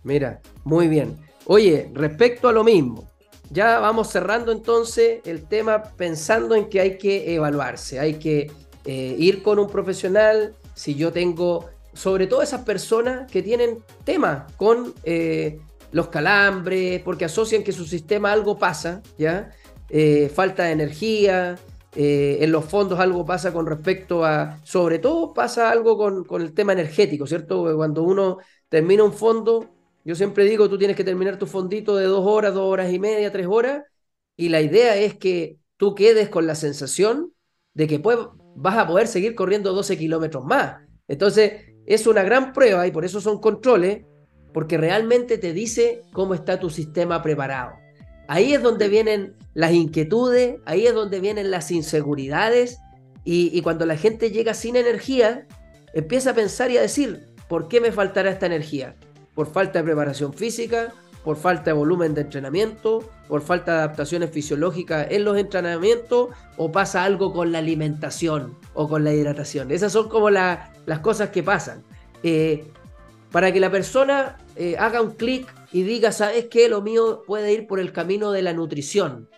Mira, 0.03 0.39
muy 0.63 0.87
bien. 0.87 1.17
Oye, 1.45 1.89
respecto 1.95 2.47
a 2.47 2.51
lo 2.51 2.63
mismo, 2.63 3.09
ya 3.51 3.79
vamos 3.79 4.09
cerrando 4.09 4.51
entonces 4.51 5.21
el 5.25 5.47
tema 5.47 5.83
pensando 5.83 6.55
en 6.55 6.69
que 6.69 6.81
hay 6.81 6.97
que 6.97 7.35
evaluarse, 7.35 7.99
hay 7.99 8.15
que 8.15 8.51
eh, 8.85 9.15
ir 9.17 9.43
con 9.43 9.59
un 9.59 9.69
profesional, 9.69 10.55
si 10.73 10.95
yo 10.95 11.11
tengo, 11.11 11.69
sobre 11.93 12.27
todo 12.27 12.41
esas 12.41 12.61
personas 12.61 13.29
que 13.31 13.43
tienen 13.43 13.77
temas 14.03 14.51
con 14.53 14.93
eh, 15.03 15.59
los 15.91 16.07
calambres, 16.07 17.01
porque 17.01 17.25
asocian 17.25 17.63
que 17.63 17.71
su 17.71 17.85
sistema 17.85 18.31
algo 18.31 18.57
pasa, 18.57 19.01
¿ya? 19.17 19.51
falta 20.33 20.63
de 20.63 20.71
energía, 20.71 21.59
eh, 21.93 22.37
en 22.39 22.53
los 22.53 22.63
fondos 22.65 22.99
algo 22.99 23.25
pasa 23.25 23.51
con 23.51 23.65
respecto 23.65 24.23
a, 24.23 24.59
sobre 24.63 24.99
todo 24.99 25.33
pasa 25.33 25.69
algo 25.69 25.97
con, 25.97 26.41
el 26.41 26.53
tema 26.53 26.71
energético, 26.71 27.27
¿cierto? 27.27 27.75
Cuando 27.75 28.03
uno 28.03 28.37
termina 28.69 29.03
un 29.03 29.13
fondo, 29.13 29.75
yo 30.03 30.15
siempre 30.15 30.45
digo, 30.45 30.69
tú 30.69 30.77
tienes 30.77 30.97
que 30.97 31.03
terminar 31.03 31.37
tu 31.37 31.45
fondito 31.47 31.95
de 31.95 32.05
dos 32.05 32.25
horas, 32.25 32.53
dos 32.53 32.63
horas 32.63 32.91
y 32.91 32.99
media, 32.99 33.31
tres 33.31 33.47
horas, 33.49 33.83
y 34.35 34.49
la 34.49 34.61
idea 34.61 34.95
es 34.95 35.15
que 35.15 35.57
tú 35.77 35.95
quedes 35.95 36.29
con 36.29 36.47
la 36.47 36.55
sensación 36.55 37.33
de 37.73 37.87
que 37.87 37.99
pues, 37.99 38.17
vas 38.55 38.77
a 38.77 38.87
poder 38.87 39.07
seguir 39.07 39.35
corriendo 39.35 39.73
12 39.73 39.97
kilómetros 39.97 40.43
más. 40.45 40.77
Entonces, 41.07 41.65
es 41.85 42.07
una 42.07 42.23
gran 42.23 42.53
prueba 42.53 42.87
y 42.87 42.91
por 42.91 43.05
eso 43.05 43.21
son 43.21 43.39
controles, 43.39 44.05
porque 44.53 44.77
realmente 44.77 45.37
te 45.37 45.53
dice 45.53 46.01
cómo 46.13 46.33
está 46.33 46.59
tu 46.59 46.69
sistema 46.69 47.21
preparado. 47.21 47.73
Ahí 48.27 48.53
es 48.53 48.61
donde 48.61 48.87
vienen 48.87 49.35
las 49.53 49.73
inquietudes, 49.73 50.59
ahí 50.65 50.87
es 50.87 50.93
donde 50.93 51.19
vienen 51.19 51.51
las 51.51 51.71
inseguridades 51.71 52.79
y, 53.23 53.61
cuando 53.61 53.85
la 53.85 53.97
gente 53.97 54.31
llega 54.31 54.53
sin 54.53 54.75
energía, 54.75 55.47
empieza 55.93 56.31
a 56.31 56.35
pensar 56.35 56.71
y 56.71 56.77
a 56.77 56.81
decir, 56.81 57.27
¿por 57.47 57.67
qué 57.67 57.79
me 57.79 57.91
faltará 57.91 58.31
esta 58.31 58.45
energía? 58.47 58.95
¿Por 59.33 59.51
falta 59.51 59.79
de 59.79 59.85
preparación 59.85 60.33
física? 60.33 60.93
¿Por 61.23 61.37
falta 61.37 61.65
de 61.65 61.73
volumen 61.73 62.13
de 62.13 62.21
entrenamiento? 62.21 63.09
¿Por 63.27 63.41
falta 63.41 63.73
de 63.73 63.77
adaptaciones 63.79 64.31
fisiológicas 64.31 65.07
en 65.11 65.23
los 65.23 65.37
entrenamientos? 65.37 66.29
¿O 66.57 66.71
pasa 66.71 67.03
algo 67.03 67.31
con 67.31 67.51
la 67.51 67.59
alimentación 67.59 68.57
o 68.73 68.87
con 68.87 69.03
la 69.03 69.13
hidratación? 69.13 69.71
Esas 69.71 69.93
son 69.93 70.09
como 70.09 70.29
las 70.29 70.99
cosas 71.01 71.29
que 71.29 71.43
pasan. 71.43 71.83
Eh, 72.23 72.65
para 73.31 73.51
que 73.53 73.59
la 73.59 73.71
persona 73.71 74.37
eh, 74.55 74.75
haga 74.77 75.01
un 75.01 75.11
clic 75.11 75.47
y 75.71 75.83
diga, 75.83 76.11
¿sabes 76.11 76.47
qué? 76.47 76.67
Lo 76.67 76.81
mío 76.81 77.23
puede 77.25 77.53
ir 77.53 77.67
por 77.67 77.79
el 77.79 77.93
camino 77.93 78.31
de 78.31 78.41
la 78.41 78.53
nutrición. 78.53 79.29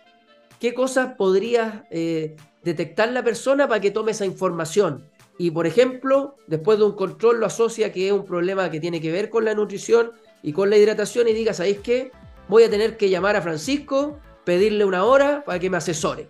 ¿Qué 0.58 0.74
cosas 0.74 1.14
podría 1.16 1.86
eh, 1.90 2.36
detectar 2.62 3.12
la 3.12 3.22
persona 3.22 3.68
para 3.68 3.80
que 3.80 3.90
tome 3.90 4.10
esa 4.12 4.24
información? 4.24 5.04
Y 5.38 5.50
por 5.50 5.66
ejemplo, 5.66 6.36
después 6.46 6.78
de 6.78 6.84
un 6.84 6.92
control 6.92 7.40
lo 7.40 7.46
asocia 7.46 7.92
que 7.92 8.06
es 8.06 8.12
un 8.12 8.24
problema 8.24 8.70
que 8.70 8.80
tiene 8.80 9.00
que 9.00 9.10
ver 9.10 9.30
con 9.30 9.44
la 9.44 9.54
nutrición 9.54 10.12
y 10.42 10.52
con 10.52 10.70
la 10.70 10.76
hidratación 10.76 11.26
y 11.28 11.32
diga, 11.32 11.52
¿sabéis 11.52 11.78
qué? 11.80 12.12
Voy 12.48 12.62
a 12.62 12.70
tener 12.70 12.96
que 12.96 13.10
llamar 13.10 13.34
a 13.36 13.42
Francisco, 13.42 14.20
pedirle 14.44 14.84
una 14.84 15.04
hora 15.04 15.42
para 15.44 15.58
que 15.58 15.70
me 15.70 15.78
asesore. 15.78 16.28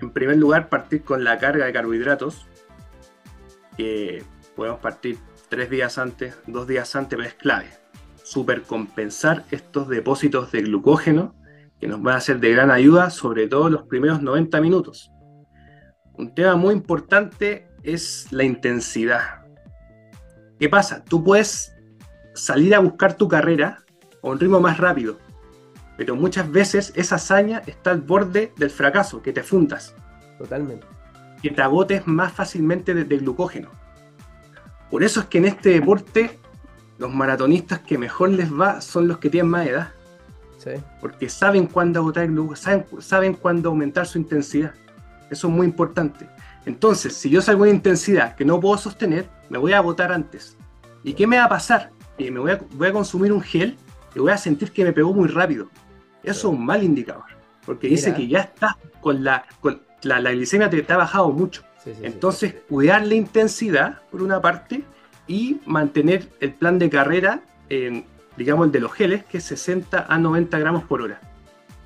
En 0.00 0.10
primer 0.10 0.36
lugar, 0.36 0.68
partir 0.68 1.02
con 1.02 1.24
la 1.24 1.38
carga 1.38 1.66
de 1.66 1.72
carbohidratos, 1.72 2.46
que 3.76 4.22
podemos 4.56 4.80
partir 4.80 5.18
tres 5.48 5.68
días 5.68 5.98
antes, 5.98 6.38
dos 6.46 6.66
días 6.66 6.94
antes, 6.96 7.16
pero 7.16 7.28
es 7.28 7.34
clave. 7.34 7.66
Supercompensar 8.22 9.44
estos 9.50 9.88
depósitos 9.88 10.52
de 10.52 10.62
glucógeno 10.62 11.34
que 11.78 11.88
nos 11.88 12.00
van 12.00 12.16
a 12.16 12.20
ser 12.20 12.40
de 12.40 12.52
gran 12.52 12.70
ayuda, 12.70 13.10
sobre 13.10 13.48
todo 13.48 13.68
los 13.68 13.82
primeros 13.82 14.22
90 14.22 14.60
minutos. 14.60 15.10
Un 16.14 16.34
tema 16.34 16.54
muy 16.54 16.74
importante 16.74 17.69
es 17.82 18.26
la 18.30 18.44
intensidad. 18.44 19.44
¿Qué 20.58 20.68
pasa? 20.68 21.04
Tú 21.04 21.24
puedes 21.24 21.74
salir 22.34 22.74
a 22.74 22.80
buscar 22.80 23.14
tu 23.14 23.28
carrera 23.28 23.84
a 24.22 24.28
un 24.28 24.38
ritmo 24.38 24.60
más 24.60 24.78
rápido, 24.78 25.18
pero 25.96 26.16
muchas 26.16 26.50
veces 26.50 26.92
esa 26.96 27.16
hazaña 27.16 27.62
está 27.66 27.90
al 27.90 28.00
borde 28.00 28.52
del 28.56 28.70
fracaso, 28.70 29.22
que 29.22 29.32
te 29.32 29.42
fundas. 29.42 29.94
Totalmente. 30.38 30.86
Que 31.42 31.50
te 31.50 31.62
agotes 31.62 32.06
más 32.06 32.32
fácilmente 32.32 32.94
de, 32.94 33.04
de 33.04 33.18
glucógeno. 33.18 33.70
Por 34.90 35.02
eso 35.02 35.20
es 35.20 35.26
que 35.26 35.38
en 35.38 35.46
este 35.46 35.70
deporte 35.70 36.38
los 36.98 37.12
maratonistas 37.14 37.80
que 37.80 37.96
mejor 37.96 38.30
les 38.30 38.52
va 38.52 38.80
son 38.82 39.08
los 39.08 39.18
que 39.18 39.30
tienen 39.30 39.50
más 39.50 39.66
edad. 39.66 39.88
Porque 41.00 41.28
saben 41.28 41.66
cuándo 41.66 42.00
agotar 42.00 42.24
el 42.24 42.56
saben, 42.56 42.84
saben 42.98 43.34
cuándo 43.34 43.70
aumentar 43.70 44.06
su 44.06 44.18
intensidad. 44.18 44.74
Eso 45.30 45.48
es 45.48 45.54
muy 45.54 45.66
importante. 45.66 46.28
Entonces, 46.70 47.14
si 47.14 47.28
yo 47.28 47.42
salgo 47.42 47.62
una 47.62 47.72
intensidad 47.72 48.36
que 48.36 48.44
no 48.44 48.60
puedo 48.60 48.78
sostener, 48.78 49.28
me 49.48 49.58
voy 49.58 49.72
a 49.72 49.78
agotar 49.78 50.12
antes. 50.12 50.56
¿Y 51.02 51.14
qué 51.14 51.26
me 51.26 51.36
va 51.36 51.46
a 51.46 51.48
pasar? 51.48 51.90
me 52.18 52.38
voy 52.38 52.52
a, 52.52 52.60
voy 52.74 52.88
a 52.88 52.92
consumir 52.92 53.32
un 53.32 53.40
gel 53.40 53.76
y 54.14 54.20
voy 54.20 54.30
a 54.30 54.36
sentir 54.36 54.70
que 54.70 54.84
me 54.84 54.92
pegó 54.92 55.12
muy 55.12 55.26
rápido. 55.28 55.68
Eso 56.22 56.48
es 56.48 56.54
un 56.54 56.64
mal 56.64 56.84
indicador. 56.84 57.24
Porque 57.66 57.88
dice 57.88 58.14
que 58.14 58.28
ya 58.28 58.40
está 58.40 58.76
con 59.00 59.24
la, 59.24 59.44
con 59.60 59.82
la, 60.02 60.20
la 60.20 60.30
glicemia 60.30 60.70
te, 60.70 60.80
te 60.82 60.92
ha 60.92 60.96
bajado 60.96 61.32
mucho. 61.32 61.62
Entonces, 62.02 62.54
cuidar 62.68 63.04
la 63.04 63.14
intensidad, 63.14 64.02
por 64.10 64.22
una 64.22 64.40
parte, 64.40 64.84
y 65.26 65.60
mantener 65.66 66.28
el 66.38 66.52
plan 66.52 66.78
de 66.78 66.88
carrera, 66.88 67.40
en, 67.68 68.04
digamos, 68.36 68.66
el 68.66 68.72
de 68.72 68.80
los 68.80 68.92
geles, 68.92 69.24
que 69.24 69.38
es 69.38 69.44
60 69.44 70.06
a 70.08 70.18
90 70.18 70.56
gramos 70.58 70.84
por 70.84 71.02
hora. 71.02 71.20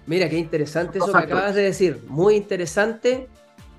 Mira, 0.06 0.28
qué 0.28 0.36
interesante 0.36 0.98
eso 0.98 1.10
que 1.10 1.18
acabas 1.18 1.54
de 1.54 1.62
decir. 1.62 2.02
Muy 2.08 2.34
interesante, 2.34 3.28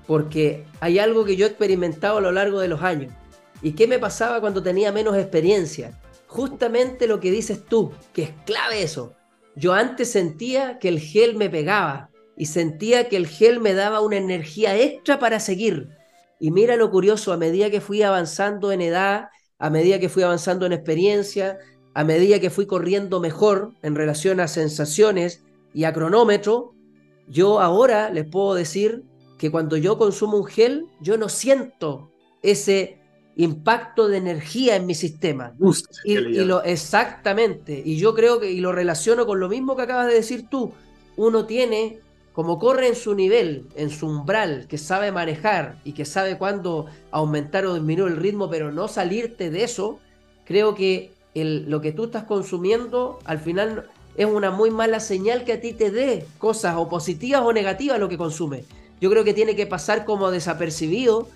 porque 0.06 0.64
hay 0.80 0.98
algo 0.98 1.24
que 1.24 1.36
yo 1.36 1.46
he 1.46 1.48
experimentado 1.48 2.18
a 2.18 2.20
lo 2.20 2.32
largo 2.32 2.60
de 2.60 2.68
los 2.68 2.82
años. 2.82 3.12
¿Y 3.62 3.72
qué 3.72 3.86
me 3.86 3.98
pasaba 3.98 4.40
cuando 4.40 4.62
tenía 4.62 4.92
menos 4.92 5.16
experiencia? 5.16 5.98
Justamente 6.26 7.06
lo 7.06 7.20
que 7.20 7.30
dices 7.30 7.64
tú, 7.64 7.92
que 8.12 8.24
es 8.24 8.30
clave 8.44 8.82
eso. 8.82 9.14
Yo 9.54 9.72
antes 9.72 10.10
sentía 10.10 10.78
que 10.78 10.88
el 10.88 11.00
gel 11.00 11.36
me 11.36 11.48
pegaba 11.48 12.10
y 12.36 12.46
sentía 12.46 13.08
que 13.08 13.16
el 13.16 13.26
gel 13.26 13.60
me 13.60 13.72
daba 13.72 14.00
una 14.00 14.16
energía 14.16 14.76
extra 14.76 15.18
para 15.18 15.40
seguir. 15.40 15.88
Y 16.38 16.50
mira 16.50 16.76
lo 16.76 16.90
curioso, 16.90 17.32
a 17.32 17.38
medida 17.38 17.70
que 17.70 17.80
fui 17.80 18.02
avanzando 18.02 18.70
en 18.72 18.82
edad, 18.82 19.30
a 19.58 19.70
medida 19.70 19.98
que 19.98 20.10
fui 20.10 20.22
avanzando 20.22 20.66
en 20.66 20.74
experiencia, 20.74 21.58
a 21.94 22.04
medida 22.04 22.38
que 22.40 22.50
fui 22.50 22.66
corriendo 22.66 23.20
mejor 23.20 23.72
en 23.82 23.94
relación 23.94 24.38
a 24.40 24.48
sensaciones 24.48 25.42
y 25.72 25.84
a 25.84 25.94
cronómetro, 25.94 26.74
yo 27.26 27.60
ahora 27.60 28.10
les 28.10 28.26
puedo 28.26 28.54
decir 28.54 29.04
que 29.38 29.50
cuando 29.50 29.76
yo 29.76 29.98
consumo 29.98 30.38
un 30.38 30.46
gel, 30.46 30.86
yo 31.00 31.18
no 31.18 31.28
siento 31.28 32.10
ese 32.42 32.98
impacto 33.36 34.08
de 34.08 34.16
energía 34.16 34.76
en 34.76 34.86
mi 34.86 34.94
sistema. 34.94 35.54
y, 36.04 36.16
lo, 36.16 36.62
exactamente. 36.62 37.82
Y 37.84 37.98
yo 37.98 38.14
creo 38.14 38.40
que, 38.40 38.50
y 38.50 38.60
lo 38.60 38.72
relaciono 38.72 39.26
con 39.26 39.40
lo 39.40 39.48
mismo 39.48 39.76
que 39.76 39.82
acabas 39.82 40.08
de 40.08 40.14
decir 40.14 40.48
tú, 40.48 40.72
uno 41.16 41.44
tiene 41.44 42.00
como 42.32 42.58
corre 42.58 42.88
en 42.88 42.96
su 42.96 43.14
nivel, 43.14 43.66
en 43.76 43.88
su 43.88 44.06
umbral, 44.06 44.66
que 44.68 44.76
sabe 44.76 45.10
manejar 45.10 45.78
y 45.84 45.92
que 45.92 46.04
sabe 46.04 46.36
cuándo 46.36 46.84
aumentar 47.10 47.64
o 47.64 47.72
disminuir 47.72 48.12
el 48.12 48.18
ritmo, 48.18 48.50
pero 48.50 48.70
no 48.70 48.88
salirte 48.88 49.48
de 49.48 49.64
eso, 49.64 50.00
creo 50.44 50.74
que 50.74 51.12
lo 51.34 51.80
que 51.80 51.92
tú 51.92 52.04
estás 52.04 52.24
consumiendo 52.24 53.20
al 53.24 53.38
final 53.38 53.88
es 54.18 54.26
una 54.26 54.50
muy 54.50 54.70
mala 54.70 55.00
señal 55.00 55.44
que 55.44 55.54
a 55.54 55.60
ti 55.62 55.72
te 55.72 55.90
dé 55.90 56.26
cosas 56.36 56.76
o 56.76 56.90
positivas 56.90 57.40
o 57.42 57.54
negativas 57.54 57.98
lo 57.98 58.08
que 58.10 58.18
consume. 58.18 58.64
Yo 59.00 59.10
creo 59.10 59.24
que 59.24 59.34
tiene 59.34 59.56
que 59.56 59.66
pasar 59.66 60.04
como 60.04 60.30
desapercibido 60.30 61.28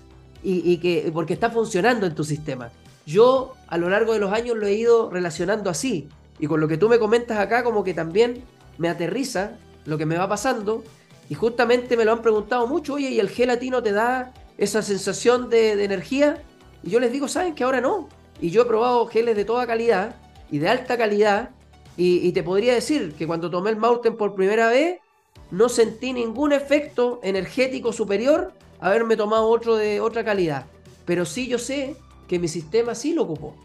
y, 0.43 0.77
que 0.77 1.11
porque 1.13 1.33
está 1.33 1.51
funcionando 1.51 2.05
en 2.07 2.15
tu 2.15 2.23
sistema. 2.23 2.71
Yo 3.05 3.53
a 3.67 3.77
lo 3.77 3.89
largo 3.89 4.13
de 4.13 4.19
los 4.19 4.33
años 4.33 4.57
lo 4.57 4.65
he 4.65 4.73
ido 4.73 5.09
relacionando 5.09 5.69
así 5.69 6.07
y 6.39 6.47
con 6.47 6.59
lo 6.59 6.67
que 6.67 6.77
tú 6.77 6.89
me 6.89 6.99
comentas 6.99 7.37
acá 7.37 7.63
como 7.63 7.83
que 7.83 7.93
también 7.93 8.43
me 8.77 8.89
aterriza 8.89 9.51
lo 9.85 9.97
que 9.97 10.05
me 10.05 10.17
va 10.17 10.27
pasando. 10.27 10.83
Y 11.29 11.35
justamente 11.35 11.95
me 11.95 12.03
lo 12.03 12.11
han 12.11 12.21
preguntado 12.21 12.67
mucho, 12.67 12.95
oye, 12.95 13.09
¿y 13.09 13.19
el 13.19 13.29
gelatino 13.29 13.81
te 13.81 13.91
da 13.91 14.33
esa 14.57 14.81
sensación 14.81 15.49
de, 15.49 15.83
energía? 15.83 16.41
Y 16.83 16.89
yo 16.89 16.99
les 16.99 17.11
digo, 17.11 17.27
¿saben 17.27 17.55
que 17.55 17.63
ahora 17.63 17.79
no? 17.79 18.09
Y 18.41 18.49
yo 18.49 18.63
he 18.63 18.65
probado 18.65 19.05
geles 19.07 19.35
de 19.35 19.45
toda 19.45 19.65
calidad 19.65 20.15
y 20.51 20.59
de 20.59 20.67
alta 20.67 20.97
calidad. 20.97 21.51
Y, 21.95 22.31
te 22.31 22.41
podría 22.41 22.73
decir 22.73 23.13
que 23.13 23.27
cuando 23.27 23.51
tomé 23.51 23.69
el 23.69 23.77
Mountain 23.77 24.17
por 24.17 24.33
primera 24.33 24.69
vez, 24.69 24.99
no 25.51 25.69
sentí 25.69 26.13
ningún 26.13 26.53
efecto 26.53 27.19
energético 27.23 27.93
superior 27.93 28.53
a 28.79 28.87
haberme 28.87 29.17
tomado 29.17 29.47
otro 29.47 29.75
de 29.75 29.99
otra 29.99 30.23
calidad. 30.23 30.65
Pero 31.05 31.25
sí 31.25 31.47
yo 31.47 31.59
sé 31.59 31.95
que 32.27 32.39
mi 32.39 32.47
sistema 32.47 32.95
sí 32.95 33.13
lo 33.13 33.23
ocupó. 33.23 33.55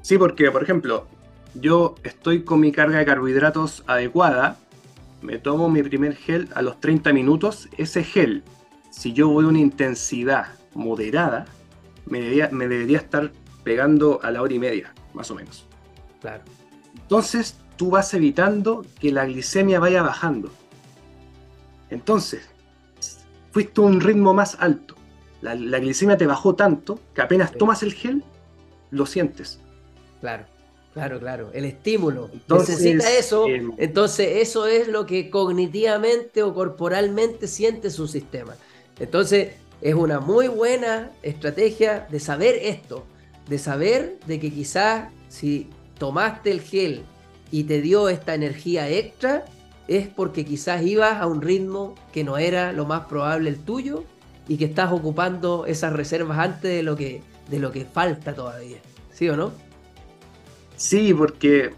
Sí, 0.00 0.18
porque, 0.18 0.50
por 0.50 0.62
ejemplo, 0.62 1.06
yo 1.54 1.94
estoy 2.02 2.42
con 2.42 2.60
mi 2.60 2.72
carga 2.72 2.98
de 2.98 3.04
carbohidratos 3.04 3.84
adecuada, 3.86 4.58
me 5.20 5.38
tomo 5.38 5.68
mi 5.68 5.82
primer 5.82 6.16
gel 6.16 6.48
a 6.54 6.62
los 6.62 6.80
30 6.80 7.12
minutos, 7.12 7.68
ese 7.76 8.02
gel, 8.02 8.42
si 8.90 9.12
yo 9.12 9.28
voy 9.28 9.44
a 9.44 9.48
una 9.48 9.60
intensidad 9.60 10.46
moderada, 10.74 11.46
me 12.06 12.20
debería, 12.20 12.48
me 12.50 12.66
debería 12.66 12.98
estar 12.98 13.30
pegando 13.62 14.18
a 14.22 14.30
la 14.30 14.42
hora 14.42 14.54
y 14.54 14.58
media, 14.58 14.92
más 15.14 15.30
o 15.30 15.34
menos. 15.34 15.66
Claro. 16.20 16.42
Entonces, 16.94 17.56
tú 17.76 17.90
vas 17.90 18.12
evitando 18.14 18.84
que 18.98 19.12
la 19.12 19.26
glicemia 19.26 19.78
vaya 19.78 20.02
bajando. 20.02 20.50
Entonces, 21.92 22.48
fuiste 23.50 23.80
a 23.80 23.84
un 23.84 24.00
ritmo 24.00 24.34
más 24.34 24.56
alto. 24.58 24.96
La, 25.42 25.54
glicemia 25.54 26.16
te 26.16 26.26
bajó 26.26 26.54
tanto 26.54 27.00
que 27.14 27.20
apenas 27.20 27.52
tomas 27.52 27.82
el 27.82 27.92
gel, 27.92 28.22
lo 28.90 29.06
sientes. 29.06 29.58
Claro, 30.20 30.44
claro, 30.94 31.18
claro. 31.18 31.50
El 31.52 31.64
estímulo. 31.64 32.30
Necesita 32.48 33.10
eso. 33.10 33.48
Em, 33.48 33.72
entonces, 33.76 34.36
eso 34.36 34.66
es 34.66 34.88
lo 34.88 35.04
que 35.04 35.30
cognitivamente 35.30 36.42
o 36.42 36.54
corporalmente 36.54 37.48
siente 37.48 37.90
su 37.90 38.06
sistema. 38.06 38.54
Entonces, 39.00 39.54
es 39.80 39.94
una 39.94 40.20
muy 40.20 40.46
buena 40.46 41.10
estrategia 41.22 42.06
de 42.08 42.20
saber 42.20 42.54
esto. 42.62 43.04
De 43.48 43.58
saber 43.58 44.18
de 44.26 44.38
que 44.38 44.52
quizás 44.52 45.08
si 45.28 45.68
tomaste 45.98 46.52
el 46.52 46.60
gel 46.60 47.02
y 47.50 47.64
te 47.64 47.80
dio 47.80 48.08
esta 48.08 48.34
energía 48.34 48.88
extra, 48.88 49.44
es 49.88 50.08
porque 50.08 50.44
quizás 50.44 50.82
ibas 50.82 51.20
a 51.20 51.26
un 51.26 51.42
ritmo 51.42 51.94
que 52.12 52.24
no 52.24 52.38
era 52.38 52.72
lo 52.72 52.86
más 52.86 53.06
probable 53.06 53.50
el 53.50 53.58
tuyo 53.58 54.04
y 54.48 54.56
que 54.56 54.64
estás 54.66 54.92
ocupando 54.92 55.66
esas 55.66 55.92
reservas 55.92 56.38
antes 56.38 56.70
de 56.70 56.82
lo 56.82 56.96
que, 56.96 57.22
de 57.48 57.58
lo 57.58 57.72
que 57.72 57.84
falta 57.84 58.34
todavía. 58.34 58.78
¿Sí 59.12 59.28
o 59.28 59.36
no? 59.36 59.52
Sí, 60.76 61.14
porque 61.14 61.74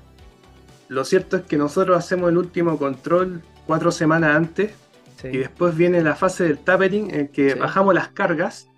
lo 0.89 1.05
cierto 1.05 1.37
es 1.37 1.43
que 1.45 1.57
nosotros 1.57 1.97
hacemos 1.99 2.31
el 2.31 2.39
último 2.39 2.79
control 2.79 3.43
cuatro 3.67 3.91
semanas 3.91 4.37
antes 4.37 4.73
y 5.23 5.39
después 5.39 5.75
viene 5.75 6.03
la 6.03 6.15
fase 6.15 6.45
del 6.45 6.59
tapering 6.59 7.15
en 7.15 7.29
que 7.29 7.55
bajamos 7.55 7.95
las 7.95 8.09
cargas 8.09 8.69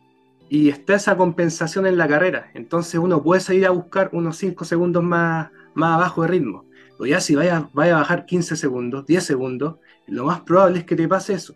y 0.48 0.68
está 0.68 0.94
esa 0.94 1.16
compensación 1.16 1.86
en 1.86 1.98
la 1.98 2.06
carrera. 2.06 2.50
Entonces 2.54 3.00
uno 3.00 3.22
puede 3.22 3.40
salir 3.40 3.66
a 3.66 3.70
buscar 3.70 4.10
unos 4.12 4.36
5 4.36 4.64
segundos 4.64 5.02
más, 5.02 5.50
más 5.74 5.94
abajo 5.94 6.22
de 6.22 6.28
ritmo. 6.28 6.64
O 6.98 7.06
ya 7.06 7.20
si 7.20 7.34
vaya, 7.34 7.68
vaya 7.72 7.96
a 7.96 8.00
bajar 8.00 8.26
15 8.26 8.56
segundos, 8.56 9.06
10 9.06 9.24
segundos, 9.24 9.76
lo 10.06 10.24
más 10.24 10.40
probable 10.40 10.78
es 10.78 10.84
que 10.84 10.96
te 10.96 11.08
pase 11.08 11.34
eso. 11.34 11.54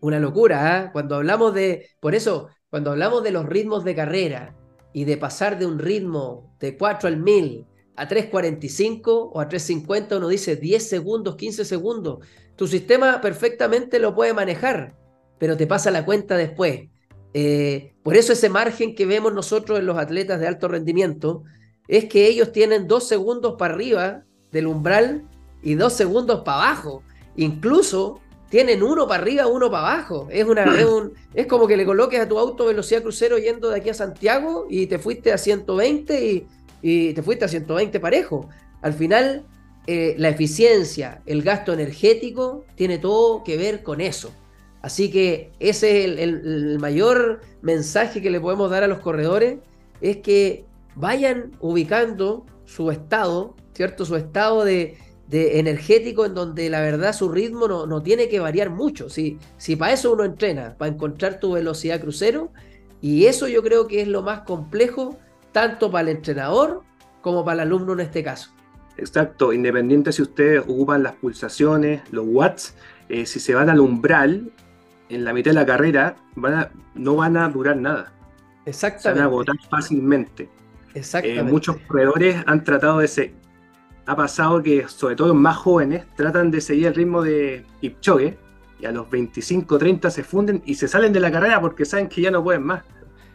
Una 0.00 0.18
locura, 0.18 0.78
¿eh? 0.78 0.90
Cuando 0.92 1.14
hablamos 1.14 1.54
de, 1.54 1.88
por 2.00 2.14
eso, 2.14 2.48
cuando 2.68 2.90
hablamos 2.90 3.22
de 3.22 3.30
los 3.30 3.46
ritmos 3.46 3.84
de 3.84 3.94
carrera 3.94 4.56
y 4.92 5.04
de 5.04 5.16
pasar 5.16 5.58
de 5.58 5.66
un 5.66 5.78
ritmo 5.78 6.54
de 6.58 6.76
4 6.76 7.08
al 7.08 7.18
1000 7.18 7.66
a 7.96 8.08
3.45 8.08 9.30
o 9.32 9.40
a 9.40 9.48
3.50, 9.48 10.16
uno 10.16 10.28
dice 10.28 10.56
10 10.56 10.88
segundos, 10.88 11.36
15 11.36 11.64
segundos. 11.64 12.26
Tu 12.56 12.66
sistema 12.66 13.20
perfectamente 13.20 13.98
lo 13.98 14.14
puede 14.14 14.34
manejar, 14.34 14.96
pero 15.38 15.56
te 15.56 15.66
pasa 15.66 15.90
la 15.90 16.04
cuenta 16.04 16.36
después. 16.36 16.88
Eh, 17.34 17.94
por 18.02 18.16
eso 18.16 18.32
ese 18.32 18.48
margen 18.48 18.94
que 18.94 19.06
vemos 19.06 19.32
nosotros 19.32 19.78
en 19.78 19.86
los 19.86 19.98
atletas 19.98 20.40
de 20.40 20.48
alto 20.48 20.68
rendimiento 20.68 21.44
es 21.88 22.06
que 22.06 22.26
ellos 22.26 22.52
tienen 22.52 22.86
dos 22.86 23.08
segundos 23.08 23.54
para 23.58 23.74
arriba 23.74 24.24
del 24.52 24.66
umbral 24.66 25.22
y 25.62 25.74
dos 25.74 25.94
segundos 25.94 26.42
para 26.44 26.58
abajo. 26.58 27.02
Incluso 27.36 28.20
tienen 28.50 28.82
uno 28.82 29.08
para 29.08 29.22
arriba, 29.22 29.46
uno 29.46 29.70
para 29.70 29.94
abajo. 29.94 30.28
Es, 30.30 30.44
una, 30.44 30.66
es, 31.34 31.46
como 31.46 31.66
que 31.66 31.76
le 31.76 31.86
coloques 31.86 32.20
a 32.20 32.28
tu 32.28 32.38
auto 32.38 32.66
velocidad 32.66 33.02
crucero 33.02 33.38
yendo 33.38 33.70
de 33.70 33.78
aquí 33.78 33.88
a 33.88 33.94
Santiago 33.94 34.66
y 34.68 34.86
te 34.86 34.98
fuiste 34.98 35.32
a 35.32 35.38
120 35.38 36.26
y, 36.26 36.46
y 36.82 37.14
te 37.14 37.22
fuiste 37.22 37.46
a 37.46 37.48
120 37.48 37.98
parejo. 37.98 38.48
Al 38.82 38.92
final, 38.92 39.46
eh, 39.86 40.14
la 40.18 40.28
eficiencia, 40.28 41.22
el 41.24 41.42
gasto 41.42 41.72
energético, 41.72 42.64
tiene 42.74 42.98
todo 42.98 43.42
que 43.42 43.56
ver 43.56 43.82
con 43.82 44.00
eso. 44.00 44.32
Así 44.82 45.10
que 45.10 45.52
ese 45.60 46.04
es 46.04 46.18
el 46.18 46.78
mayor 46.80 47.40
mensaje 47.62 48.20
que 48.20 48.30
le 48.30 48.40
podemos 48.40 48.68
dar 48.68 48.82
a 48.82 48.88
los 48.88 48.98
corredores, 48.98 49.60
es 50.00 50.18
que 50.18 50.66
vayan 50.96 51.52
ubicando 51.60 52.44
su 52.66 52.90
estado 52.90 53.54
¿cierto? 53.74 54.04
Su 54.04 54.16
estado 54.16 54.64
de, 54.64 54.98
energético 55.30 56.26
en 56.26 56.34
donde 56.34 56.68
la 56.68 56.80
verdad 56.80 57.14
su 57.14 57.30
ritmo 57.30 57.66
no, 57.66 58.02
tiene 58.02 58.28
que 58.28 58.38
variar 58.38 58.68
mucho. 58.68 59.08
Si, 59.08 59.38
si 59.56 59.76
para 59.76 59.92
eso 59.92 60.12
uno 60.12 60.24
entrena, 60.24 60.76
para 60.76 60.92
encontrar 60.92 61.40
tu 61.40 61.52
velocidad 61.52 62.00
crucero, 62.00 62.52
y 63.00 63.26
eso 63.26 63.48
yo 63.48 63.62
creo 63.62 63.86
que 63.86 64.02
es 64.02 64.08
lo 64.08 64.22
más 64.22 64.40
complejo, 64.40 65.18
tanto 65.52 65.90
para 65.90 66.10
el 66.10 66.16
entrenador 66.16 66.82
como 67.22 67.44
para 67.44 67.62
el 67.62 67.68
alumno 67.68 67.94
en 67.94 68.00
este 68.00 68.22
caso. 68.22 68.50
Exacto, 68.96 69.52
independiente 69.52 70.12
si 70.12 70.22
ustedes 70.22 70.60
ocupan 70.60 71.02
las 71.02 71.14
pulsaciones, 71.14 72.02
los 72.10 72.26
watts, 72.28 72.74
eh, 73.08 73.26
si 73.26 73.40
se 73.40 73.54
van 73.54 73.70
al 73.70 73.80
umbral 73.80 74.52
en 75.08 75.24
la 75.24 75.32
mitad 75.32 75.50
de 75.50 75.54
la 75.54 75.66
carrera, 75.66 76.16
no 76.94 77.16
van 77.16 77.36
a 77.36 77.48
durar 77.48 77.76
nada. 77.76 78.12
Exactamente. 78.66 79.02
Se 79.02 79.08
van 79.10 79.20
a 79.20 79.24
agotar 79.24 79.56
fácilmente. 79.70 80.48
Exactamente. 80.94 81.40
Eh, 81.40 81.44
muchos 81.44 81.76
corredores 81.88 82.36
han 82.46 82.64
tratado 82.64 82.98
de, 82.98 83.08
ser 83.08 83.32
ha 84.06 84.16
pasado 84.16 84.62
que, 84.62 84.88
sobre 84.88 85.16
todo 85.16 85.34
más 85.34 85.56
jóvenes, 85.56 86.04
tratan 86.16 86.50
de 86.50 86.60
seguir 86.60 86.88
el 86.88 86.94
ritmo 86.94 87.22
de 87.22 87.64
Kipchoge 87.80 88.38
y 88.80 88.86
a 88.86 88.92
los 88.92 89.08
25, 89.08 89.78
30 89.78 90.10
se 90.10 90.24
funden 90.24 90.62
y 90.66 90.74
se 90.74 90.88
salen 90.88 91.12
de 91.12 91.20
la 91.20 91.30
carrera 91.30 91.60
porque 91.60 91.84
saben 91.84 92.08
que 92.08 92.20
ya 92.20 92.30
no 92.30 92.42
pueden 92.42 92.64
más. 92.64 92.82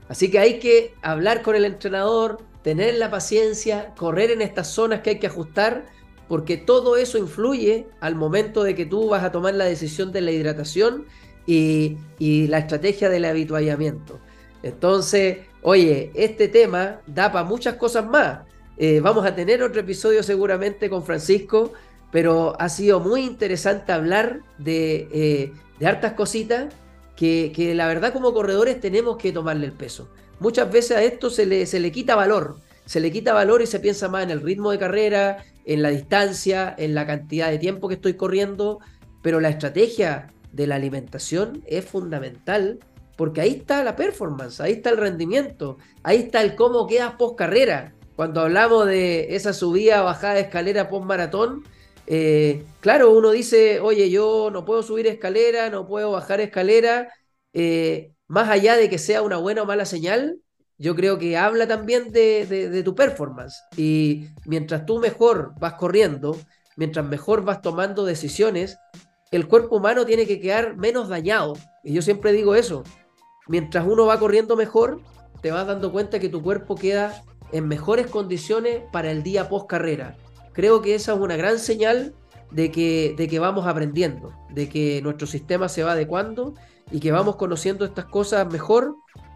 Así 0.09 0.29
que 0.29 0.39
hay 0.39 0.59
que 0.59 0.93
hablar 1.01 1.41
con 1.41 1.55
el 1.55 1.65
entrenador, 1.65 2.39
tener 2.63 2.95
la 2.95 3.09
paciencia, 3.09 3.93
correr 3.95 4.31
en 4.31 4.41
estas 4.41 4.67
zonas 4.67 5.01
que 5.01 5.11
hay 5.11 5.19
que 5.19 5.27
ajustar, 5.27 5.85
porque 6.27 6.57
todo 6.57 6.97
eso 6.97 7.17
influye 7.17 7.87
al 8.01 8.15
momento 8.15 8.63
de 8.63 8.75
que 8.75 8.85
tú 8.85 9.09
vas 9.09 9.23
a 9.23 9.31
tomar 9.31 9.53
la 9.53 9.65
decisión 9.65 10.11
de 10.11 10.21
la 10.21 10.31
hidratación 10.31 11.05
y, 11.45 11.97
y 12.19 12.47
la 12.47 12.59
estrategia 12.59 13.09
del 13.09 13.25
habituallamiento. 13.25 14.19
Entonces, 14.63 15.39
oye, 15.61 16.11
este 16.13 16.49
tema 16.49 16.99
da 17.07 17.31
para 17.31 17.45
muchas 17.45 17.75
cosas 17.75 18.05
más. 18.05 18.39
Eh, 18.77 18.99
vamos 18.99 19.25
a 19.25 19.33
tener 19.33 19.63
otro 19.63 19.81
episodio 19.81 20.21
seguramente 20.21 20.89
con 20.89 21.03
Francisco, 21.03 21.73
pero 22.11 22.55
ha 22.59 22.69
sido 22.69 22.99
muy 22.99 23.21
interesante 23.21 23.91
hablar 23.91 24.41
de, 24.59 25.07
eh, 25.11 25.85
hartas 25.85 26.13
cositas 26.13 26.73
que, 27.15 27.51
la 27.75 27.87
verdad 27.87 28.13
como 28.13 28.33
corredores 28.33 28.79
tenemos 28.79 29.17
que 29.17 29.31
tomarle 29.31 29.65
el 29.65 29.73
peso. 29.73 30.09
Muchas 30.39 30.71
veces 30.71 30.97
a 30.97 31.03
esto 31.03 31.31
se 31.31 31.47
le, 31.47 31.65
se 31.65 31.79
le 31.79 31.91
quita 31.91 32.15
valor, 32.15 32.57
se 32.85 32.99
le 32.99 33.11
quita 33.11 33.33
valor 33.33 33.63
y 33.63 33.65
se 33.65 33.79
piensa 33.79 34.09
más 34.09 34.23
en 34.23 34.29
el 34.29 34.41
ritmo 34.41 34.69
de 34.69 34.77
carrera, 34.77 35.43
en 35.65 35.81
la 35.81 35.89
distancia, 35.89 36.73
en 36.77 36.93
la 36.93 37.07
cantidad 37.07 37.49
de 37.49 37.57
tiempo 37.57 37.87
que 37.87 37.95
estoy 37.95 38.13
corriendo, 38.13 38.79
pero 39.23 39.39
la 39.39 39.49
estrategia 39.49 40.31
de 40.53 40.67
la 40.67 40.75
alimentación 40.75 41.63
es 41.65 41.83
fundamental 41.83 42.79
porque 43.15 43.41
ahí 43.41 43.55
está 43.57 43.83
la 43.83 43.95
performance, 43.95 44.61
ahí 44.61 44.73
está 44.73 44.91
el 44.91 44.97
rendimiento, 44.97 45.77
ahí 46.03 46.17
está 46.17 46.43
el 46.43 46.55
cómo 46.55 46.85
quedas 46.85 47.13
post 47.13 47.35
carrera 47.35 47.95
cuando 48.17 48.41
hablamos 48.41 48.87
de 48.87 49.35
esa 49.35 49.53
subida, 49.53 50.01
bajada 50.01 50.33
de 50.33 50.41
escalera 50.41 50.89
post 50.89 51.05
maratón, 51.05 51.63
eh, 52.07 52.65
claro, 52.79 53.11
uno 53.11 53.29
dice, 53.29 53.79
oye, 53.79 54.09
yo 54.09 54.49
no 54.51 54.65
puedo 54.65 54.81
subir 54.81 55.05
escalera, 55.05 55.69
no 55.69 55.87
puedo 55.87 56.09
bajar 56.11 56.41
escalera, 56.41 57.13
eh, 57.53 58.13
más 58.27 58.49
allá 58.49 58.75
de 58.75 58.89
que 58.89 58.97
sea 58.97 59.21
una 59.21 59.37
buena 59.37 59.61
o 59.61 59.65
mala 59.67 59.85
señal, 59.85 60.39
yo 60.79 60.95
creo 60.95 61.19
que 61.19 61.37
habla 61.37 61.67
también 61.67 62.11
de, 62.11 62.81
tu 62.83 62.95
performance. 62.95 63.61
Y 63.77 64.29
mientras 64.45 64.87
tú 64.87 64.97
mejor 64.97 65.53
vas 65.59 65.73
corriendo, 65.73 66.35
mientras 66.75 67.05
mejor 67.05 67.43
vas 67.43 67.61
tomando 67.61 68.03
decisiones, 68.03 68.79
el 69.29 69.47
cuerpo 69.47 69.75
humano 69.75 70.07
tiene 70.07 70.25
que 70.25 70.39
quedar 70.39 70.75
menos 70.75 71.07
dañado. 71.07 71.53
Y 71.83 71.93
yo 71.93 72.01
siempre 72.01 72.33
digo 72.33 72.55
eso. 72.55 72.83
Mientras 73.47 73.85
uno 73.85 74.07
va 74.07 74.17
corriendo 74.17 74.55
mejor, 74.55 75.01
te 75.43 75.51
vas 75.51 75.67
dando 75.67 75.91
cuenta 75.91 76.19
que 76.19 76.29
tu 76.29 76.41
cuerpo 76.41 76.73
queda 76.73 77.23
en 77.51 77.67
mejores 77.67 78.07
condiciones 78.07 78.81
para 78.91 79.11
el 79.11 79.23
día 79.23 79.49
post 79.49 79.67
carrera. 79.67 80.17
Creo 80.53 80.81
que 80.81 80.95
esa 80.95 81.13
es 81.13 81.19
una 81.19 81.35
gran 81.35 81.59
señal 81.59 82.13
de 82.51 82.71
que, 82.71 83.13
de 83.17 83.27
que 83.27 83.39
vamos 83.39 83.67
aprendiendo, 83.67 84.33
de 84.49 84.69
que 84.69 85.01
nuestro 85.01 85.27
sistema 85.27 85.69
se 85.69 85.83
va 85.83 85.91
adecuando 85.93 86.53
y 86.91 86.99
que 86.99 87.11
vamos 87.11 87.35
conociendo 87.35 87.85
estas 87.85 88.05
cosas 88.05 88.51
mejor 88.51 88.95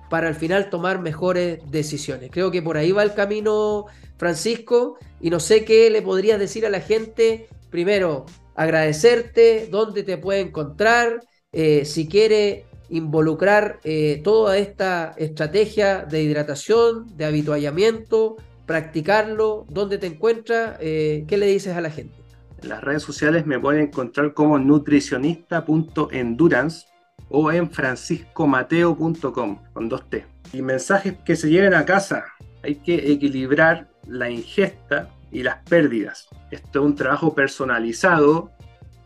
para 0.09 0.27
al 0.27 0.35
final 0.35 0.69
tomar 0.69 0.99
mejores 0.99 1.59
decisiones. 1.69 2.31
Creo 2.31 2.51
que 2.51 2.61
por 2.61 2.77
ahí 2.77 2.91
va 2.91 3.03
el 3.03 3.13
camino, 3.13 3.85
Francisco, 4.17 4.97
y 5.21 5.29
no 5.29 5.39
sé 5.39 5.63
qué 5.63 5.89
le 5.89 6.01
podrías 6.01 6.39
decir 6.39 6.65
a 6.65 6.69
la 6.69 6.81
gente. 6.81 7.47
Primero, 7.69 8.25
agradecerte, 8.55 9.69
dónde 9.71 10.03
te 10.03 10.17
puede 10.17 10.41
encontrar, 10.41 11.21
eh, 11.53 11.85
si 11.85 12.07
quiere 12.07 12.65
involucrar 12.91 13.79
eh, 13.83 14.21
toda 14.23 14.57
esta 14.57 15.15
estrategia 15.17 16.05
de 16.05 16.21
hidratación, 16.21 17.17
de 17.17 17.25
habituallamiento, 17.25 18.37
practicarlo, 18.65 19.65
dónde 19.69 19.97
te 19.97 20.07
encuentras, 20.07 20.77
eh, 20.81 21.23
qué 21.27 21.37
le 21.37 21.47
dices 21.47 21.75
a 21.75 21.81
la 21.81 21.89
gente. 21.89 22.15
En 22.61 22.69
las 22.69 22.81
redes 22.83 23.01
sociales 23.01 23.47
me 23.47 23.59
pueden 23.59 23.81
encontrar 23.83 24.33
como 24.33 24.59
nutricionista.endurance 24.59 26.87
o 27.29 27.49
en 27.51 27.71
franciscomateo.com 27.71 29.59
con 29.73 29.89
dos 29.89 30.09
T. 30.09 30.25
Y 30.53 30.61
mensajes 30.61 31.15
que 31.25 31.35
se 31.35 31.49
lleven 31.49 31.73
a 31.73 31.85
casa. 31.85 32.25
Hay 32.61 32.75
que 32.75 33.11
equilibrar 33.11 33.89
la 34.05 34.29
ingesta 34.29 35.09
y 35.31 35.41
las 35.43 35.63
pérdidas. 35.63 36.27
Esto 36.51 36.81
es 36.81 36.85
un 36.85 36.95
trabajo 36.95 37.33
personalizado 37.33 38.51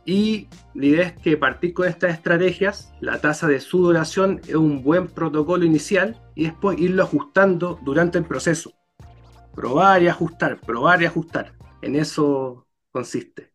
y 0.06 0.48
la 0.76 0.86
idea 0.86 1.08
es 1.08 1.14
que 1.14 1.36
partir 1.36 1.74
con 1.74 1.88
estas 1.88 2.14
estrategias, 2.14 2.94
la 3.02 3.20
tasa 3.20 3.48
de 3.48 3.60
sudoración 3.60 4.40
es 4.48 4.56
un 4.56 4.84
buen 4.84 5.08
protocolo 5.08 5.66
inicial 5.66 6.22
y 6.36 6.44
después 6.44 6.80
irlo 6.80 7.04
ajustando 7.04 7.80
durante 7.84 8.20
el 8.20 8.26
proceso. 8.26 8.72
Probar 9.56 10.04
y 10.04 10.08
ajustar, 10.08 10.62
probar 10.62 11.02
y 11.02 11.06
ajustar. 11.06 11.54
En 11.82 11.96
eso 11.96 12.68
consiste. 12.92 13.52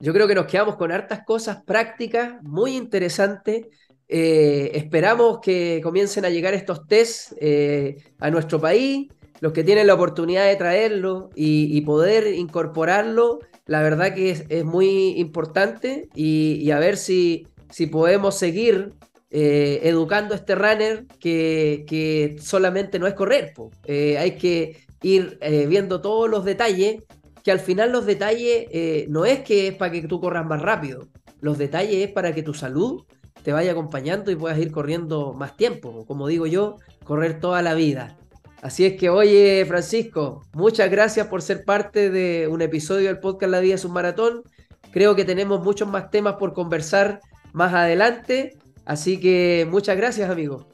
Yo 0.00 0.12
creo 0.12 0.26
que 0.26 0.34
nos 0.34 0.46
quedamos 0.46 0.76
con 0.76 0.90
hartas 0.90 1.24
cosas 1.24 1.62
prácticas, 1.62 2.42
muy 2.42 2.76
interesantes. 2.76 3.66
Eh, 4.08 4.72
esperamos 4.74 5.38
que 5.40 5.80
comiencen 5.82 6.24
a 6.24 6.30
llegar 6.30 6.54
estos 6.54 6.86
tests 6.86 7.34
eh, 7.40 7.96
a 8.18 8.30
nuestro 8.30 8.60
país, 8.60 9.08
los 9.40 9.52
que 9.52 9.64
tienen 9.64 9.86
la 9.86 9.94
oportunidad 9.94 10.46
de 10.46 10.56
traerlo 10.56 11.30
y, 11.34 11.80
poder 11.82 12.26
incorporarlo, 12.26 13.38
la 13.66 13.82
verdad 13.82 14.14
que 14.14 14.30
es, 14.30 14.64
muy 14.64 15.18
importante 15.18 16.08
y, 16.14 16.70
a 16.70 16.78
ver 16.78 16.96
si, 16.96 17.46
si 17.70 17.86
podemos 17.86 18.36
seguir 18.36 18.92
eh, 19.30 19.80
educando 19.84 20.34
a 20.34 20.36
este 20.36 20.54
runner 20.54 21.06
que, 21.18 22.36
solamente 22.40 22.98
no 22.98 23.06
es 23.06 23.14
correr. 23.14 23.52
hay 23.86 24.36
que 24.36 24.76
ir 25.02 25.38
viendo 25.68 26.00
todos 26.00 26.30
los 26.30 26.44
detalles 26.44 27.02
que 27.44 27.52
al 27.52 27.60
final 27.60 27.92
los 27.92 28.06
detalles 28.06 28.66
eh, 28.70 29.06
no 29.10 29.26
es 29.26 29.40
que 29.40 29.68
es 29.68 29.74
para 29.74 29.92
que 29.92 30.08
tú 30.08 30.18
corras 30.18 30.46
más 30.46 30.62
rápido, 30.62 31.08
los 31.40 31.58
detalles 31.58 32.06
es 32.06 32.10
para 32.10 32.34
que 32.34 32.42
tu 32.42 32.54
salud 32.54 33.04
te 33.42 33.52
vaya 33.52 33.72
acompañando 33.72 34.30
y 34.30 34.36
puedas 34.36 34.58
ir 34.58 34.72
corriendo 34.72 35.34
más 35.34 35.54
tiempo, 35.54 36.06
como 36.06 36.26
digo 36.26 36.46
yo, 36.46 36.78
correr 37.04 37.38
toda 37.38 37.60
la 37.60 37.74
vida. 37.74 38.16
Así 38.64 38.84
es 38.84 38.98
que, 38.98 39.10
oye, 39.10 39.64
Francisco, 39.68 40.42
muchas 40.54 40.90
gracias 40.90 41.26
por 41.26 41.42
ser 41.42 41.64
parte 41.64 42.10
de 42.10 42.48
un 42.48 42.62
episodio 42.62 43.08
del 43.08 43.20
podcast 43.20 43.52
La 43.52 43.60
Vida 43.60 43.74
es 43.74 43.84
un 43.84 43.92
Maratón. 43.92 44.42
Creo 44.90 45.14
que 45.14 45.24
tenemos 45.24 45.62
muchos 45.62 45.86
más 45.86 46.10
temas 46.10 46.36
por 46.36 46.54
conversar 46.54 47.20
más 47.52 47.74
adelante. 47.74 48.56
Así 48.86 49.20
que 49.20 49.68
muchas 49.70 49.96
gracias, 49.96 50.30
amigo. 50.30 50.66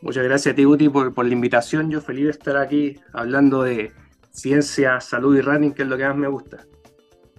Muchas 0.00 0.24
gracias 0.24 0.52
a 0.52 0.56
ti, 0.56 0.64
Guti, 0.64 0.88
por, 0.88 1.14
por 1.14 1.24
la 1.24 1.32
invitación. 1.32 1.88
Yo 1.88 2.00
feliz 2.00 2.24
de 2.24 2.30
estar 2.32 2.56
aquí 2.56 2.98
hablando 3.12 3.62
de, 3.62 3.92
ciencia, 4.32 5.00
salud 5.00 5.36
y 5.36 5.40
running, 5.40 5.72
que 5.72 5.82
es 5.82 5.88
lo 5.88 5.96
que 5.96 6.04
más 6.04 6.16
me 6.16 6.28
gusta. 6.28 6.66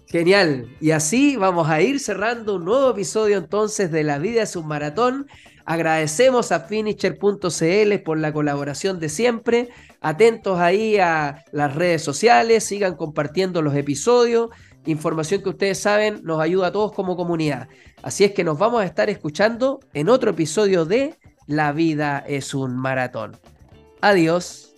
Genial. 0.08 0.68
Y 0.80 0.91
así 0.91 1.36
vamos 1.36 1.70
a 1.70 1.82
ir 1.82 2.00
cerrando 2.00 2.56
un 2.56 2.66
nuevo 2.66 2.91
episodio 2.91 3.38
entonces 3.38 3.91
de 3.91 4.04
La 4.04 4.20
Vida 4.20 4.44
es 4.44 4.56
un 4.56 4.68
Maratón. 4.68 5.28
Agradecemos 5.66 6.51
a 6.51 6.61
finisher.cl 6.61 7.95
por 8.03 8.18
la 8.18 8.34
colaboración 8.34 8.99
de 8.99 9.09
siempre. 9.09 9.70
Atentos 10.01 10.59
ahí 10.59 10.97
a 10.97 11.45
las 11.51 11.76
redes 11.76 12.01
sociales, 12.01 12.66
sigan 12.66 12.95
compartiendo 12.95 13.61
los 13.61 13.76
episodios. 13.76 14.49
Información 14.86 15.41
que 15.41 15.49
ustedes 15.49 15.80
saben 15.80 16.22
nos 16.24 16.41
ayuda 16.41 16.68
a 16.68 16.72
todos 16.72 16.91
como 16.91 17.16
comunidad. 17.16 17.70
Así 18.01 18.26
es 18.26 18.34
que 18.34 18.43
nos 18.43 18.57
vamos 18.57 18.82
a 18.82 18.86
estar 18.86 19.09
escuchando 19.09 19.80
en 19.93 20.09
otro 20.09 20.32
episodio 20.32 20.86
de 20.86 21.16
La 21.47 21.72
vida 21.72 22.24
es 22.28 22.53
un 22.53 22.76
maratón. 22.78 23.38
Adiós. 24.01 24.72